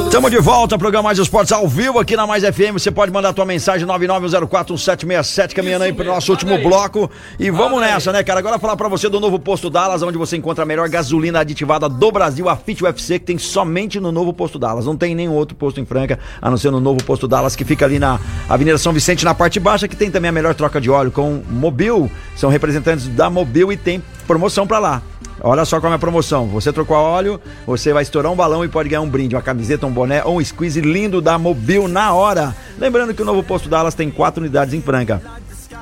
Estamos 0.04 0.30
de 0.30 0.38
volta 0.38 0.76
ao 0.76 0.78
programa 0.78 1.08
Mais 1.08 1.18
Esportes 1.18 1.50
ao 1.50 1.66
vivo 1.66 1.98
aqui 1.98 2.14
na 2.14 2.28
Mais 2.28 2.44
FM. 2.44 2.74
Você 2.74 2.92
pode 2.92 3.10
mandar 3.10 3.32
tua 3.32 3.44
mensagem 3.44 3.84
99041767, 3.88 5.52
caminhando 5.52 5.82
aí 5.82 5.92
pro 5.92 6.04
nosso 6.04 6.30
último 6.30 6.56
bloco. 6.58 7.10
E 7.40 7.50
vamos 7.50 7.80
nessa, 7.80 8.12
né, 8.12 8.22
cara? 8.22 8.38
Agora 8.38 8.60
falar 8.60 8.76
pra 8.76 8.86
você 8.86 9.08
do 9.08 9.18
novo 9.18 9.40
posto 9.40 9.68
Dallas, 9.68 10.00
onde 10.00 10.16
você 10.16 10.36
encontra 10.44 10.62
a 10.62 10.66
melhor 10.66 10.86
gasolina 10.90 11.40
aditivada 11.40 11.88
do 11.88 12.12
Brasil, 12.12 12.50
a 12.50 12.54
Fit 12.54 12.84
UFC, 12.84 13.18
que 13.18 13.24
tem 13.24 13.38
somente 13.38 13.98
no 13.98 14.12
novo 14.12 14.30
posto 14.30 14.58
Dallas. 14.58 14.84
Não 14.84 14.94
tem 14.94 15.14
nenhum 15.14 15.32
outro 15.32 15.56
posto 15.56 15.80
em 15.80 15.86
Franca, 15.86 16.18
a 16.40 16.50
não 16.50 16.58
ser 16.58 16.70
no 16.70 16.80
novo 16.80 17.02
posto 17.02 17.26
Dallas, 17.26 17.56
que 17.56 17.64
fica 17.64 17.86
ali 17.86 17.98
na 17.98 18.20
Avenida 18.46 18.76
São 18.76 18.92
Vicente, 18.92 19.24
na 19.24 19.34
parte 19.34 19.58
baixa, 19.58 19.88
que 19.88 19.96
tem 19.96 20.10
também 20.10 20.28
a 20.28 20.32
melhor 20.32 20.54
troca 20.54 20.78
de 20.78 20.90
óleo 20.90 21.10
com 21.10 21.42
Mobil. 21.48 22.10
São 22.36 22.50
representantes 22.50 23.08
da 23.08 23.30
Mobil 23.30 23.72
e 23.72 23.76
tem 23.78 24.02
promoção 24.26 24.66
pra 24.66 24.78
lá. 24.78 25.00
Olha 25.40 25.64
só 25.64 25.80
como 25.80 25.94
é 25.94 25.96
a 25.96 25.98
promoção. 25.98 26.46
Você 26.48 26.70
trocou 26.70 26.94
óleo, 26.94 27.40
você 27.66 27.94
vai 27.94 28.02
estourar 28.02 28.30
um 28.30 28.36
balão 28.36 28.62
e 28.66 28.68
pode 28.68 28.90
ganhar 28.90 29.00
um 29.00 29.08
brinde, 29.08 29.34
uma 29.34 29.42
camiseta, 29.42 29.86
um 29.86 29.90
boné 29.90 30.22
ou 30.24 30.38
um 30.38 30.44
squeeze 30.44 30.80
lindo 30.82 31.22
da 31.22 31.38
Mobil 31.38 31.88
na 31.88 32.12
hora. 32.12 32.54
Lembrando 32.78 33.14
que 33.14 33.22
o 33.22 33.24
novo 33.24 33.42
posto 33.42 33.66
Dallas 33.66 33.94
tem 33.94 34.10
quatro 34.10 34.42
unidades 34.42 34.74
em 34.74 34.82
Franca. 34.82 35.22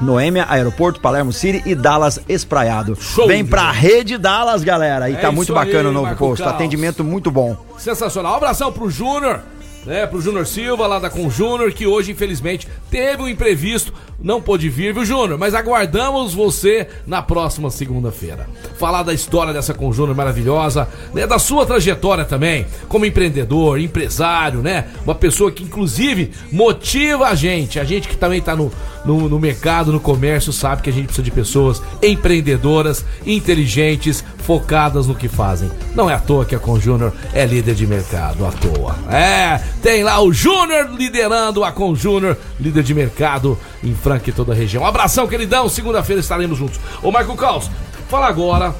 Noêmia, 0.02 0.46
Aeroporto, 0.48 1.00
Palermo 1.00 1.32
City 1.32 1.62
e 1.64 1.74
Dallas 1.74 2.20
Espraiado. 2.28 2.96
Vem 3.26 3.44
pra 3.44 3.70
rede 3.70 4.18
Dallas, 4.18 4.62
galera. 4.62 5.08
E 5.08 5.14
É 5.14 5.16
tá 5.16 5.32
muito 5.32 5.54
bacana 5.54 5.80
aí, 5.80 5.86
o 5.86 5.92
novo 5.92 6.06
Marco 6.06 6.18
posto. 6.26 6.42
Caos. 6.42 6.54
Atendimento 6.54 7.02
muito 7.04 7.30
bom. 7.30 7.56
Sensacional. 7.78 8.32
Um 8.34 8.36
abração 8.36 8.72
pro 8.72 8.90
Júnior, 8.90 9.40
né? 9.86 10.06
Pro 10.06 10.20
Júnior 10.20 10.46
Silva, 10.46 10.86
lá 10.86 10.98
da 10.98 11.10
Com 11.10 11.28
Júnior, 11.30 11.72
que 11.72 11.86
hoje, 11.86 12.12
infelizmente, 12.12 12.68
teve 12.90 13.22
um 13.22 13.28
imprevisto, 13.28 13.92
não 14.22 14.40
pôde 14.40 14.68
vir, 14.68 14.94
viu, 14.94 15.04
Júnior? 15.04 15.36
Mas 15.38 15.54
aguardamos 15.54 16.32
você 16.32 16.86
na 17.04 17.20
próxima 17.20 17.70
segunda-feira. 17.70 18.48
Falar 18.78 19.02
da 19.02 19.12
história 19.12 19.52
dessa 19.52 19.74
Com 19.74 19.92
Júnior 19.92 20.16
maravilhosa, 20.16 20.88
né? 21.12 21.26
Da 21.26 21.38
sua 21.38 21.66
trajetória 21.66 22.24
também, 22.24 22.66
como 22.88 23.04
empreendedor, 23.04 23.80
empresário, 23.80 24.60
né? 24.60 24.86
Uma 25.04 25.14
pessoa 25.16 25.50
que, 25.50 25.64
inclusive, 25.64 26.30
motiva 26.52 27.26
a 27.26 27.34
gente. 27.34 27.80
A 27.80 27.84
gente 27.84 28.06
que 28.06 28.16
também 28.16 28.40
tá 28.40 28.54
no, 28.54 28.70
no, 29.04 29.28
no 29.28 29.38
mercado, 29.38 29.92
no 29.92 30.00
comércio, 30.00 30.52
sabe 30.52 30.82
que 30.82 30.90
a 30.90 30.92
gente 30.92 31.06
precisa 31.06 31.22
de 31.22 31.30
pessoas 31.30 31.82
empreendedoras, 32.02 33.04
inteligentes, 33.26 34.24
focadas 34.38 35.06
no 35.06 35.14
que 35.14 35.28
fazem. 35.28 35.70
Não 35.94 36.08
é 36.10 36.14
à 36.14 36.18
toa 36.18 36.44
que 36.44 36.54
a 36.54 36.58
Com 36.58 36.78
Júnior 36.78 37.12
é 37.32 37.44
líder 37.44 37.74
de 37.74 37.86
mercado, 37.86 38.46
à 38.46 38.52
toa. 38.52 38.96
É, 39.10 39.60
tem 39.82 40.02
lá 40.02 40.20
o 40.20 40.32
Júnior 40.32 40.90
liderando 40.92 41.64
a 41.64 41.72
Com 41.72 41.94
Júnior, 41.94 42.36
líder 42.60 42.82
de 42.82 42.94
mercado 42.94 43.58
em 43.82 43.94
Franca 43.94 44.30
e 44.30 44.32
toda 44.32 44.52
a 44.52 44.56
região. 44.56 44.82
Um 44.82 44.86
abração, 44.86 45.26
queridão. 45.26 45.68
Segunda-feira 45.68 46.20
estaremos 46.20 46.58
juntos. 46.58 46.80
Ô, 47.02 47.10
Marco 47.10 47.36
Caos, 47.36 47.70
fala 48.08 48.26
agora 48.26 48.74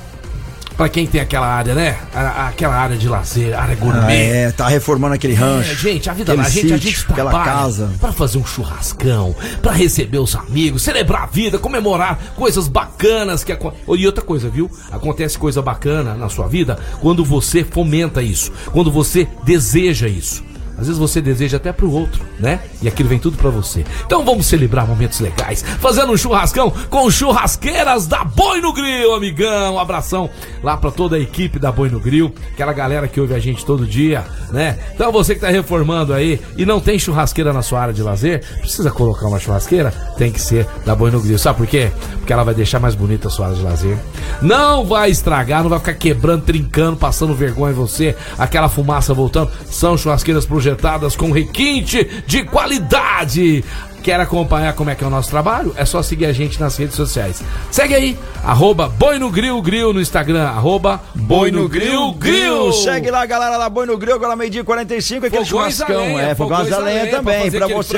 pra 0.76 0.88
quem 0.88 1.06
tem 1.06 1.20
aquela 1.20 1.46
área, 1.46 1.74
né? 1.74 1.96
A- 2.14 2.48
Aquela 2.48 2.74
área 2.74 2.96
de 2.96 3.08
lazer, 3.08 3.54
área 3.58 3.74
Ah, 3.74 3.76
gourmet. 3.84 4.14
é, 4.14 4.50
tá 4.52 4.68
reformando 4.68 5.14
aquele 5.14 5.34
rancho. 5.34 5.70
É, 5.72 5.74
gente, 5.74 6.10
a 6.10 6.12
vida 6.12 6.36
da 6.36 6.42
gente, 6.44 6.72
a 6.72 6.78
sítio, 6.78 6.78
gente 6.78 7.06
aquela 7.10 7.30
trabalha 7.30 7.52
casa. 7.52 7.90
pra 8.00 8.12
fazer 8.12 8.38
um 8.38 8.44
churrascão, 8.46 9.34
pra 9.60 9.72
receber 9.72 10.18
os 10.18 10.34
amigos, 10.34 10.82
celebrar 10.82 11.22
a 11.24 11.26
vida, 11.26 11.58
comemorar 11.58 12.18
coisas 12.36 12.68
bacanas 12.68 13.44
que 13.44 13.52
E 13.96 14.06
outra 14.06 14.24
coisa, 14.24 14.48
viu? 14.48 14.70
Acontece 14.90 15.38
coisa 15.38 15.60
bacana 15.62 16.14
na 16.14 16.28
sua 16.28 16.48
vida 16.48 16.78
quando 17.00 17.24
você 17.24 17.64
fomenta 17.64 18.22
isso, 18.22 18.50
quando 18.72 18.90
você 18.90 19.26
deseja 19.44 20.08
isso. 20.08 20.42
Às 20.83 20.89
vezes 20.89 20.99
você 20.99 21.20
deseja 21.20 21.59
até 21.59 21.72
pro 21.72 21.93
outro, 21.93 22.24
né? 22.41 22.59
E 22.83 22.89
aquilo 22.89 23.09
vem 23.09 23.20
tudo 23.20 23.37
pra 23.37 23.51
você. 23.51 23.85
Então 24.05 24.24
vamos 24.24 24.47
celebrar 24.47 24.85
momentos 24.85 25.20
legais, 25.20 25.62
fazendo 25.78 26.11
um 26.11 26.16
churrascão 26.16 26.72
com 26.91 27.09
churrasqueiras 27.09 28.09
da 28.09 28.24
Boi 28.24 28.61
no 28.61 28.72
Grill, 28.72 29.14
amigão. 29.14 29.76
Um 29.76 29.78
abração 29.78 30.28
lá 30.61 30.76
pra 30.76 30.91
toda 30.91 31.14
a 31.14 31.20
equipe 31.20 31.61
da 31.61 31.70
Boi 31.70 31.89
no 31.89 32.01
Grill, 32.01 32.35
aquela 32.53 32.72
galera 32.72 33.07
que 33.07 33.20
ouve 33.20 33.33
a 33.33 33.39
gente 33.39 33.64
todo 33.64 33.87
dia, 33.87 34.24
né? 34.51 34.76
Então 34.93 35.12
você 35.12 35.37
que 35.37 35.41
tá 35.41 35.51
reformando 35.51 36.12
aí 36.12 36.41
e 36.57 36.66
não 36.66 36.80
tem 36.80 36.99
churrasqueira 36.99 37.53
na 37.53 37.62
sua 37.62 37.80
área 37.80 37.95
de 37.95 38.03
lazer, 38.03 38.45
precisa 38.59 38.91
colocar 38.91 39.28
uma 39.28 39.39
churrasqueira? 39.39 39.93
Tem 40.18 40.33
que 40.33 40.41
ser 40.41 40.66
da 40.85 40.97
Boi 40.97 41.12
no 41.12 41.20
Grill. 41.20 41.39
Sabe 41.39 41.59
por 41.59 41.66
quê? 41.68 41.93
Porque 42.18 42.33
ela 42.33 42.43
vai 42.43 42.55
deixar 42.55 42.80
mais 42.80 42.97
bonita 42.97 43.28
a 43.28 43.30
sua 43.30 43.47
área 43.47 43.57
de 43.57 43.62
lazer. 43.62 43.97
Não 44.41 44.85
vai 44.85 45.12
estragar, 45.12 45.62
não 45.62 45.70
vai 45.70 45.78
ficar 45.78 45.95
quebrando, 45.95 46.43
trincando, 46.43 46.97
passando 46.97 47.35
vergonha 47.35 47.72
em 47.72 47.76
você, 47.76 48.16
aquela 48.37 48.68
fumaça 48.68 49.14
voltando. 49.14 49.49
São 49.66 49.97
churrasqueiras 49.97 50.45
projetadas 50.72 51.16
com 51.16 51.30
requinte 51.30 52.04
de 52.26 52.44
qualidade. 52.44 53.64
Quer 54.03 54.18
acompanhar 54.18 54.72
como 54.72 54.90
é 54.90 54.94
que 54.94 55.05
é 55.05 55.07
o 55.07 55.11
nosso 55.11 55.30
trabalho? 55.30 55.72
É 55.76 55.84
só 55.84 56.03
seguir 56.03 56.26
a 56.26 56.32
gente 56.32 56.61
nas 56.61 56.76
redes 56.76 56.96
sociais. 56.96 57.42
Segue 57.70 57.94
aí, 57.94 58.18
arroba 58.44 58.88
Boi 58.88 59.18
no 59.18 59.30
Grill 59.30 59.62
Grill 59.62 59.92
no 59.92 60.00
Instagram, 60.00 60.44
arroba 60.44 61.00
Boi 61.14 61.53
no 61.53 61.68
Grill 61.68 62.12
Grill. 62.14 62.72
Segue 62.72 63.11
lá, 63.11 63.24
galera 63.24 63.59
da 63.59 63.68
Boi 63.68 63.86
no 63.86 63.96
Grill, 63.96 64.16
agora 64.16 64.34
meio-dia 64.34 64.62
e 64.62 64.64
45, 64.64 65.26
aquele 65.26 65.44
Fogões 65.44 65.76
churrascão. 65.76 66.00
lenha, 66.00 66.20
é, 66.22 66.34
fogões 66.34 66.59
fogões 66.68 66.72
a 66.72 66.76
a 66.76 66.78
lenha 66.80 67.03
lenha, 67.03 67.11
pra 67.11 67.18
também, 67.18 67.50
pra 67.50 67.66
aquele 67.66 67.82
você. 67.82 67.92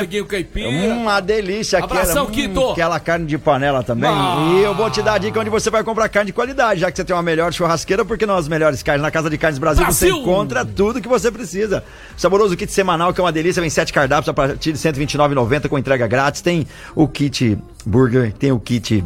Uma 0.92 1.20
delícia, 1.20 1.78
aquela, 1.78 2.00
Abração, 2.02 2.24
hum, 2.26 2.30
Quito. 2.30 2.70
aquela 2.70 3.00
carne 3.00 3.24
de 3.24 3.38
panela 3.38 3.82
também. 3.82 4.11
Ah. 4.11 4.52
E 4.55 4.62
eu 4.62 4.74
vou 4.74 4.90
te 4.90 5.00
dar 5.00 5.14
a 5.14 5.18
dica 5.18 5.40
onde 5.40 5.48
você 5.48 5.70
vai 5.70 5.82
comprar 5.82 6.09
carne 6.11 6.26
de 6.26 6.32
qualidade, 6.34 6.80
já 6.80 6.90
que 6.90 6.96
você 6.96 7.05
tem 7.05 7.16
uma 7.16 7.22
melhor 7.22 7.50
churrasqueira, 7.52 8.05
porque 8.05 8.26
não 8.26 8.36
as 8.36 8.46
melhores 8.46 8.82
carnes. 8.82 9.02
Na 9.02 9.11
Casa 9.11 9.30
de 9.30 9.38
Carnes 9.38 9.59
Brasil, 9.59 9.84
Brasil! 9.84 10.14
você 10.14 10.20
encontra 10.20 10.64
tudo 10.64 11.00
que 11.00 11.09
você 11.09 11.30
precisa. 11.30 11.82
Saboroso 12.16 12.57
kit 12.57 12.70
semanal, 12.70 13.14
que 13.14 13.20
é 13.20 13.24
uma 13.24 13.32
delícia, 13.32 13.61
vem 13.61 13.70
sete 13.70 13.92
cardápios 13.92 14.28
a 14.28 14.34
partir 14.34 14.72
de 14.72 14.86
R$ 14.86 14.92
129,90 14.92 15.68
com 15.68 15.78
entrega 15.78 15.93
grátis. 15.97 16.40
Tem 16.40 16.66
o 16.95 17.09
kit 17.09 17.59
burger, 17.86 18.32
tem 18.32 18.53
o 18.53 18.59
kit 18.59 19.05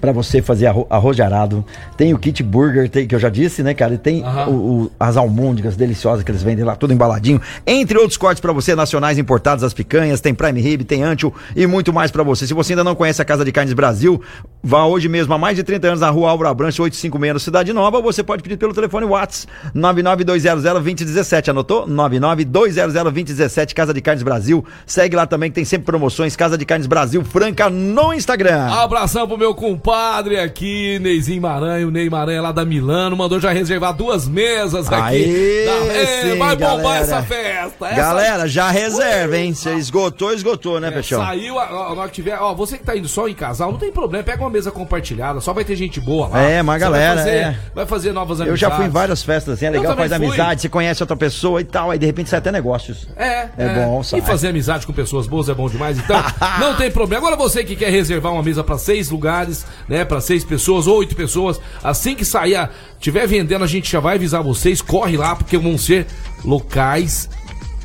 Pra 0.00 0.12
você 0.12 0.42
fazer 0.42 0.66
arro- 0.66 0.86
arroz 0.90 1.16
de 1.16 1.22
arado. 1.22 1.64
Tem 1.96 2.12
o 2.12 2.18
kit 2.18 2.42
burger, 2.42 2.88
tem- 2.90 3.06
que 3.06 3.14
eu 3.14 3.18
já 3.18 3.28
disse, 3.30 3.62
né, 3.62 3.72
cara? 3.72 3.94
E 3.94 3.98
tem 3.98 4.22
Aham. 4.22 4.46
o- 4.48 4.52
o- 4.84 4.90
as 5.00 5.16
almôndegas 5.16 5.76
deliciosas 5.76 6.22
que 6.22 6.30
eles 6.30 6.42
vendem 6.42 6.64
lá, 6.64 6.76
tudo 6.76 6.92
embaladinho. 6.92 7.40
Entre 7.66 7.96
outros 7.96 8.16
cortes 8.18 8.40
pra 8.40 8.52
você, 8.52 8.74
nacionais 8.74 9.16
importados, 9.18 9.64
as 9.64 9.72
picanhas, 9.72 10.20
tem 10.20 10.34
prime 10.34 10.60
rib, 10.60 10.84
tem 10.84 11.02
ancho 11.02 11.32
e 11.56 11.66
muito 11.66 11.92
mais 11.92 12.10
pra 12.10 12.22
você. 12.22 12.46
Se 12.46 12.52
você 12.52 12.72
ainda 12.74 12.84
não 12.84 12.94
conhece 12.94 13.22
a 13.22 13.24
Casa 13.24 13.44
de 13.44 13.52
Carnes 13.52 13.72
Brasil, 13.72 14.20
vá 14.62 14.84
hoje 14.84 15.08
mesmo, 15.08 15.32
há 15.32 15.38
mais 15.38 15.56
de 15.56 15.62
30 15.62 15.86
anos, 15.88 16.00
na 16.00 16.10
rua 16.10 16.28
Álvaro 16.30 16.50
Abranche, 16.50 16.82
856, 16.82 17.32
no 17.32 17.40
Cidade 17.40 17.72
Nova, 17.72 18.00
você 18.02 18.22
pode 18.22 18.42
pedir 18.42 18.56
pelo 18.58 18.74
telefone 18.74 19.06
WhatsApp 19.06 19.50
992002017. 19.74 21.50
Anotou? 21.50 21.86
992002017, 21.88 23.74
Casa 23.74 23.94
de 23.94 24.00
Carnes 24.00 24.22
Brasil. 24.22 24.64
Segue 24.86 25.16
lá 25.16 25.26
também 25.26 25.50
que 25.50 25.54
tem 25.54 25.64
sempre 25.64 25.86
promoções, 25.86 26.36
Casa 26.36 26.58
de 26.58 26.64
Carnes 26.66 26.86
Brasil 26.86 27.24
Franca 27.24 27.70
no 27.70 28.12
Instagram. 28.12 28.66
Abração 28.70 29.26
pro 29.26 29.38
meu 29.38 29.54
compadre 29.54 29.83
compadre 29.84 30.38
aqui, 30.40 30.98
Neizinho 30.98 31.42
Maranhão, 31.42 31.88
o 31.88 31.90
Ney 31.90 32.08
Maranhão 32.08 32.42
lá 32.42 32.52
da 32.52 32.64
Milano, 32.64 33.14
mandou 33.14 33.38
já 33.38 33.52
reservar 33.52 33.92
duas 33.92 34.26
mesas 34.26 34.90
aqui. 34.90 34.94
Aê, 35.02 35.64
Da- 35.66 35.94
É, 35.94 36.22
sim, 36.22 36.38
vai 36.38 36.56
bombar 36.56 36.76
galera. 36.78 37.02
essa 37.04 37.22
festa. 37.22 37.86
essa- 37.88 37.94
Galera, 37.96 38.48
já 38.48 38.70
reserva, 38.70 39.36
hein? 39.36 39.52
Você 39.52 39.74
esgotou, 39.74 40.32
esgotou, 40.32 40.80
né, 40.80 40.88
É, 40.88 40.90
Peixão? 40.90 41.22
Saiu, 41.22 41.56
hora 41.56 42.08
que 42.08 42.14
tiver, 42.14 42.38
ó, 42.40 42.54
você 42.54 42.78
que 42.78 42.84
tá 42.84 42.96
indo 42.96 43.08
só 43.08 43.28
em 43.28 43.34
casal, 43.34 43.72
não 43.72 43.78
tem 43.78 43.92
problema, 43.92 44.24
pega 44.24 44.42
uma 44.42 44.48
mesa 44.48 44.70
compartilhada, 44.70 45.38
só 45.42 45.52
vai 45.52 45.64
ter 45.64 45.76
gente 45.76 46.00
boa 46.00 46.28
lá. 46.28 46.40
É, 46.40 46.62
Você 46.62 46.78
galera, 46.78 47.14
Vai 47.16 47.24
fazer, 47.24 47.36
é. 47.36 47.58
vai 47.74 47.86
fazer 47.86 48.12
novas 48.12 48.38
Eu 48.38 48.44
amizades. 48.46 48.60
já 48.60 48.70
fui 48.70 48.86
em 48.86 48.90
várias 48.90 49.22
festas, 49.22 49.54
assim, 49.54 49.66
é 49.66 49.68
Eu 49.68 49.72
legal, 49.72 49.96
faz 49.96 50.10
fui. 50.14 50.26
amizade, 50.26 50.62
você 50.62 50.68
conhece 50.70 51.02
outra 51.02 51.16
pessoa 51.16 51.60
e 51.60 51.64
tal, 51.64 51.90
aí 51.90 51.98
de 51.98 52.06
repente 52.06 52.30
sai 52.30 52.38
até 52.38 52.50
negócios. 52.50 53.06
É, 53.16 53.48
É 53.58 53.84
bom, 53.84 54.00
E 54.00 54.04
sai. 54.04 54.20
fazer 54.22 54.48
amizade 54.48 54.86
com 54.86 54.94
pessoas 54.94 55.26
boas 55.26 55.48
é 55.50 55.54
bom 55.54 55.68
demais, 55.68 55.98
então 55.98 56.16
não 56.58 56.74
tem 56.74 56.90
problema. 56.90 57.26
Agora 57.26 57.36
você 57.36 57.62
que 57.62 57.76
quer 57.76 57.90
reservar 57.90 58.32
uma 58.32 58.42
mesa 58.42 58.64
pra 58.64 58.78
seis 58.78 59.10
lugares, 59.10 59.66
né, 59.88 60.04
Pra 60.04 60.20
seis 60.20 60.44
pessoas, 60.44 60.86
oito 60.86 61.14
pessoas, 61.16 61.60
assim 61.82 62.14
que 62.14 62.24
sair, 62.24 62.56
a- 62.56 62.68
tiver 63.00 63.26
vendendo, 63.26 63.64
a 63.64 63.66
gente 63.68 63.90
já 63.90 64.00
vai 64.00 64.16
avisar 64.16 64.42
vocês, 64.42 64.80
corre 64.82 65.16
lá 65.16 65.34
porque 65.36 65.56
vão 65.58 65.76
ser 65.78 66.06
locais 66.44 67.28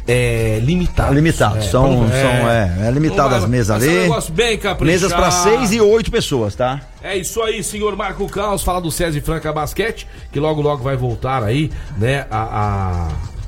é, 0.07 0.59
limitados. 0.63 1.13
Limitados, 1.15 1.65
É, 1.65 1.69
são, 1.69 2.07
pra- 2.07 2.19
são, 2.19 2.49
é, 2.49 2.87
é 2.87 2.91
limitado 2.91 3.29
Não 3.29 3.37
as 3.37 3.45
mesas 3.45 3.75
ali. 3.83 3.85
bem. 3.85 4.09
Mesas 4.81 5.13
pra 5.13 5.29
seis 5.29 5.71
e 5.71 5.79
oito 5.79 6.09
pessoas, 6.09 6.55
tá? 6.55 6.81
É 7.03 7.15
isso 7.15 7.39
aí, 7.43 7.63
senhor 7.63 7.95
Marco 7.95 8.27
Caos, 8.27 8.63
fala 8.63 8.81
do 8.81 8.89
César 8.91 9.17
e 9.17 9.21
Franca 9.21 9.53
Basquete, 9.53 10.07
que 10.31 10.39
logo 10.39 10.61
logo 10.61 10.81
vai 10.83 10.95
voltar 10.97 11.43
aí, 11.43 11.69
né, 11.97 12.25
a... 12.31 12.41
a- 12.41 13.38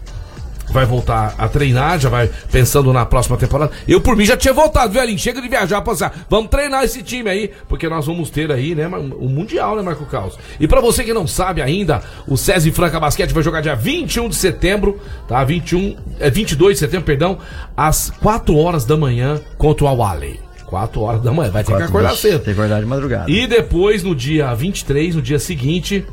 Vai 0.72 0.86
voltar 0.86 1.36
a 1.38 1.48
treinar, 1.48 2.00
já 2.00 2.10
vai 2.10 2.30
pensando 2.52 2.94
na 2.94 3.06
próxima 3.06 3.38
temporada. 3.38 3.72
Eu, 3.88 4.00
por 4.02 4.16
mim, 4.16 4.26
já 4.26 4.38
tinha 4.38 4.54
voltado, 4.54 4.94
velhinho. 4.94 5.20
Chega 5.20 5.42
de 5.42 5.48
viajar, 5.48 5.82
passar. 5.82 6.26
Vamos 6.30 6.50
treinar 6.50 6.84
esse 6.84 7.04
time 7.04 7.30
aí, 7.30 7.52
porque 7.68 7.90
nós 7.90 8.06
vamos 8.06 8.30
ter 8.30 8.52
aí, 8.52 8.74
né, 8.74 8.88
o 8.88 9.28
Mundial, 9.28 9.76
né, 9.76 9.82
Marco 9.82 10.06
Caos? 10.06 10.38
E 10.60 10.68
pra 10.68 10.80
você 10.82 11.04
que 11.04 11.14
não 11.14 11.28
sabe 11.28 11.62
ainda, 11.62 12.02
o 12.28 12.38
César 12.38 12.72
Franca 12.72 13.00
Basquete 13.00 13.34
vai 13.34 13.44
jogar 13.44 13.62
dia 13.62 13.76
21 13.76 14.30
de 14.30 14.36
setembro, 14.36 15.00
tá? 15.28 15.44
21, 15.44 15.98
é 16.20 16.30
22 16.30 16.76
de 16.76 16.80
setembro, 16.80 17.06
perdão, 17.06 17.38
às 17.76 18.10
4 18.10 18.56
horas 18.58 18.86
da 18.86 18.96
manhã 18.96 19.40
contra 19.58 19.86
o 19.86 19.88
Awali. 19.88 20.40
4 20.68 21.02
horas 21.02 21.22
da 21.22 21.34
manhã, 21.34 21.52
vai 21.52 21.64
ter 21.66 21.76
que 21.76 21.84
acordar 21.84 22.16
cedo. 22.16 22.40
Tem 22.40 22.54
que 22.54 22.60
acordar 22.60 22.80
de 22.80 22.86
madrugada. 22.86 23.30
E 23.30 23.46
depois, 23.46 24.04
no 24.04 24.16
dia 24.16 24.54
23, 24.54 25.16
no 25.16 25.22
dia 25.22 25.38
seguinte, 25.38 26.06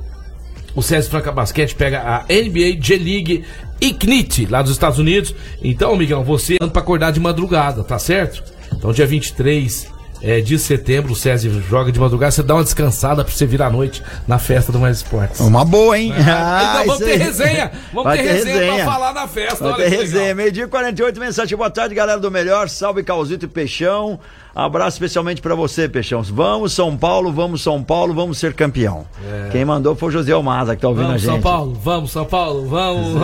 o 0.74 0.82
César 0.82 1.10
Franca 1.10 1.30
Basquete 1.30 1.74
pega 1.74 2.00
a 2.02 2.24
NBA 2.24 2.80
G-League 2.80 3.44
Ignite, 3.80 4.46
lá 4.46 4.62
dos 4.62 4.72
Estados 4.72 4.98
Unidos. 4.98 5.34
Então, 5.62 5.92
amigão, 5.92 6.24
você 6.24 6.56
anda 6.60 6.70
pra 6.70 6.82
acordar 6.82 7.12
de 7.12 7.20
madrugada, 7.20 7.82
tá 7.84 7.98
certo? 7.98 8.42
Então, 8.72 8.92
dia 8.92 9.06
23 9.06 9.98
é, 10.22 10.40
de 10.40 10.58
setembro, 10.58 11.12
o 11.12 11.16
César 11.16 11.48
joga 11.68 11.92
de 11.92 11.98
madrugada. 11.98 12.30
Você 12.30 12.42
dá 12.42 12.54
uma 12.54 12.64
descansada 12.64 13.24
pra 13.24 13.32
você 13.32 13.46
vir 13.46 13.62
à 13.62 13.70
noite 13.70 14.02
na 14.26 14.38
festa 14.38 14.72
do 14.72 14.78
Mais 14.78 14.98
Esportes. 14.98 15.40
Uma 15.40 15.64
boa, 15.64 15.98
hein? 15.98 16.12
Ah, 16.28 16.82
então, 16.82 16.96
vamos 16.96 17.04
ter 17.04 17.16
resenha. 17.16 17.72
Vamos 17.92 18.12
ter, 18.12 18.18
ter 18.18 18.32
resenha, 18.32 18.54
resenha. 18.54 18.84
pra 18.84 18.92
falar 18.92 19.12
na 19.12 19.28
festa. 19.28 19.64
Vai 19.64 19.72
olha 19.72 19.84
ter 19.84 19.96
resenha. 19.96 20.34
Meio-dia 20.34 20.64
e 20.64 20.68
48, 20.68 21.20
mensagem. 21.20 21.56
Boa 21.56 21.70
tarde, 21.70 21.94
galera 21.94 22.20
do 22.20 22.30
Melhor. 22.30 22.68
Salve, 22.68 23.02
Causito 23.02 23.44
e 23.44 23.48
Peixão. 23.48 24.18
Abraço 24.54 24.96
especialmente 24.96 25.40
pra 25.40 25.54
você, 25.54 25.88
Peixão. 25.88 26.22
Vamos, 26.22 26.72
São 26.72 26.96
Paulo, 26.96 27.32
vamos, 27.32 27.62
São 27.62 27.82
Paulo, 27.82 28.14
vamos 28.14 28.38
ser 28.38 28.54
campeão. 28.54 29.06
É. 29.24 29.48
Quem 29.50 29.64
mandou 29.64 29.94
foi 29.94 30.08
o 30.08 30.12
José 30.12 30.32
Almaza, 30.32 30.74
que 30.74 30.82
tá 30.82 30.88
ouvindo 30.88 31.06
Vamos, 31.06 31.22
a 31.22 31.26
gente. 31.26 31.30
São 31.30 31.40
Paulo, 31.40 31.74
vamos, 31.74 32.10
São 32.10 32.24
Paulo, 32.24 32.66
vamos. 32.66 33.08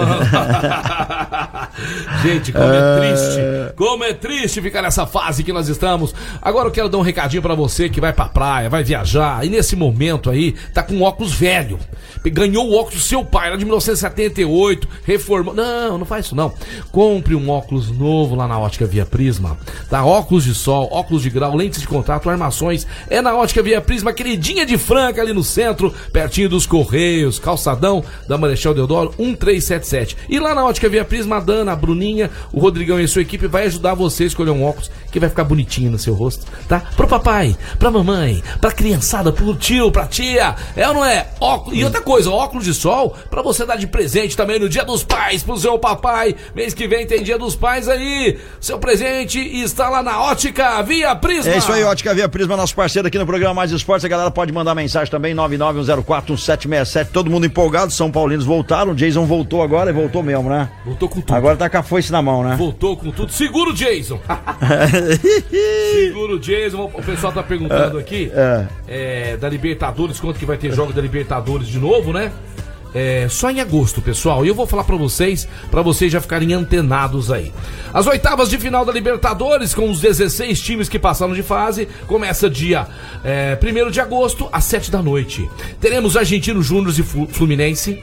Gente, 2.22 2.52
como 2.52 2.72
é 2.72 2.98
triste. 2.98 3.74
Como 3.76 4.04
é 4.04 4.14
triste 4.14 4.62
ficar 4.62 4.82
nessa 4.82 5.06
fase 5.06 5.42
que 5.42 5.52
nós 5.52 5.68
estamos. 5.68 6.14
Agora 6.40 6.68
eu 6.68 6.72
quero 6.72 6.88
dar 6.88 6.98
um 6.98 7.02
recadinho 7.02 7.42
pra 7.42 7.54
você 7.54 7.88
que 7.88 8.00
vai 8.00 8.12
pra 8.12 8.26
praia, 8.26 8.70
vai 8.70 8.84
viajar 8.84 9.44
e 9.44 9.48
nesse 9.48 9.76
momento 9.76 10.30
aí 10.30 10.52
tá 10.72 10.82
com 10.82 11.02
óculos 11.02 11.32
velho. 11.32 11.78
Ganhou 12.24 12.70
o 12.70 12.74
óculos 12.74 12.94
do 12.94 13.00
seu 13.00 13.24
pai, 13.24 13.50
lá 13.50 13.56
de 13.56 13.64
1978, 13.64 14.88
reformou. 15.04 15.52
Não, 15.52 15.98
não 15.98 16.06
faz 16.06 16.26
isso 16.26 16.34
não. 16.34 16.52
Compre 16.90 17.34
um 17.34 17.50
óculos 17.50 17.90
novo 17.90 18.34
lá 18.34 18.48
na 18.48 18.58
Ótica 18.58 18.86
Via 18.86 19.04
Prisma. 19.04 19.58
Tá? 19.90 20.04
Óculos 20.04 20.44
de 20.44 20.54
sol, 20.54 20.88
óculos 20.90 21.13
de 21.22 21.30
grau, 21.30 21.54
lentes 21.54 21.80
de 21.80 21.88
contato, 21.88 22.28
armações. 22.28 22.86
É 23.08 23.20
na 23.20 23.34
Ótica 23.34 23.62
Via 23.62 23.80
Prisma, 23.80 24.12
queridinha 24.12 24.66
de 24.66 24.76
Franca 24.78 25.20
ali 25.20 25.32
no 25.32 25.44
centro, 25.44 25.92
pertinho 26.12 26.48
dos 26.48 26.66
Correios, 26.66 27.38
calçadão 27.38 28.04
da 28.28 28.38
Marechal 28.38 28.74
Deodoro 28.74 29.14
1377. 29.18 30.16
E 30.28 30.38
lá 30.38 30.54
na 30.54 30.64
Ótica 30.64 30.88
Via 30.88 31.04
Prisma, 31.04 31.36
a 31.36 31.40
Dana, 31.40 31.72
a 31.72 31.76
Bruninha, 31.76 32.30
o 32.52 32.60
Rodrigão 32.60 33.00
e 33.00 33.04
a 33.04 33.08
sua 33.08 33.22
equipe 33.22 33.46
vai 33.46 33.66
ajudar 33.66 33.94
você 33.94 34.24
a 34.24 34.26
escolher 34.26 34.50
um 34.50 34.64
óculos 34.64 34.90
que 35.10 35.20
vai 35.20 35.28
ficar 35.28 35.44
bonitinho 35.44 35.90
no 35.90 35.98
seu 35.98 36.14
rosto, 36.14 36.44
tá? 36.68 36.80
Pro 36.96 37.06
papai, 37.06 37.56
pra 37.78 37.90
mamãe, 37.90 38.42
pra 38.60 38.72
criançada, 38.72 39.32
pro 39.32 39.54
tio, 39.54 39.92
pra 39.92 40.06
tia. 40.06 40.56
É 40.74 40.88
ou 40.88 40.94
não 40.94 41.04
é? 41.04 41.28
Óculos. 41.40 41.78
E 41.78 41.84
outra 41.84 42.00
coisa, 42.00 42.30
óculos 42.30 42.64
de 42.64 42.74
sol 42.74 43.16
pra 43.30 43.42
você 43.42 43.64
dar 43.64 43.76
de 43.76 43.86
presente 43.86 44.36
também 44.36 44.58
no 44.58 44.68
Dia 44.68 44.84
dos 44.84 45.04
Pais 45.04 45.42
pro 45.42 45.56
seu 45.56 45.78
papai. 45.78 46.34
Mês 46.54 46.74
que 46.74 46.88
vem 46.88 47.06
tem 47.06 47.22
Dia 47.22 47.38
dos 47.38 47.54
Pais 47.54 47.88
aí. 47.88 48.38
Seu 48.60 48.78
presente 48.78 49.38
está 49.38 49.88
lá 49.88 50.02
na 50.02 50.20
Ótica 50.22 50.82
Via 50.82 51.03
Prisma. 51.16 51.52
É 51.52 51.58
isso 51.58 51.72
aí, 51.72 51.82
Ótica 51.82 52.14
Via 52.14 52.28
Prisma, 52.28 52.56
nosso 52.56 52.72
parceiro 52.76 53.08
aqui 53.08 53.18
no 53.18 53.26
programa 53.26 53.52
Mais 53.54 53.72
Esportes. 53.72 54.04
A 54.04 54.08
galera 54.08 54.30
pode 54.30 54.52
mandar 54.52 54.76
mensagem 54.76 55.10
também, 55.10 55.34
991041767. 55.34 57.08
Todo 57.12 57.28
mundo 57.28 57.46
empolgado, 57.46 57.90
São 57.92 58.12
Paulinos 58.12 58.44
voltaram. 58.44 58.92
O 58.92 58.94
Jason 58.94 59.24
voltou 59.26 59.60
agora 59.60 59.90
e 59.90 59.92
voltou 59.92 60.22
mesmo, 60.22 60.48
né? 60.48 60.68
Voltou 60.84 61.08
com 61.08 61.20
tudo. 61.20 61.34
Agora 61.34 61.56
tá 61.56 61.68
com 61.68 61.78
a 61.78 61.82
foice 61.82 62.12
na 62.12 62.22
mão, 62.22 62.44
né? 62.44 62.54
Voltou 62.56 62.96
com 62.96 63.10
tudo. 63.10 63.32
Segura 63.32 63.70
o 63.70 63.72
Jason. 63.74 64.20
Segura 65.92 66.34
o 66.34 66.38
Jason. 66.38 66.84
O 66.94 67.02
pessoal 67.02 67.32
tá 67.32 67.42
perguntando 67.42 67.98
aqui 67.98 68.30
É. 68.34 68.66
é, 68.86 69.36
da 69.36 69.48
Libertadores, 69.48 70.20
quanto 70.20 70.38
que 70.38 70.46
vai 70.46 70.56
ter 70.56 70.72
jogo 70.72 70.92
da 70.92 71.00
Libertadores 71.02 71.66
de 71.68 71.78
novo, 71.78 72.12
né? 72.12 72.30
É, 72.94 73.26
só 73.28 73.50
em 73.50 73.60
agosto, 73.60 74.00
pessoal. 74.00 74.44
E 74.44 74.48
eu 74.48 74.54
vou 74.54 74.66
falar 74.66 74.84
pra 74.84 74.94
vocês, 74.96 75.48
pra 75.70 75.82
vocês 75.82 76.12
já 76.12 76.20
ficarem 76.20 76.52
antenados 76.52 77.30
aí. 77.32 77.52
As 77.92 78.06
oitavas 78.06 78.48
de 78.48 78.56
final 78.56 78.84
da 78.84 78.92
Libertadores, 78.92 79.74
com 79.74 79.90
os 79.90 80.00
16 80.00 80.60
times 80.60 80.88
que 80.88 80.98
passaram 80.98 81.34
de 81.34 81.42
fase, 81.42 81.88
começa 82.06 82.48
dia 82.48 82.86
é, 83.24 83.58
1 83.60 83.90
de 83.90 84.00
agosto, 84.00 84.48
às 84.52 84.64
7 84.64 84.90
da 84.92 85.02
noite. 85.02 85.48
Teremos 85.80 86.16
Argentino 86.16 86.62
Júnior 86.62 86.94
e 86.96 87.02
Flu- 87.02 87.26
Fluminense. 87.26 88.00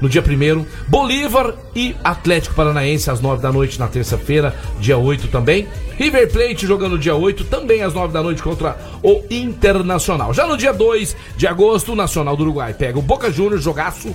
No 0.00 0.08
dia 0.08 0.22
1 0.22 0.66
Bolívar 0.88 1.54
e 1.74 1.94
Atlético 2.04 2.54
Paranaense 2.54 3.08
às 3.10 3.20
9 3.20 3.40
da 3.40 3.50
noite 3.52 3.78
na 3.78 3.86
terça-feira, 3.86 4.54
dia 4.78 4.98
8 4.98 5.28
também. 5.28 5.66
River 5.96 6.30
Plate 6.30 6.66
jogando 6.66 6.98
dia 6.98 7.14
8, 7.14 7.44
também 7.44 7.80
às 7.82 7.94
9 7.94 8.12
da 8.12 8.22
noite 8.22 8.42
contra 8.42 8.76
o 9.02 9.22
Internacional. 9.30 10.34
Já 10.34 10.46
no 10.46 10.56
dia 10.56 10.72
2 10.72 11.16
de 11.36 11.46
agosto, 11.46 11.92
o 11.92 11.96
Nacional 11.96 12.36
do 12.36 12.42
Uruguai 12.42 12.74
pega 12.74 12.98
o 12.98 13.02
Boca 13.02 13.30
Juniors, 13.30 13.62
jogaço. 13.62 14.14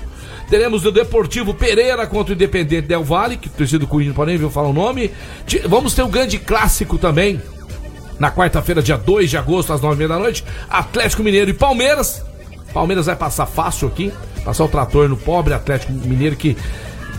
Teremos 0.49 0.83
o 0.83 0.91
Deportivo 0.91 1.53
Pereira 1.53 2.07
contra 2.07 2.33
o 2.33 2.35
Independente 2.35 2.87
Del 2.87 3.03
Valle, 3.03 3.37
que 3.37 3.47
o 3.47 3.51
torcedor 3.51 3.81
do 3.81 3.87
Corinthians 3.87 4.15
pode 4.15 4.31
nem 4.31 4.39
ver 4.39 4.49
falar 4.49 4.69
o 4.69 4.73
nome. 4.73 5.11
Vamos 5.65 5.93
ter 5.93 6.01
o 6.01 6.07
grande 6.07 6.39
clássico 6.39 6.97
também, 6.97 7.39
na 8.17 8.31
quarta-feira, 8.31 8.81
dia 8.81 8.97
2 8.97 9.29
de 9.29 9.37
agosto, 9.37 9.71
às 9.71 9.79
9h30 9.79 10.07
da 10.07 10.19
noite, 10.19 10.43
Atlético 10.67 11.23
Mineiro 11.23 11.51
e 11.51 11.53
Palmeiras. 11.53 12.25
Palmeiras 12.73 13.05
vai 13.05 13.15
passar 13.15 13.45
fácil 13.45 13.87
aqui, 13.87 14.11
passar 14.43 14.63
o 14.63 14.67
trator 14.67 15.07
no 15.07 15.17
pobre 15.17 15.53
Atlético 15.53 15.91
Mineiro 15.91 16.35
que 16.35 16.57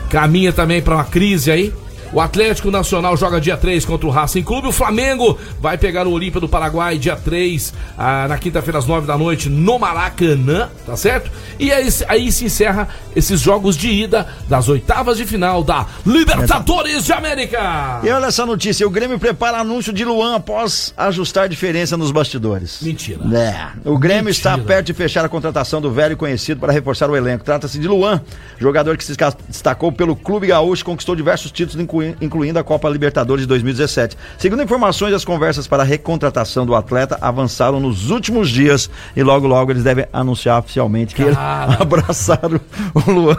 caminha 0.08 0.52
também 0.52 0.82
para 0.82 0.96
uma 0.96 1.04
crise 1.04 1.52
aí. 1.52 1.72
O 2.12 2.20
Atlético 2.20 2.72
Nacional 2.72 3.16
joga 3.16 3.40
dia 3.40 3.56
3 3.56 3.84
contra 3.84 4.04
o 4.06 4.10
Racing 4.10 4.42
Clube. 4.42 4.66
O 4.66 4.72
Flamengo 4.72 5.38
vai 5.60 5.78
pegar 5.78 6.08
o 6.08 6.10
Olímpia 6.10 6.40
do 6.40 6.48
Paraguai 6.48 6.98
dia 6.98 7.14
3, 7.14 7.72
ah, 7.96 8.26
na 8.28 8.36
quinta-feira 8.36 8.78
às 8.80 8.86
9 8.86 9.06
da 9.06 9.16
noite, 9.16 9.48
no 9.48 9.78
Maracanã, 9.78 10.68
tá 10.84 10.96
certo? 10.96 11.30
E 11.56 11.70
aí, 11.70 11.86
aí 12.08 12.32
se 12.32 12.44
encerra 12.46 12.88
esses 13.14 13.40
jogos 13.40 13.76
de 13.76 13.88
ida 13.88 14.26
das 14.48 14.68
oitavas 14.68 15.18
de 15.18 15.24
final 15.24 15.62
da 15.62 15.86
Libertadores 16.04 17.04
de 17.04 17.12
América. 17.12 18.00
E 18.02 18.10
olha 18.10 18.26
essa 18.26 18.44
notícia: 18.44 18.84
o 18.84 18.90
Grêmio 18.90 19.18
prepara 19.18 19.58
anúncio 19.58 19.92
de 19.92 20.04
Luan 20.04 20.34
após 20.34 20.92
ajustar 20.96 21.48
diferença 21.48 21.96
nos 21.96 22.10
bastidores. 22.10 22.78
Mentira. 22.82 23.20
É. 23.36 23.88
O 23.88 23.96
Grêmio 23.96 24.30
está 24.30 24.58
perto 24.58 24.86
de 24.86 24.94
fechar 24.94 25.24
a 25.24 25.28
contratação 25.28 25.80
do 25.80 25.92
velho 25.92 26.16
conhecido 26.16 26.58
para 26.60 26.72
reforçar 26.72 27.08
o 27.08 27.16
elenco. 27.16 27.44
Trata-se 27.44 27.78
de 27.78 27.86
Luan, 27.86 28.20
jogador 28.58 28.96
que 28.96 29.04
se 29.04 29.14
destacou 29.48 29.92
pelo 29.92 30.16
Clube 30.16 30.48
Gaúcho 30.48 30.82
e 30.82 30.84
conquistou 30.84 31.14
diversos 31.14 31.52
títulos, 31.52 31.80
inclui- 31.80 31.99
incluindo 32.20 32.58
a 32.58 32.64
Copa 32.64 32.88
Libertadores 32.88 33.42
de 33.42 33.48
2017. 33.48 34.16
Segundo 34.38 34.62
informações, 34.62 35.14
as 35.14 35.24
conversas 35.24 35.66
para 35.66 35.82
a 35.82 35.86
recontratação 35.86 36.66
do 36.66 36.74
atleta 36.74 37.18
avançaram 37.20 37.80
nos 37.80 38.10
últimos 38.10 38.50
dias 38.50 38.90
e 39.16 39.22
logo 39.22 39.46
logo 39.46 39.72
eles 39.72 39.84
devem 39.84 40.06
anunciar 40.12 40.58
oficialmente 40.58 41.14
que 41.14 41.24
Cara. 41.24 41.76
abraçaram 41.80 42.60
o 42.94 43.10
Luan. 43.10 43.36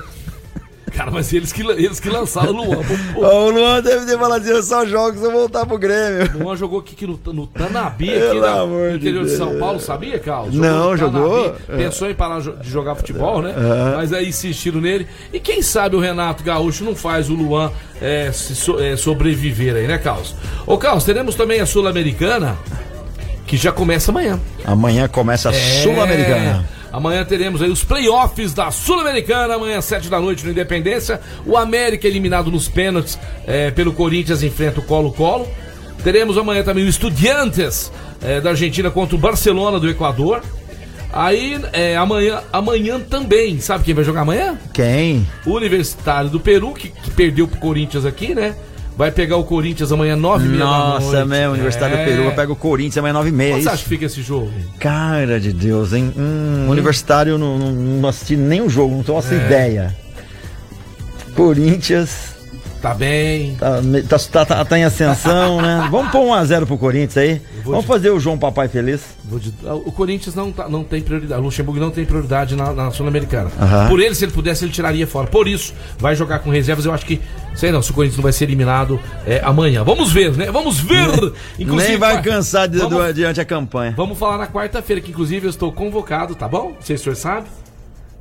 Cara, 0.95 1.09
mas 1.09 1.31
eles 1.33 1.51
que, 1.53 1.61
eles 1.61 1.99
que 1.99 2.09
lançaram 2.09 2.51
o 2.53 2.57
Luan. 2.65 2.83
Pô. 3.13 3.21
O 3.41 3.49
Luan 3.49 3.81
deve 3.81 4.05
ter 4.05 4.17
falado 4.19 4.41
assim, 4.41 4.51
eu 4.51 4.61
só 4.63 4.85
jogo 4.85 5.17
se 5.17 5.23
eu 5.23 5.31
voltar 5.31 5.65
pro 5.65 5.77
Grêmio. 5.77 6.29
O 6.35 6.43
Luan 6.43 6.55
jogou 6.55 6.79
aqui, 6.79 6.93
aqui 6.95 7.07
no, 7.07 7.19
no 7.33 7.47
Tanabi, 7.47 8.09
aqui 8.13 8.39
na- 8.39 8.65
no 8.65 8.89
de 8.91 8.95
interior 8.97 9.23
de, 9.23 9.27
Deus. 9.27 9.31
São 9.31 9.57
Paulo, 9.57 9.79
sabia, 9.79 10.19
Carlos? 10.19 10.53
Não, 10.55 10.91
no 10.91 10.97
jogou? 10.97 11.55
Pensou 11.75 12.09
em 12.09 12.13
parar 12.13 12.41
de 12.41 12.69
jogar 12.69 12.95
futebol, 12.95 13.41
né? 13.41 13.53
É. 13.55 13.95
Mas 13.95 14.11
aí 14.13 14.29
insistiram 14.29 14.81
nele. 14.81 15.07
E 15.33 15.39
quem 15.39 15.61
sabe 15.61 15.95
o 15.95 15.99
Renato 15.99 16.43
Gaúcho 16.43 16.83
não 16.83 16.95
faz 16.95 17.29
o 17.29 17.33
Luan 17.33 17.71
é, 18.01 18.31
se 18.31 18.55
so- 18.55 18.79
é, 18.79 18.95
sobreviver 18.97 19.75
aí, 19.75 19.87
né, 19.87 19.97
Carlos? 19.97 20.35
Ô, 20.67 20.77
Carlos, 20.77 21.03
teremos 21.03 21.35
também 21.35 21.59
a 21.61 21.65
Sul-Americana. 21.65 22.57
que 23.47 23.57
já 23.57 23.71
começa 23.71 24.11
amanhã. 24.11 24.39
Amanhã 24.63 25.07
começa 25.09 25.49
a 25.49 25.53
É. 25.53 25.81
Sul-Americana. 25.83 26.65
Amanhã 26.91 27.23
teremos 27.23 27.61
aí 27.61 27.69
os 27.69 27.83
playoffs 27.83 28.53
da 28.53 28.69
Sul-Americana, 28.69 29.55
amanhã 29.55 29.77
às 29.77 29.85
7 29.85 30.09
da 30.09 30.19
noite 30.19 30.43
no 30.43 30.51
Independência. 30.51 31.21
O 31.45 31.55
América 31.55 32.07
eliminado 32.07 32.51
nos 32.51 32.67
pênaltis 32.67 33.17
é, 33.47 33.71
pelo 33.71 33.93
Corinthians 33.93 34.43
enfrenta 34.43 34.79
o 34.79 34.83
Colo-Colo. 34.83 35.47
Teremos 36.03 36.37
amanhã 36.37 36.63
também 36.63 36.83
o 36.83 36.89
Estudiantes 36.89 37.91
é, 38.21 38.41
da 38.41 38.49
Argentina 38.49 38.91
contra 38.91 39.15
o 39.15 39.19
Barcelona 39.19 39.79
do 39.79 39.89
Equador. 39.89 40.41
Aí 41.13 41.59
é, 41.73 41.95
amanhã, 41.95 42.41
amanhã 42.51 42.99
também, 42.99 43.59
sabe 43.59 43.83
quem 43.83 43.93
vai 43.93 44.03
jogar 44.03 44.21
amanhã? 44.21 44.57
Quem? 44.73 45.27
O 45.45 45.51
Universitário 45.51 46.29
do 46.29 46.39
Peru, 46.39 46.73
que, 46.73 46.89
que 46.89 47.11
perdeu 47.11 47.47
pro 47.47 47.59
Corinthians 47.59 48.05
aqui, 48.05 48.33
né? 48.33 48.55
Vai 48.97 49.09
pegar 49.11 49.37
o 49.37 49.43
Corinthians 49.43 49.91
amanhã 49.91 50.15
9 50.15 50.47
h. 50.47 50.57
Nossa, 50.57 51.25
mesmo, 51.25 51.53
Universidade 51.53 51.95
do 51.97 52.03
Peru 52.03 52.31
pega 52.35 52.51
o 52.51 52.55
Corinthians 52.55 52.97
amanhã 52.97 53.13
9 53.13 53.29
h 53.29 53.37
30 53.37 53.51
Quanto 53.53 53.63
você 53.63 53.69
é 53.69 53.71
acha 53.71 53.83
que 53.83 53.89
fica 53.89 54.05
esse 54.05 54.21
jogo? 54.21 54.51
Cara 54.79 55.39
de 55.39 55.53
Deus, 55.53 55.93
hein? 55.93 56.13
Hum, 56.15 56.67
Universitário 56.69 57.37
não, 57.37 57.57
não, 57.57 57.71
não 57.71 58.09
assisti 58.09 58.35
nem 58.35 58.61
o 58.61 58.69
jogo, 58.69 58.95
não 58.95 59.03
tenho 59.03 59.17
essa 59.17 59.33
É. 59.33 59.37
ideia. 59.45 59.95
Corinthians. 61.35 62.30
Tá 62.81 62.95
bem. 62.95 63.55
Tá, 63.59 63.79
tá, 64.09 64.17
tá, 64.19 64.45
tá- 64.45 64.65
tá 64.65 64.79
em 64.79 64.83
ascensão, 64.83 65.61
né? 65.61 65.87
Vamos 65.91 66.11
pôr 66.11 66.21
1x0 66.25 66.65
pro 66.65 66.77
Corinthians 66.79 67.15
aí. 67.17 67.41
Vamos 67.63 67.81
de- 67.81 67.87
fazer 67.87 68.09
o 68.09 68.19
João 68.19 68.39
Papai 68.39 68.67
feliz. 68.67 69.01
De- 69.23 69.53
O 69.69 69.91
Corinthians 69.91 70.33
não, 70.33 70.51
tá- 70.51 70.67
não 70.67 70.83
tem 70.83 70.99
prioridade. 71.01 71.39
O 71.39 71.43
Luxemburgo 71.43 71.79
não 71.79 71.91
tem 71.91 72.03
prioridade 72.05 72.55
na, 72.55 72.73
na 72.73 72.89
Sul-Americana. 72.89 73.51
Aham. 73.61 73.87
Por 73.87 73.99
ele, 73.99 74.15
se 74.15 74.25
ele 74.25 74.31
pudesse, 74.31 74.65
ele 74.65 74.71
tiraria 74.71 75.05
fora. 75.05 75.27
Por 75.27 75.47
isso, 75.47 75.73
vai 75.99 76.15
jogar 76.15 76.39
com 76.39 76.49
reservas. 76.49 76.83
Eu 76.85 76.93
acho 76.93 77.05
que. 77.05 77.21
Sei 77.53 77.71
não, 77.71 77.81
se 77.83 77.91
o 77.91 77.93
Corinthians 77.93 78.17
não 78.17 78.23
vai 78.23 78.33
ser 78.33 78.45
eliminado 78.45 78.99
é, 79.27 79.41
amanhã. 79.43 79.83
Vamos 79.83 80.11
ver, 80.11 80.31
né? 80.35 80.49
Vamos 80.51 80.79
ver! 80.79 81.07
Nem 81.59 81.97
vai 81.99 82.19
cansar 82.21 82.67
de, 82.67 82.79
vamos, 82.79 82.97
do- 83.05 83.13
diante 83.13 83.39
a 83.39 83.45
campanha. 83.45 83.93
vamos 83.95 84.17
falar 84.17 84.37
na 84.39 84.47
quarta-feira, 84.47 84.99
que 85.01 85.11
inclusive 85.11 85.45
eu 85.45 85.49
estou 85.51 85.71
convocado, 85.71 86.33
tá 86.33 86.47
bom? 86.47 86.75
Se 86.79 86.93
o 86.93 86.97
senhor 86.97 87.15
sabe. 87.15 87.47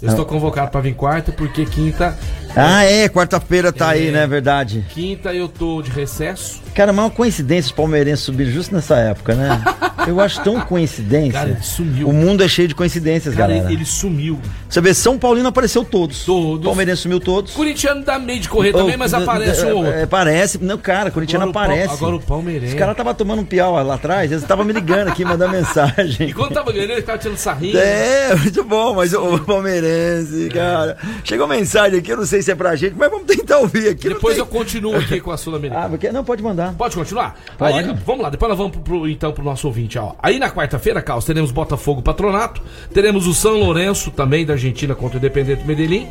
Eu 0.02 0.08
estou 0.08 0.24
convocado 0.24 0.70
para 0.70 0.80
vir 0.80 0.94
quarta, 0.94 1.30
porque 1.30 1.66
quinta. 1.66 2.18
Ah, 2.56 2.84
é, 2.84 3.08
quarta-feira 3.08 3.72
tá 3.72 3.90
aí, 3.90 4.10
né? 4.10 4.26
Verdade. 4.26 4.84
Quinta 4.88 5.34
eu 5.34 5.46
tô 5.46 5.82
de 5.82 5.90
recesso. 5.90 6.60
Cara, 6.74 6.92
mas 6.92 7.04
é 7.04 7.08
uma 7.08 7.14
coincidência 7.14 7.68
os 7.68 7.76
palmeirenses 7.76 8.24
subirem 8.24 8.52
justo 8.52 8.74
nessa 8.74 8.96
época, 8.96 9.34
né? 9.34 9.62
Eu 10.10 10.20
acho 10.20 10.42
tão 10.42 10.60
coincidência. 10.60 11.32
Cara, 11.32 11.50
ele 11.50 11.62
sumiu. 11.62 12.08
O 12.08 12.12
mundo 12.12 12.42
é 12.42 12.48
cheio 12.48 12.68
de 12.68 12.74
coincidências, 12.74 13.34
Cara, 13.34 13.48
galera. 13.48 13.66
ele, 13.66 13.74
ele 13.80 13.84
sumiu. 13.84 14.38
Você 14.68 14.80
vê, 14.80 14.92
São 14.94 15.18
Paulino 15.18 15.48
apareceu 15.48 15.84
todos. 15.84 16.24
Todos. 16.24 16.64
Palmeirense 16.64 17.02
sumiu 17.02 17.20
todos. 17.20 17.52
Corintiano 17.52 18.04
dá 18.04 18.18
meio 18.18 18.40
de 18.40 18.48
correr 18.48 18.72
também, 18.72 18.94
Oh, 18.94 18.98
mas 18.98 19.10
d- 19.12 19.16
aparece 19.18 19.66
um 19.66 19.70
ou 19.70 19.76
outro. 19.78 19.92
é, 19.92 20.02
Aparece. 20.02 20.58
Não, 20.62 20.78
cara, 20.78 21.10
corintiano 21.10 21.46
o 21.46 21.50
aparece. 21.50 21.94
agora 21.94 22.16
o 22.16 22.20
palmeirense. 22.20 22.72
Os 22.74 22.78
caras 22.78 22.92
estavam 22.92 23.14
tomando 23.14 23.42
um 23.42 23.44
piau 23.44 23.72
lá 23.82 23.94
atrás, 23.94 24.30
eles 24.30 24.42
estavam 24.42 24.64
me 24.64 24.72
ligando 24.72 25.08
aqui, 25.08 25.24
mandando 25.24 25.52
mensagem. 25.52 26.28
E 26.28 26.32
quando 26.32 26.52
tava 26.54 26.72
ganhando, 26.72 26.90
ele 26.92 27.00
ficava 27.00 27.18
tirando 27.18 27.36
sarrinho. 27.38 27.76
É, 27.78 28.34
muito 28.36 28.62
bom, 28.64 28.94
mas 28.94 29.12
o 29.14 29.38
palmeirense, 29.40 30.48
cara. 30.52 30.96
Chegou 31.24 31.46
mensagem 31.46 31.98
aqui, 31.98 32.10
eu 32.12 32.16
não 32.18 32.26
sei 32.26 32.42
se 32.42 32.50
é 32.50 32.54
pra 32.54 32.74
gente, 32.76 32.94
mas 32.96 33.10
vamos 33.10 33.26
tentar 33.26 33.58
ouvir 33.58 33.88
aqui. 33.90 34.08
Depois 34.08 34.36
eu 34.38 34.46
continuo 34.46 34.96
aqui 34.96 35.20
com 35.20 35.30
a 35.30 35.36
Sul-Americana. 35.36 35.86
Ah, 35.86 35.88
porque 35.88 36.10
não 36.12 36.24
pode 36.24 36.42
mandar. 36.42 36.74
Pode 36.74 36.94
continuar? 36.96 37.38
Pode. 37.56 37.94
Vamos 38.06 38.22
lá, 38.22 38.30
depois 38.30 38.48
nós 38.48 38.58
vamos 38.58 38.72
pro, 38.72 38.80
pro- 38.82 39.08
então 39.08 39.32
pro 39.32 39.44
nosso 39.44 39.66
ouvinte. 39.66 39.98
Aí 40.22 40.38
na 40.38 40.50
quarta-feira, 40.50 41.02
Carlos, 41.02 41.24
teremos 41.24 41.50
Botafogo 41.50 42.02
Patronato, 42.02 42.62
teremos 42.92 43.26
o 43.26 43.34
São 43.34 43.58
Lourenço 43.58 44.10
também 44.10 44.44
da 44.44 44.54
Argentina 44.54 44.94
contra 44.94 45.16
o 45.16 45.18
Independente 45.18 45.66
Medellín, 45.66 46.08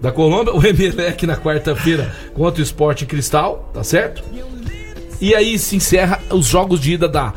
da 0.00 0.10
Colômbia, 0.12 0.52
o 0.56 0.64
Emelec 0.64 1.26
na 1.26 1.36
quarta-feira 1.36 2.14
contra 2.34 2.60
o 2.60 2.64
Sport 2.64 3.04
Cristal, 3.04 3.70
tá 3.72 3.84
certo? 3.84 4.22
E 5.20 5.34
aí 5.34 5.58
se 5.58 5.76
encerra 5.76 6.20
os 6.30 6.46
jogos 6.46 6.80
de 6.80 6.94
ida 6.94 7.08
da 7.08 7.32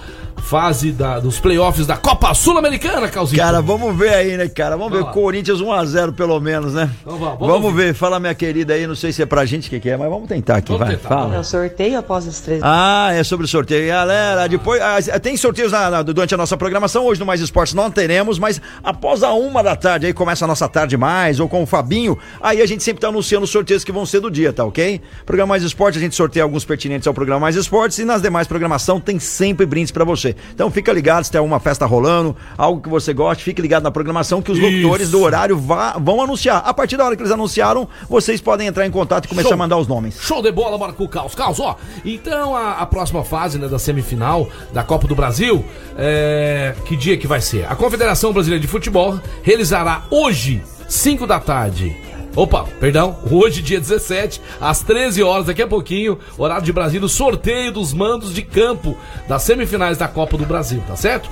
fase 0.46 0.92
da, 0.92 1.20
dos 1.20 1.40
playoffs 1.40 1.88
da 1.88 1.98
Copa 1.98 2.32
Sul-Americana, 2.34 3.08
Calzinho. 3.10 3.42
Cara, 3.42 3.62
vamos 3.62 3.98
ver 3.98 4.14
aí, 4.14 4.38
né, 4.38 4.48
cara? 4.48 4.78
Vamos, 4.78 4.86
Vamos 4.92 5.00
ver. 5.00 5.06
lá. 5.08 5.12
Corinthians 5.12 5.60
1x0 5.60 6.14
pelo 6.14 6.40
menos, 6.40 6.74
né? 6.74 6.90
Então 7.02 7.18
vamos, 7.18 7.40
vamos 7.40 7.48
vamos 7.62 7.76
ver. 7.76 7.94
Fala, 7.96 8.20
minha 8.20 8.36
querida 8.36 8.74
aí, 8.76 8.86
não 8.86 8.94
sei 8.96 9.12
se 9.12 9.24
é 9.24 9.26
pra 9.26 9.44
gente 9.46 9.68
o 9.68 9.70
que, 9.72 9.80
que 9.80 9.90
é, 9.90 9.98
mas 9.98 10.08
vamos 10.08 10.28
tentar 10.28 10.58
aqui, 10.58 10.76
vai. 10.78 10.94
É 10.94 10.98
Fala. 10.98 11.40
o 11.40 11.44
sorteio 11.44 11.98
após 11.98 12.28
as 12.28 12.40
três. 12.42 12.62
Ah, 12.64 13.10
é 13.14 13.24
sobre 13.24 13.46
o 13.46 13.48
sorteio. 13.48 13.88
Galera, 13.88 14.48
depois. 14.48 14.80
ah, 14.82 15.20
tem 15.20 15.36
sorteios 15.36 15.72
na- 15.72 15.90
na- 15.90 16.02
durante 16.04 16.34
a 16.36 16.38
nossa 16.38 16.56
programação. 16.56 17.06
Hoje 17.06 17.20
no 17.20 17.26
Mais 17.26 17.42
Esportes 17.42 17.74
não 17.74 17.90
teremos, 17.90 18.38
mas 18.38 18.62
após 18.84 19.24
a 19.24 19.34
uma 19.34 19.64
da 19.64 19.76
tarde, 19.76 20.06
aí 20.06 20.14
começa 20.14 20.46
a 20.46 20.48
nossa 20.48 20.70
tarde 20.70 20.96
mais, 20.96 21.40
ou 21.40 21.50
com 21.50 21.64
o 21.64 21.66
Fabinho, 21.66 22.18
aí 22.40 22.62
a 22.62 22.66
gente 22.68 22.84
sempre 22.84 23.02
tá 23.02 23.08
anunciando 23.08 23.46
os 23.46 23.50
sorteios 23.50 23.84
que 23.84 23.92
vão 23.92 24.06
ser 24.06 24.20
do 24.20 24.30
dia, 24.30 24.54
tá 24.54 24.64
ok? 24.64 25.02
Programa 25.26 25.50
Mais 25.50 25.64
Esportes, 25.64 25.98
a 26.00 26.04
gente 26.04 26.16
sorteia 26.16 26.44
alguns 26.44 26.64
pertinentes 26.64 27.08
ao 27.08 27.14
programa 27.16 27.40
Mais 27.42 27.56
Esportes 27.56 27.98
e 27.98 28.06
nas 28.06 28.22
demais 28.22 28.48
programação 28.48 29.00
tem 29.00 29.18
sempre 29.20 29.66
brindes 29.66 29.92
pra 29.92 30.04
você. 30.06 30.35
Então 30.54 30.70
fica 30.72 30.92
ligado 30.94 31.24
se 31.24 31.32
tem 31.32 31.40
alguma 31.40 31.60
festa 31.60 31.86
rolando, 31.86 32.36
algo 32.58 32.82
que 32.82 32.90
você 32.90 33.14
goste, 33.14 33.44
fique 33.44 33.62
ligado 33.62 33.84
na 33.84 33.92
programação 33.92 34.42
que 34.42 34.52
os 34.52 34.58
Isso. 34.58 34.68
locutores 34.70 35.12
do 35.12 35.22
horário 35.22 35.58
vá- 35.58 35.98
vão 36.00 36.22
anunciar. 36.22 36.62
A 36.66 36.74
partir 36.74 36.98
da 36.98 37.06
hora 37.06 37.16
que 37.16 37.22
eles 37.22 37.32
anunciaram, 37.32 37.88
vocês 38.10 38.40
podem 38.42 38.68
entrar 38.68 38.86
em 38.86 38.92
contato 38.92 39.26
e 39.26 39.28
começar 39.28 39.50
Show. 39.50 39.54
a 39.54 39.58
mandar 39.58 39.78
os 39.78 39.88
nomes. 39.88 40.18
Show 40.22 40.42
de 40.42 40.52
bola, 40.52 40.78
bora 40.78 40.94
com 40.94 41.04
o 41.04 41.10
Caos. 41.10 41.36
Caos, 41.36 41.60
ó. 41.60 41.76
Então 42.04 42.56
a, 42.56 42.74
a 42.74 42.86
próxima 42.86 43.24
fase 43.24 43.58
né, 43.58 43.68
da 43.68 43.80
semifinal 43.80 44.48
da 44.74 44.84
Copa 44.84 45.08
do 45.08 45.16
Brasil, 45.16 45.64
é, 45.98 46.76
que 46.86 46.96
dia 46.96 47.18
que 47.18 47.28
vai 47.28 47.42
ser? 47.42 47.66
A 47.70 47.76
Confederação 47.76 48.32
Brasileira 48.34 48.62
de 48.62 48.68
Futebol 48.68 49.20
realizará 49.44 50.04
hoje, 50.10 50.62
5 50.88 51.26
da 51.26 51.40
tarde. 51.40 51.96
Opa, 52.36 52.66
perdão, 52.82 53.18
hoje, 53.32 53.62
dia 53.62 53.80
17, 53.80 54.42
às 54.60 54.82
13 54.82 55.24
horas, 55.24 55.46
daqui 55.46 55.62
a 55.62 55.68
pouquinho, 55.68 56.20
horário 56.38 56.66
de 56.66 56.74
Brasília, 56.74 57.06
o 57.06 57.10
sorteio 57.10 57.72
dos 57.72 57.94
mandos 57.94 58.34
de 58.34 58.42
campo 58.42 58.98
das 59.26 59.44
semifinais 59.44 59.98
da 59.98 60.08
Copa 60.10 60.38
do 60.38 60.46
Brasil, 60.46 60.84
tá 60.86 60.98
certo? 60.98 61.30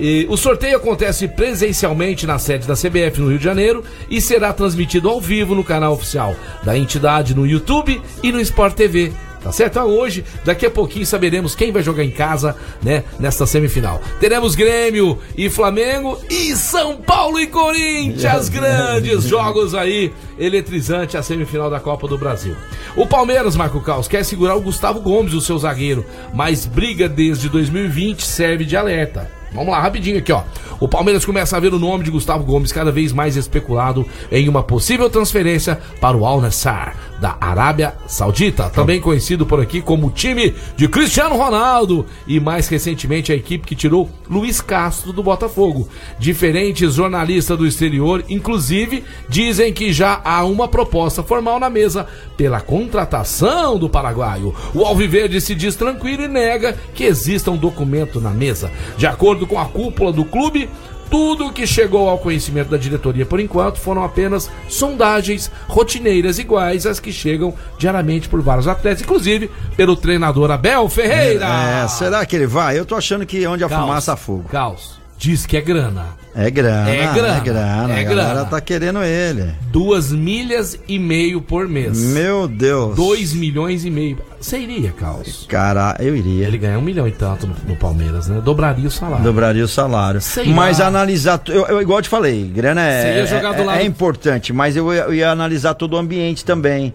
E 0.00 0.26
o 0.30 0.36
sorteio 0.36 0.78
acontece 0.78 1.28
presencialmente 1.28 2.26
na 2.26 2.38
sede 2.38 2.66
da 2.66 2.74
CBF 2.74 3.20
no 3.20 3.28
Rio 3.28 3.38
de 3.38 3.44
Janeiro 3.44 3.84
e 4.08 4.18
será 4.18 4.50
transmitido 4.50 5.10
ao 5.10 5.20
vivo 5.20 5.54
no 5.54 5.62
canal 5.62 5.92
oficial 5.92 6.34
da 6.62 6.76
entidade 6.76 7.34
no 7.34 7.46
YouTube 7.46 8.00
e 8.22 8.32
no 8.32 8.40
Sport 8.40 8.74
TV. 8.74 9.25
Tá 9.46 9.52
certo? 9.52 9.78
Então 9.78 9.88
hoje, 9.88 10.24
daqui 10.44 10.66
a 10.66 10.70
pouquinho, 10.70 11.06
saberemos 11.06 11.54
quem 11.54 11.70
vai 11.70 11.80
jogar 11.80 12.02
em 12.02 12.10
casa, 12.10 12.56
né? 12.82 13.04
Nesta 13.20 13.46
semifinal. 13.46 14.00
Teremos 14.18 14.56
Grêmio 14.56 15.20
e 15.36 15.48
Flamengo 15.48 16.18
e 16.28 16.56
São 16.56 16.96
Paulo 16.96 17.38
e 17.38 17.46
Corinthians. 17.46 18.48
Grandes 18.50 19.22
jogos 19.22 19.72
aí, 19.72 20.12
eletrizante 20.36 21.16
a 21.16 21.22
semifinal 21.22 21.70
da 21.70 21.78
Copa 21.78 22.08
do 22.08 22.18
Brasil. 22.18 22.56
O 22.96 23.06
Palmeiras, 23.06 23.54
Marco 23.54 23.80
Caos, 23.80 24.08
quer 24.08 24.24
segurar 24.24 24.56
o 24.56 24.60
Gustavo 24.60 25.00
Gomes, 25.00 25.32
o 25.32 25.40
seu 25.40 25.56
zagueiro, 25.56 26.04
mas 26.34 26.66
briga 26.66 27.08
desde 27.08 27.48
2020 27.48 28.26
serve 28.26 28.64
de 28.64 28.76
alerta. 28.76 29.30
Vamos 29.52 29.70
lá, 29.70 29.80
rapidinho 29.80 30.18
aqui, 30.18 30.32
ó. 30.32 30.42
O 30.80 30.88
Palmeiras 30.88 31.24
começa 31.24 31.56
a 31.56 31.60
ver 31.60 31.72
o 31.72 31.78
nome 31.78 32.02
de 32.02 32.10
Gustavo 32.10 32.44
Gomes 32.44 32.72
cada 32.72 32.90
vez 32.90 33.12
mais 33.12 33.36
especulado 33.36 34.04
em 34.30 34.48
uma 34.48 34.62
possível 34.62 35.08
transferência 35.08 35.80
para 36.00 36.16
o 36.16 36.26
Al 36.26 36.40
Nassr 36.40 36.94
da 37.20 37.36
Arábia 37.40 37.94
Saudita, 38.06 38.70
também 38.70 39.00
conhecido 39.00 39.46
por 39.46 39.60
aqui 39.60 39.80
como 39.80 40.10
time 40.10 40.54
de 40.76 40.88
Cristiano 40.88 41.36
Ronaldo 41.36 42.06
e 42.26 42.38
mais 42.38 42.68
recentemente 42.68 43.32
a 43.32 43.34
equipe 43.34 43.66
que 43.66 43.74
tirou 43.74 44.10
Luiz 44.28 44.60
Castro 44.60 45.12
do 45.12 45.22
Botafogo. 45.22 45.88
Diferentes 46.18 46.94
jornalistas 46.94 47.56
do 47.56 47.66
exterior, 47.66 48.24
inclusive, 48.28 49.04
dizem 49.28 49.72
que 49.72 49.92
já 49.92 50.20
há 50.24 50.44
uma 50.44 50.68
proposta 50.68 51.22
formal 51.22 51.58
na 51.58 51.70
mesa 51.70 52.06
pela 52.36 52.60
contratação 52.60 53.78
do 53.78 53.88
paraguaio. 53.88 54.54
O 54.74 54.84
Alviverde 54.84 55.40
se 55.40 55.54
diz 55.54 55.76
tranquilo 55.76 56.24
e 56.24 56.28
nega 56.28 56.76
que 56.94 57.04
exista 57.04 57.50
um 57.50 57.56
documento 57.56 58.20
na 58.20 58.30
mesa. 58.30 58.70
De 58.96 59.06
acordo 59.06 59.46
com 59.46 59.58
a 59.58 59.64
cúpula 59.66 60.12
do 60.12 60.24
clube, 60.24 60.68
tudo 61.10 61.52
que 61.52 61.66
chegou 61.66 62.08
ao 62.08 62.18
conhecimento 62.18 62.70
da 62.70 62.76
diretoria 62.76 63.24
por 63.24 63.40
enquanto 63.40 63.78
foram 63.78 64.02
apenas 64.04 64.50
sondagens 64.68 65.50
rotineiras 65.68 66.38
iguais 66.38 66.86
às 66.86 67.00
que 67.00 67.12
chegam 67.12 67.54
diariamente 67.78 68.28
por 68.28 68.40
vários 68.42 68.68
atletas, 68.68 69.02
inclusive 69.02 69.50
pelo 69.76 69.96
treinador 69.96 70.50
Abel 70.50 70.88
Ferreira. 70.88 71.46
É, 71.46 71.88
será 71.88 72.24
que 72.26 72.36
ele 72.36 72.46
vai? 72.46 72.78
Eu 72.78 72.84
tô 72.84 72.94
achando 72.94 73.24
que 73.26 73.46
onde 73.46 73.64
a 73.64 73.68
Caos. 73.68 73.82
fumaça 73.82 74.12
há 74.12 74.16
fogo. 74.16 74.48
Caos. 74.48 75.00
Diz 75.18 75.46
que 75.46 75.56
é 75.56 75.60
grana. 75.60 76.25
É 76.38 76.50
grana, 76.50 76.90
É 76.90 77.14
grana, 77.14 77.36
é 77.36 77.40
grana. 77.40 77.94
é 77.94 78.00
a 78.00 78.02
galera 78.04 78.28
grana. 78.34 78.44
tá 78.44 78.60
querendo 78.60 79.02
ele. 79.02 79.54
Duas 79.72 80.12
milhas 80.12 80.78
e 80.86 80.98
meio 80.98 81.40
por 81.40 81.66
mês. 81.66 81.98
Meu 81.98 82.46
Deus. 82.46 82.94
Dois 82.94 83.32
milhões 83.32 83.86
e 83.86 83.90
meio. 83.90 84.18
Você 84.38 84.58
iria, 84.58 84.92
Caos? 84.92 85.46
Cara, 85.48 85.96
eu 85.98 86.14
iria. 86.14 86.46
Ele 86.46 86.58
ganha 86.58 86.78
um 86.78 86.82
milhão 86.82 87.08
e 87.08 87.10
tanto 87.10 87.46
no, 87.46 87.54
no 87.66 87.74
Palmeiras, 87.76 88.28
né? 88.28 88.40
Dobraria 88.44 88.86
o 88.86 88.90
salário. 88.90 89.24
Dobraria 89.24 89.64
o 89.64 89.68
salário. 89.68 90.20
Sei 90.20 90.46
mas 90.52 90.78
lá. 90.78 90.86
analisar. 90.88 91.40
Eu, 91.48 91.66
eu, 91.68 91.80
igual 91.80 92.00
eu 92.00 92.02
te 92.02 92.08
falei, 92.10 92.44
grana 92.54 92.82
Você 92.82 92.86
é, 93.08 93.16
ia 93.16 93.26
jogar 93.26 93.52
do 93.54 93.62
é, 93.62 93.64
lado- 93.64 93.78
é 93.80 93.84
importante, 93.84 94.52
mas 94.52 94.76
eu 94.76 94.92
eu 94.92 95.14
ia 95.14 95.30
analisar 95.30 95.72
todo 95.72 95.94
o 95.94 95.96
ambiente 95.96 96.44
também. 96.44 96.92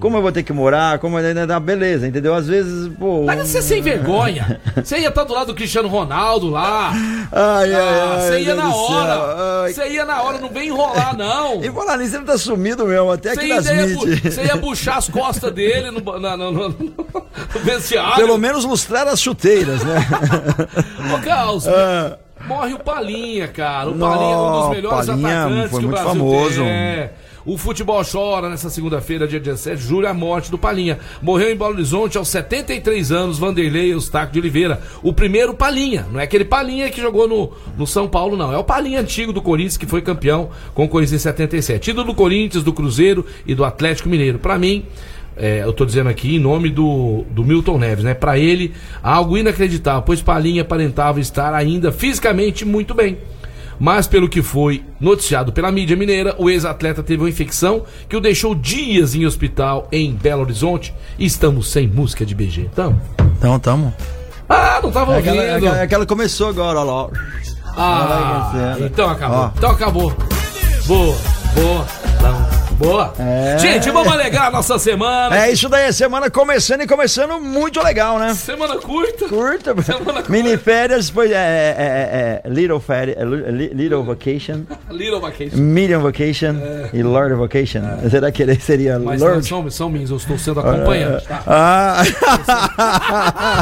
Como 0.00 0.16
eu 0.16 0.22
vou 0.22 0.32
ter 0.32 0.42
que 0.42 0.52
morar, 0.52 0.98
como 0.98 1.16
ah, 1.18 1.60
beleza, 1.60 2.08
entendeu? 2.08 2.34
Às 2.34 2.48
vezes, 2.48 2.90
pô. 2.98 3.22
Mas 3.24 3.38
você 3.48 3.58
é 3.58 3.62
sem 3.62 3.80
vergonha. 3.82 4.60
Você 4.82 4.98
ia 4.98 5.08
estar 5.08 5.22
do 5.22 5.32
lado 5.32 5.46
do 5.48 5.54
Cristiano 5.54 5.86
Ronaldo 5.88 6.48
lá. 6.50 6.90
Ai, 7.30 7.72
ai, 7.72 7.74
Ah, 7.74 8.16
ai. 8.18 8.20
Você 8.28 8.40
ia 8.40 8.54
na 8.54 8.74
hora. 8.74 9.62
Ai. 9.64 9.72
Você 9.72 9.88
ia 9.90 10.04
na 10.04 10.22
hora, 10.22 10.38
não 10.38 10.48
vem 10.48 10.68
enrolar, 10.68 11.16
não. 11.16 11.62
E 11.62 11.70
falar 11.70 11.98
nisso, 11.98 12.16
ele 12.16 12.24
tá 12.24 12.36
sumido 12.36 12.84
mesmo, 12.86 13.12
até 13.12 13.30
aqui 13.32 13.46
nas 13.48 13.70
mídias. 13.70 14.34
você 14.34 14.42
ia 14.44 14.56
buchar 14.56 14.96
as 14.98 15.08
costas 15.08 15.52
dele 15.52 15.90
no, 15.92 16.18
na- 16.18 16.36
no, 16.36 16.50
no- 16.50 16.68
no 16.70 17.06
vestiário. 17.62 18.16
Pelo 18.16 18.36
menos 18.38 18.64
lustrar 18.64 19.06
as 19.06 19.20
chuteiras, 19.20 19.84
né? 19.84 19.96
Ô, 21.14 21.18
Carlos, 21.24 21.68
Ah. 21.68 22.18
morre 22.46 22.74
o 22.74 22.78
Palinha, 22.80 23.46
cara. 23.46 23.88
O 23.90 23.94
Palinha 23.98 24.32
é 24.34 24.36
um 24.36 24.60
dos 24.62 24.70
melhores 24.70 25.06
Palinha 25.06 25.44
atacantes 25.44 25.70
foi 25.70 25.78
o 25.80 25.82
muito 25.88 26.02
famoso. 26.02 26.60
tem. 26.62 27.10
O 27.44 27.58
futebol 27.58 28.00
chora 28.04 28.48
nessa 28.48 28.70
segunda-feira, 28.70 29.26
dia 29.26 29.40
17 29.40 29.76
de 29.76 29.88
julho, 29.88 30.06
a 30.06 30.14
morte 30.14 30.50
do 30.50 30.56
Palinha. 30.56 30.98
Morreu 31.20 31.50
em 31.50 31.56
Belo 31.56 31.72
Horizonte 31.72 32.16
aos 32.16 32.28
73 32.28 33.10
anos, 33.10 33.38
Vanderlei 33.38 33.92
Eustáquio 33.92 34.34
de 34.34 34.38
Oliveira. 34.38 34.80
O 35.02 35.12
primeiro 35.12 35.52
Palinha. 35.52 36.06
Não 36.12 36.20
é 36.20 36.22
aquele 36.22 36.44
Palinha 36.44 36.88
que 36.88 37.00
jogou 37.00 37.26
no, 37.26 37.52
no 37.76 37.86
São 37.86 38.08
Paulo, 38.08 38.36
não. 38.36 38.52
É 38.52 38.58
o 38.58 38.62
Palinha 38.62 39.00
antigo 39.00 39.32
do 39.32 39.42
Corinthians, 39.42 39.76
que 39.76 39.86
foi 39.86 40.02
campeão 40.02 40.50
com 40.72 40.84
o 40.84 40.88
Corinthians 40.88 41.20
em 41.20 41.24
77. 41.24 41.90
Ídolo 41.90 42.08
do 42.08 42.14
Corinthians, 42.14 42.62
do 42.62 42.72
Cruzeiro 42.72 43.26
e 43.44 43.54
do 43.54 43.64
Atlético 43.64 44.08
Mineiro. 44.08 44.38
Pra 44.38 44.56
mim, 44.56 44.86
é, 45.36 45.64
eu 45.64 45.72
tô 45.72 45.84
dizendo 45.84 46.10
aqui 46.10 46.36
em 46.36 46.38
nome 46.38 46.70
do, 46.70 47.24
do 47.30 47.42
Milton 47.44 47.78
Neves, 47.78 48.04
né? 48.04 48.14
Pra 48.14 48.38
ele, 48.38 48.72
algo 49.02 49.36
inacreditável, 49.36 50.02
pois 50.02 50.22
Palinha 50.22 50.62
aparentava 50.62 51.18
estar 51.18 51.54
ainda 51.54 51.90
fisicamente 51.90 52.64
muito 52.64 52.94
bem. 52.94 53.18
Mas 53.78 54.06
pelo 54.06 54.28
que 54.28 54.42
foi 54.42 54.84
noticiado 55.00 55.52
pela 55.52 55.70
mídia 55.72 55.96
mineira, 55.96 56.34
o 56.38 56.48
ex-atleta 56.48 57.02
teve 57.02 57.22
uma 57.22 57.28
infecção 57.28 57.82
que 58.08 58.16
o 58.16 58.20
deixou 58.20 58.54
dias 58.54 59.14
em 59.14 59.26
hospital 59.26 59.88
em 59.90 60.12
Belo 60.12 60.42
Horizonte. 60.42 60.94
E 61.18 61.24
estamos 61.24 61.68
sem 61.68 61.86
música 61.88 62.24
de 62.24 62.34
BG. 62.34 62.70
Tamo? 62.74 63.00
Então, 63.38 63.58
tamo. 63.58 63.92
Ah, 64.48 64.80
não 64.82 64.90
tava 64.92 65.12
É 65.14 65.16
ouvindo. 65.16 65.30
aquela, 65.32 65.44
é 65.46 65.56
aquela- 65.56 65.78
é 65.78 65.82
aquela 65.82 66.04
que 66.04 66.08
começou 66.08 66.48
agora, 66.48 66.78
ó 66.80 66.84
lá. 66.84 67.10
Ah, 67.76 68.50
crescendo. 68.52 68.86
então 68.86 69.08
acabou. 69.10 69.38
Ó. 69.38 69.50
Então 69.56 69.70
acabou. 69.70 70.16
Boa, 70.86 71.16
boa, 71.54 71.86
não, 72.22 72.76
boa. 72.76 73.14
É. 73.18 73.58
Gente, 73.58 73.90
vamos 73.90 74.12
alegrar 74.12 74.46
a 74.46 74.50
nossa 74.50 74.78
semana. 74.78 75.36
É 75.36 75.50
isso 75.52 75.68
daí, 75.68 75.92
semana 75.92 76.30
começando 76.30 76.82
e 76.82 76.86
começando 76.86 77.38
muito 77.40 77.80
legal, 77.82 78.18
né? 78.18 78.34
Semana 78.34 78.76
curta. 78.78 79.28
Curta. 79.28 79.74
Semana 79.82 80.22
Mini 80.28 80.56
férias, 80.56 81.10
foi 81.10 81.32
é, 81.32 81.36
é, 81.36 81.76
é, 81.78 82.42
é, 82.44 82.48
little 82.48 82.80
férias, 82.80 83.16
é, 83.18 83.24
li- 83.24 83.68
little 83.74 84.02
vacation, 84.02 84.62
Little 84.90 85.20
Vacation. 85.20 85.56
medium 85.58 86.00
vacation 86.02 86.54
e 86.92 87.02
lord 87.02 87.34
vacation. 87.34 87.82
Será 88.10 88.30
que 88.32 88.42
ele 88.42 88.58
seria 88.58 88.98
Mas 88.98 89.20
não 89.20 89.28
lord? 89.28 89.46
são, 89.46 89.70
são 89.70 89.88
minhas, 89.90 90.10
eu 90.10 90.16
estou 90.16 90.38
sendo 90.38 90.60
acompanhante, 90.60 91.26
tá? 91.26 91.42
Ah. 91.46 92.02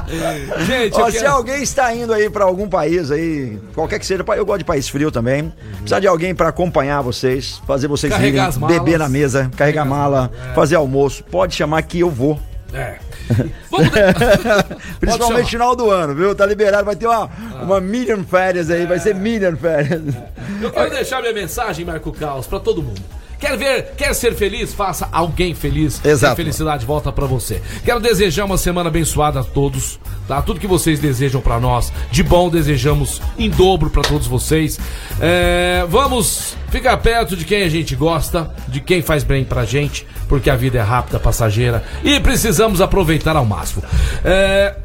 Gente, 0.67 0.95
Ó, 1.01 1.11
se 1.11 1.19
quero- 1.19 1.31
alguém 1.33 1.63
está 1.63 1.95
indo 1.95 2.13
aí 2.13 2.29
para 2.31 2.45
algum 2.45 2.69
país 2.69 3.11
aí, 3.11 3.59
qualquer 3.75 3.99
que 3.99 4.07
seja, 4.07 4.25
eu 4.37 4.45
gosto 4.47 4.59
de 4.59 4.65
país 4.65 4.89
frio 4.89 5.11
também. 5.11 5.53
Precisa 5.79 6.01
de 6.01 6.07
alguém 6.07 6.35
para 6.35 6.49
acompanhar 6.49 7.01
vocês, 7.03 7.61
fazer 7.67 7.80
vocês 7.89 8.13
Carregar 8.13 8.29
irem, 8.29 8.49
as 8.49 8.57
malas. 8.57 8.79
beber 8.79 8.99
na 8.99 9.09
mesa, 9.09 9.51
carregar 9.57 9.85
mala, 9.85 10.31
fazer 10.55 10.77
almoço. 10.77 11.25
Pode 11.25 11.55
chamar 11.55 11.83
que 11.83 12.01
eu 12.01 12.11
vou. 12.11 12.39
É. 12.73 12.99
Vamos. 13.71 13.89
Principalmente 15.01 15.37
Pode 15.37 15.51
final 15.51 15.77
do 15.77 15.91
ano, 15.91 16.15
viu? 16.15 16.35
Tá 16.35 16.45
liberado, 16.47 16.85
vai 16.85 16.97
ter 16.97 17.07
uma, 17.07 17.31
uma 17.63 17.81
million 17.81 18.23
férias 18.25 18.71
aí, 18.71 18.87
vai 18.87 18.99
ser 18.99 19.15
million 19.15 19.57
férias. 19.57 20.03
Eu 20.61 20.71
quero 20.71 20.91
deixar 20.91 21.21
minha 21.21 21.33
mensagem, 21.33 21.85
Marco 21.85 22.13
Caos, 22.13 22.47
pra 22.47 22.59
todo 22.61 22.83
mundo. 22.83 23.01
Quer 23.41 23.57
ver, 23.57 23.93
quer 23.97 24.15
ser 24.15 24.35
feliz? 24.35 24.75
Faça 24.75 25.09
alguém 25.11 25.55
feliz. 25.55 26.01
Exato. 26.05 26.33
E 26.33 26.35
a 26.35 26.37
felicidade 26.37 26.85
volta 26.85 27.11
pra 27.11 27.25
você. 27.27 27.63
Quero 27.85 27.99
desejar 27.99 28.45
uma 28.45 28.59
semana 28.59 28.89
abençoada 28.91 29.41
a 29.41 29.45
todos, 29.45 29.99
tá? 30.29 30.43
Tudo 30.43 30.61
que 30.61 30.67
vocês 30.67 31.01
desejam 31.01 31.41
pra 31.41 31.59
nós, 31.59 31.91
de 32.11 32.23
bom 32.23 32.51
desejamos 32.51 33.21
em 33.39 33.49
dobro 33.49 33.89
pra 33.89 34.03
todos 34.03 34.27
vocês. 34.27 34.79
É, 35.21 35.85
vamos 35.89 36.55
ficar 36.71 36.97
perto 36.99 37.35
de 37.35 37.45
quem 37.47 37.63
a 37.63 37.69
gente 37.69 37.97
gosta, 37.97 38.53
de 38.69 38.79
quem 38.81 39.01
faz 39.01 39.25
bem 39.25 39.43
pra 39.43 39.65
gente, 39.65 40.07
porque 40.29 40.51
a 40.51 40.55
vida 40.57 40.79
é 40.79 40.83
rápida, 40.83 41.19
passageira 41.19 41.83
e 42.05 42.21
precisamos 42.21 42.81
aproveitar 42.83 43.37
ao 43.37 43.47
máximo. 43.47 43.83
É, 44.23 44.77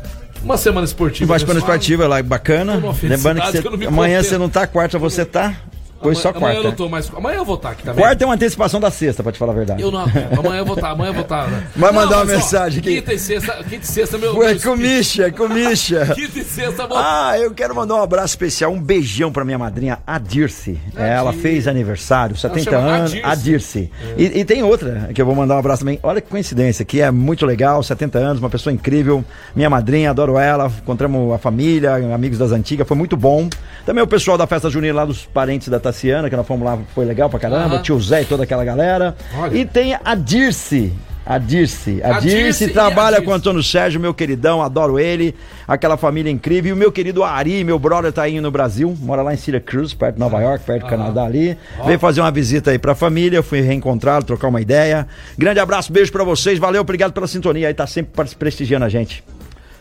uma 0.41 0.55
semana 0.57 0.85
esportiva. 0.85 1.27
Para 1.27 1.43
abençoada. 1.43 1.59
esportiva 1.59 2.07
lá, 2.07 2.23
bacana. 2.23 2.81
Lembrando 3.03 3.41
que 3.41 3.51
você- 3.51 3.61
que 3.77 3.85
amanhã 3.85 4.23
você 4.23 4.37
não 4.37 4.47
tá, 4.49 4.65
quarta 4.65 4.97
você 4.97 5.25
tá. 5.25 5.53
Pois 6.01 6.17
só 6.17 6.29
Amanhã 6.29 6.47
eu 6.47 6.53
quarta. 6.53 6.67
não 6.69 6.75
tô 6.75 6.89
mais. 6.89 7.11
Amanhã 7.15 7.37
eu 7.37 7.45
vou 7.45 7.55
estar 7.55 7.71
aqui 7.71 7.83
também. 7.83 8.03
Quarta 8.03 8.23
é 8.23 8.27
uma 8.27 8.35
antecipação 8.35 8.79
da 8.79 8.91
sexta, 8.91 9.23
pra 9.23 9.31
te 9.31 9.39
falar 9.39 9.53
a 9.53 9.55
verdade. 9.55 9.81
Eu 9.81 9.91
não 9.91 10.01
aguento. 10.01 10.39
Amanhã 10.39 10.59
eu 10.59 10.65
vou 10.65 10.75
estar, 10.75 10.89
amanhã 10.91 11.09
eu 11.09 11.13
vou 11.13 11.23
estar. 11.23 11.47
Vai 11.75 11.91
mandar 11.91 12.17
uma 12.17 12.25
mas, 12.25 12.33
ó, 12.33 12.37
mensagem 12.37 12.79
aqui. 12.79 12.95
Quinta 12.95 13.13
e 13.13 13.19
sexta, 13.19 13.53
quinta 13.63 13.83
e 13.83 13.87
sexta, 13.87 14.17
meu. 14.17 14.33
Meu 14.33 14.43
espírito. 14.43 14.69
comicha, 14.69 15.31
comicha. 15.31 16.05
Quinta 16.15 16.39
e 16.39 16.43
sexta, 16.43 16.87
vou. 16.87 16.97
Ah, 16.97 17.37
eu 17.39 17.51
quero 17.51 17.73
mandar 17.75 17.95
um 17.95 18.01
abraço 18.01 18.27
especial, 18.27 18.71
um 18.71 18.81
beijão 18.81 19.31
pra 19.31 19.45
minha 19.45 19.57
madrinha, 19.57 19.99
a 20.05 20.19
Dirce. 20.19 20.79
É, 20.95 21.13
ela 21.13 21.33
fez 21.33 21.67
aniversário, 21.67 22.35
70 22.35 22.63
chama 22.71 22.77
anos. 22.87 23.15
A 23.23 23.35
Dirce. 23.35 23.89
E, 24.17 24.39
e 24.39 24.45
tem 24.45 24.63
outra 24.63 25.09
que 25.13 25.21
eu 25.21 25.25
vou 25.25 25.35
mandar 25.35 25.55
um 25.55 25.59
abraço 25.59 25.81
também. 25.81 25.99
Olha 26.03 26.21
que 26.21 26.29
coincidência, 26.29 26.83
que 26.85 27.01
é 27.01 27.09
muito 27.11 27.45
legal, 27.45 27.81
70 27.81 28.19
anos, 28.19 28.39
uma 28.39 28.49
pessoa 28.49 28.73
incrível. 28.73 29.23
Minha 29.55 29.69
madrinha, 29.69 30.09
adoro 30.09 30.37
ela. 30.37 30.71
Encontramos 30.81 31.33
a 31.33 31.37
família, 31.37 31.95
amigos 32.13 32.37
das 32.37 32.51
antigas, 32.51 32.87
foi 32.87 32.97
muito 32.97 33.15
bom. 33.15 33.49
Também 33.85 34.03
o 34.03 34.07
pessoal 34.07 34.37
da 34.37 34.47
festa 34.47 34.69
junina 34.69 34.93
lá 34.95 35.05
dos 35.05 35.25
parentes 35.25 35.67
da 35.67 35.79
Tassiana, 35.85 36.29
que 36.29 36.35
nós 36.35 36.45
fomos 36.47 36.65
lá, 36.65 36.77
foi 36.93 37.05
legal 37.05 37.29
pra 37.29 37.39
caramba. 37.39 37.75
Aham. 37.75 37.81
Tio 37.81 37.99
Zé 38.01 38.21
e 38.21 38.25
toda 38.25 38.43
aquela 38.43 38.65
galera. 38.65 39.15
Olha. 39.37 39.55
E 39.57 39.65
tem 39.65 39.97
a 40.03 40.15
Dirce. 40.15 40.91
A 41.27 41.39
Dirce. 41.39 42.01
A, 42.03 42.17
A 42.17 42.19
Dirce, 42.19 42.37
Dirce 42.37 42.63
e 42.65 42.69
a 42.69 42.73
trabalha 42.73 43.15
Dirce. 43.15 43.25
com 43.25 43.33
Antônio 43.33 43.63
Sérgio, 43.63 43.99
meu 43.99 44.13
queridão, 44.13 44.61
adoro 44.61 44.99
ele. 44.99 45.33
Aquela 45.67 45.97
família 45.97 46.29
incrível. 46.29 46.69
E 46.69 46.73
o 46.73 46.75
meu 46.75 46.91
querido 46.91 47.23
Ari, 47.23 47.63
meu 47.63 47.79
brother, 47.79 48.11
tá 48.13 48.21
aí 48.21 48.39
no 48.39 48.51
Brasil. 48.51 48.95
Mora 48.99 49.23
lá 49.23 49.33
em 49.33 49.37
Syracuse, 49.37 49.95
perto 49.95 50.15
de 50.15 50.19
Nova 50.19 50.39
York, 50.39 50.63
perto 50.63 50.83
do 50.83 50.87
Canadá 50.89 51.23
ali. 51.25 51.57
Veio 51.83 51.97
fazer 51.97 52.21
uma 52.21 52.29
visita 52.29 52.69
aí 52.69 52.77
pra 52.77 52.93
família. 52.93 53.41
Fui 53.41 53.59
reencontrá-lo, 53.59 54.23
trocar 54.23 54.49
uma 54.49 54.61
ideia. 54.61 55.07
Grande 55.35 55.59
abraço, 55.59 55.91
beijo 55.91 56.11
pra 56.11 56.23
vocês. 56.23 56.59
Valeu, 56.59 56.81
obrigado 56.81 57.11
pela 57.11 57.25
sintonia 57.25 57.69
aí. 57.69 57.73
Tá 57.73 57.87
sempre 57.87 58.11
prestigiando 58.37 58.85
a 58.85 58.89
gente. 58.89 59.23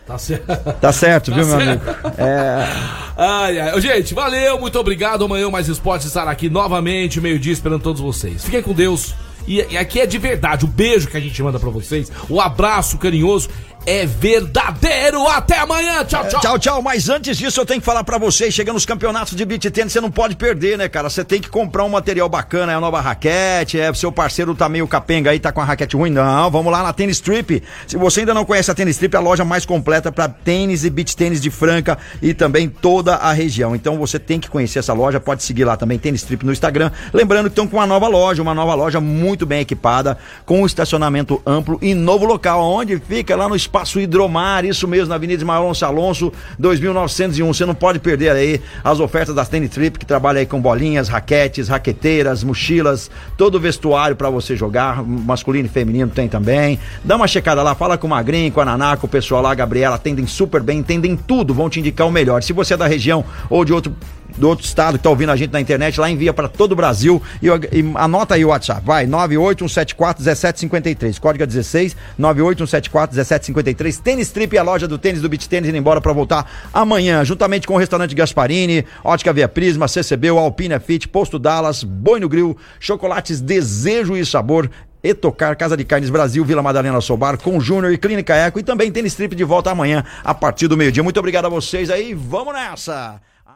Tá 0.06 0.18
certo. 0.18 0.46
Tá 0.80 0.92
certo, 0.92 1.30
Tá 1.30 1.36
viu, 1.38 1.46
meu 1.46 1.58
certo. 1.58 1.88
amigo? 1.88 2.14
É. 2.18 2.68
Ai, 3.16 3.58
ai. 3.58 3.80
Gente, 3.80 4.12
valeu, 4.12 4.60
muito 4.60 4.78
obrigado. 4.78 5.24
Amanhã 5.24 5.50
Mais 5.50 5.68
Esporte 5.68 6.06
estará 6.06 6.30
aqui 6.30 6.50
novamente, 6.50 7.20
meio-dia, 7.20 7.52
esperando 7.52 7.82
todos 7.82 8.00
vocês. 8.02 8.44
Fiquem 8.44 8.62
com 8.62 8.72
Deus. 8.74 9.14
E, 9.46 9.64
e 9.70 9.76
aqui 9.78 10.00
é 10.00 10.06
de 10.06 10.18
verdade. 10.18 10.64
O 10.64 10.68
beijo 10.68 11.08
que 11.08 11.16
a 11.16 11.20
gente 11.20 11.42
manda 11.42 11.58
pra 11.58 11.70
vocês, 11.70 12.10
o 12.28 12.40
abraço 12.40 12.98
carinhoso 12.98 13.48
é 13.86 14.06
verdadeiro. 14.06 15.26
Até 15.28 15.58
amanhã. 15.58 16.04
Tchau, 16.04 16.26
tchau. 16.28 16.40
Tchau, 16.40 16.58
tchau. 16.58 16.82
Mas 16.82 17.08
antes 17.08 17.36
disso, 17.36 17.60
eu 17.60 17.66
tenho 17.66 17.80
que 17.80 17.86
falar 17.86 18.04
pra 18.04 18.18
vocês: 18.18 18.52
chegando 18.54 18.74
nos 18.74 18.86
campeonatos 18.86 19.34
de 19.34 19.44
beat 19.44 19.70
tênis, 19.70 19.92
você 19.92 20.00
não 20.00 20.10
pode 20.10 20.36
perder, 20.36 20.78
né, 20.78 20.88
cara? 20.88 21.08
Você 21.10 21.24
tem 21.24 21.40
que 21.40 21.48
comprar 21.48 21.84
um 21.84 21.88
material 21.88 22.28
bacana, 22.28 22.72
é 22.72 22.74
a 22.74 22.80
nova 22.80 23.00
raquete. 23.00 23.78
É, 23.78 23.92
seu 23.94 24.10
parceiro 24.10 24.54
tá 24.54 24.68
meio 24.68 24.88
capenga 24.88 25.30
aí, 25.30 25.38
tá 25.38 25.52
com 25.52 25.60
a 25.60 25.64
raquete 25.64 25.96
ruim. 25.96 26.10
Não, 26.10 26.50
vamos 26.50 26.72
lá 26.72 26.82
na 26.82 26.92
Tênis 26.92 27.20
Trip. 27.20 27.62
Se 27.86 27.96
você 27.96 28.20
ainda 28.20 28.34
não 28.34 28.44
conhece 28.44 28.70
a 28.70 28.74
Tênis 28.74 28.96
Trip, 28.96 29.14
é 29.14 29.18
a 29.18 29.20
loja 29.20 29.44
mais 29.44 29.66
completa 29.66 30.10
pra 30.10 30.28
tênis 30.28 30.84
e 30.84 30.90
beat 30.90 31.14
tênis 31.14 31.40
de 31.40 31.50
Franca 31.50 31.98
e 32.22 32.34
também 32.34 32.68
toda 32.68 33.16
a 33.16 33.32
região. 33.32 33.74
Então 33.74 33.98
você 33.98 34.18
tem 34.18 34.40
que 34.40 34.48
conhecer 34.48 34.78
essa 34.78 34.92
loja, 34.92 35.20
pode 35.20 35.42
seguir 35.42 35.64
lá 35.64 35.76
também, 35.76 35.98
Tênis 35.98 36.22
Trip 36.22 36.44
no 36.44 36.52
Instagram. 36.52 36.90
Lembrando 37.12 37.44
que 37.46 37.52
estão 37.52 37.66
com 37.66 37.76
uma 37.76 37.86
nova 37.86 38.08
loja, 38.08 38.42
uma 38.42 38.54
nova 38.54 38.74
loja 38.74 39.00
muito 39.00 39.46
bem 39.46 39.60
equipada, 39.60 40.18
com 40.44 40.62
um 40.62 40.66
estacionamento 40.66 41.40
amplo 41.46 41.78
e 41.82 41.94
novo 41.94 42.24
local, 42.24 42.60
onde 42.60 42.98
fica 42.98 43.36
lá 43.36 43.48
no 43.48 43.54
Espaço 43.56 43.73
Hidromar, 44.00 44.64
isso 44.64 44.86
mesmo, 44.86 45.08
na 45.08 45.16
Avenida 45.16 45.42
Ismael 45.42 45.62
Alonso 45.62 45.84
Alonso, 45.84 46.32
2901. 46.58 47.52
Você 47.52 47.66
não 47.66 47.74
pode 47.74 47.98
perder 47.98 48.30
aí 48.30 48.60
as 48.82 49.00
ofertas 49.00 49.34
da 49.34 49.44
Tênis 49.44 49.70
Trip, 49.70 49.98
que 49.98 50.06
trabalha 50.06 50.40
aí 50.40 50.46
com 50.46 50.60
bolinhas, 50.60 51.08
raquetes, 51.08 51.68
raqueteiras, 51.68 52.44
mochilas, 52.44 53.10
todo 53.36 53.56
o 53.56 53.60
vestuário 53.60 54.16
pra 54.16 54.30
você 54.30 54.56
jogar, 54.56 55.02
masculino 55.02 55.66
e 55.66 55.68
feminino 55.68 56.10
tem 56.10 56.28
também. 56.28 56.78
Dá 57.02 57.16
uma 57.16 57.26
checada 57.26 57.62
lá, 57.62 57.74
fala 57.74 57.98
com 57.98 58.06
o 58.06 58.10
Magrinho, 58.10 58.52
com 58.52 58.60
a 58.60 58.64
Naná, 58.64 58.96
com 58.96 59.06
o 59.06 59.10
pessoal 59.10 59.42
lá, 59.42 59.52
a 59.52 59.54
Gabriela, 59.54 59.96
atendem 59.96 60.26
super 60.26 60.62
bem, 60.62 60.78
entendem 60.78 61.16
tudo, 61.16 61.52
vão 61.52 61.68
te 61.68 61.80
indicar 61.80 62.06
o 62.06 62.12
melhor. 62.12 62.42
Se 62.42 62.52
você 62.52 62.74
é 62.74 62.76
da 62.76 62.86
região 62.86 63.24
ou 63.50 63.64
de 63.64 63.72
outro 63.72 63.94
do 64.36 64.48
outro 64.48 64.64
estado 64.64 64.98
que 64.98 65.04
tá 65.04 65.10
ouvindo 65.10 65.30
a 65.30 65.36
gente 65.36 65.52
na 65.52 65.60
internet, 65.60 66.00
lá 66.00 66.10
envia 66.10 66.32
para 66.32 66.48
todo 66.48 66.72
o 66.72 66.76
Brasil 66.76 67.22
e, 67.42 67.46
e 67.46 67.92
anota 67.94 68.34
aí 68.34 68.44
o 68.44 68.48
WhatsApp, 68.48 68.82
vai, 68.84 69.06
981741753, 69.06 71.20
código 71.20 71.44
é 71.44 71.46
16, 71.46 71.96
981741753, 72.18 74.00
Tênis 74.00 74.30
Trip, 74.30 74.58
a 74.58 74.62
loja 74.62 74.88
do 74.88 74.98
tênis 74.98 75.22
do 75.22 75.28
Beach 75.28 75.48
Tênis, 75.48 75.68
indo 75.68 75.78
embora 75.78 76.00
para 76.00 76.12
voltar 76.12 76.50
amanhã, 76.72 77.24
juntamente 77.24 77.66
com 77.66 77.74
o 77.74 77.78
restaurante 77.78 78.14
Gasparini, 78.14 78.84
Ótica 79.02 79.32
Via 79.32 79.48
Prisma, 79.48 79.88
CCB, 79.88 80.28
Alpina 80.28 80.80
Fit, 80.80 81.08
Posto 81.08 81.38
Dallas, 81.38 81.84
Boi 81.84 82.20
no 82.20 82.28
Grill, 82.28 82.56
Chocolates 82.80 83.40
Desejo 83.40 84.16
e 84.16 84.24
Sabor, 84.24 84.70
Etocar, 85.02 85.56
Casa 85.56 85.76
de 85.76 85.84
Carnes 85.84 86.08
Brasil, 86.08 86.44
Vila 86.44 86.62
Madalena 86.62 87.00
Sobar, 87.00 87.36
com 87.36 87.60
Júnior 87.60 87.92
e 87.92 87.98
Clínica 87.98 88.34
Eco 88.34 88.58
e 88.58 88.62
também 88.62 88.90
Tênis 88.90 89.14
Trip 89.14 89.36
de 89.36 89.44
volta 89.44 89.70
amanhã 89.70 90.02
a 90.24 90.34
partir 90.34 90.66
do 90.66 90.76
meio-dia. 90.76 91.02
Muito 91.02 91.18
obrigado 91.18 91.44
a 91.44 91.50
vocês 91.50 91.90
aí, 91.90 92.14
vamos 92.14 92.54
nessa! 92.54 93.20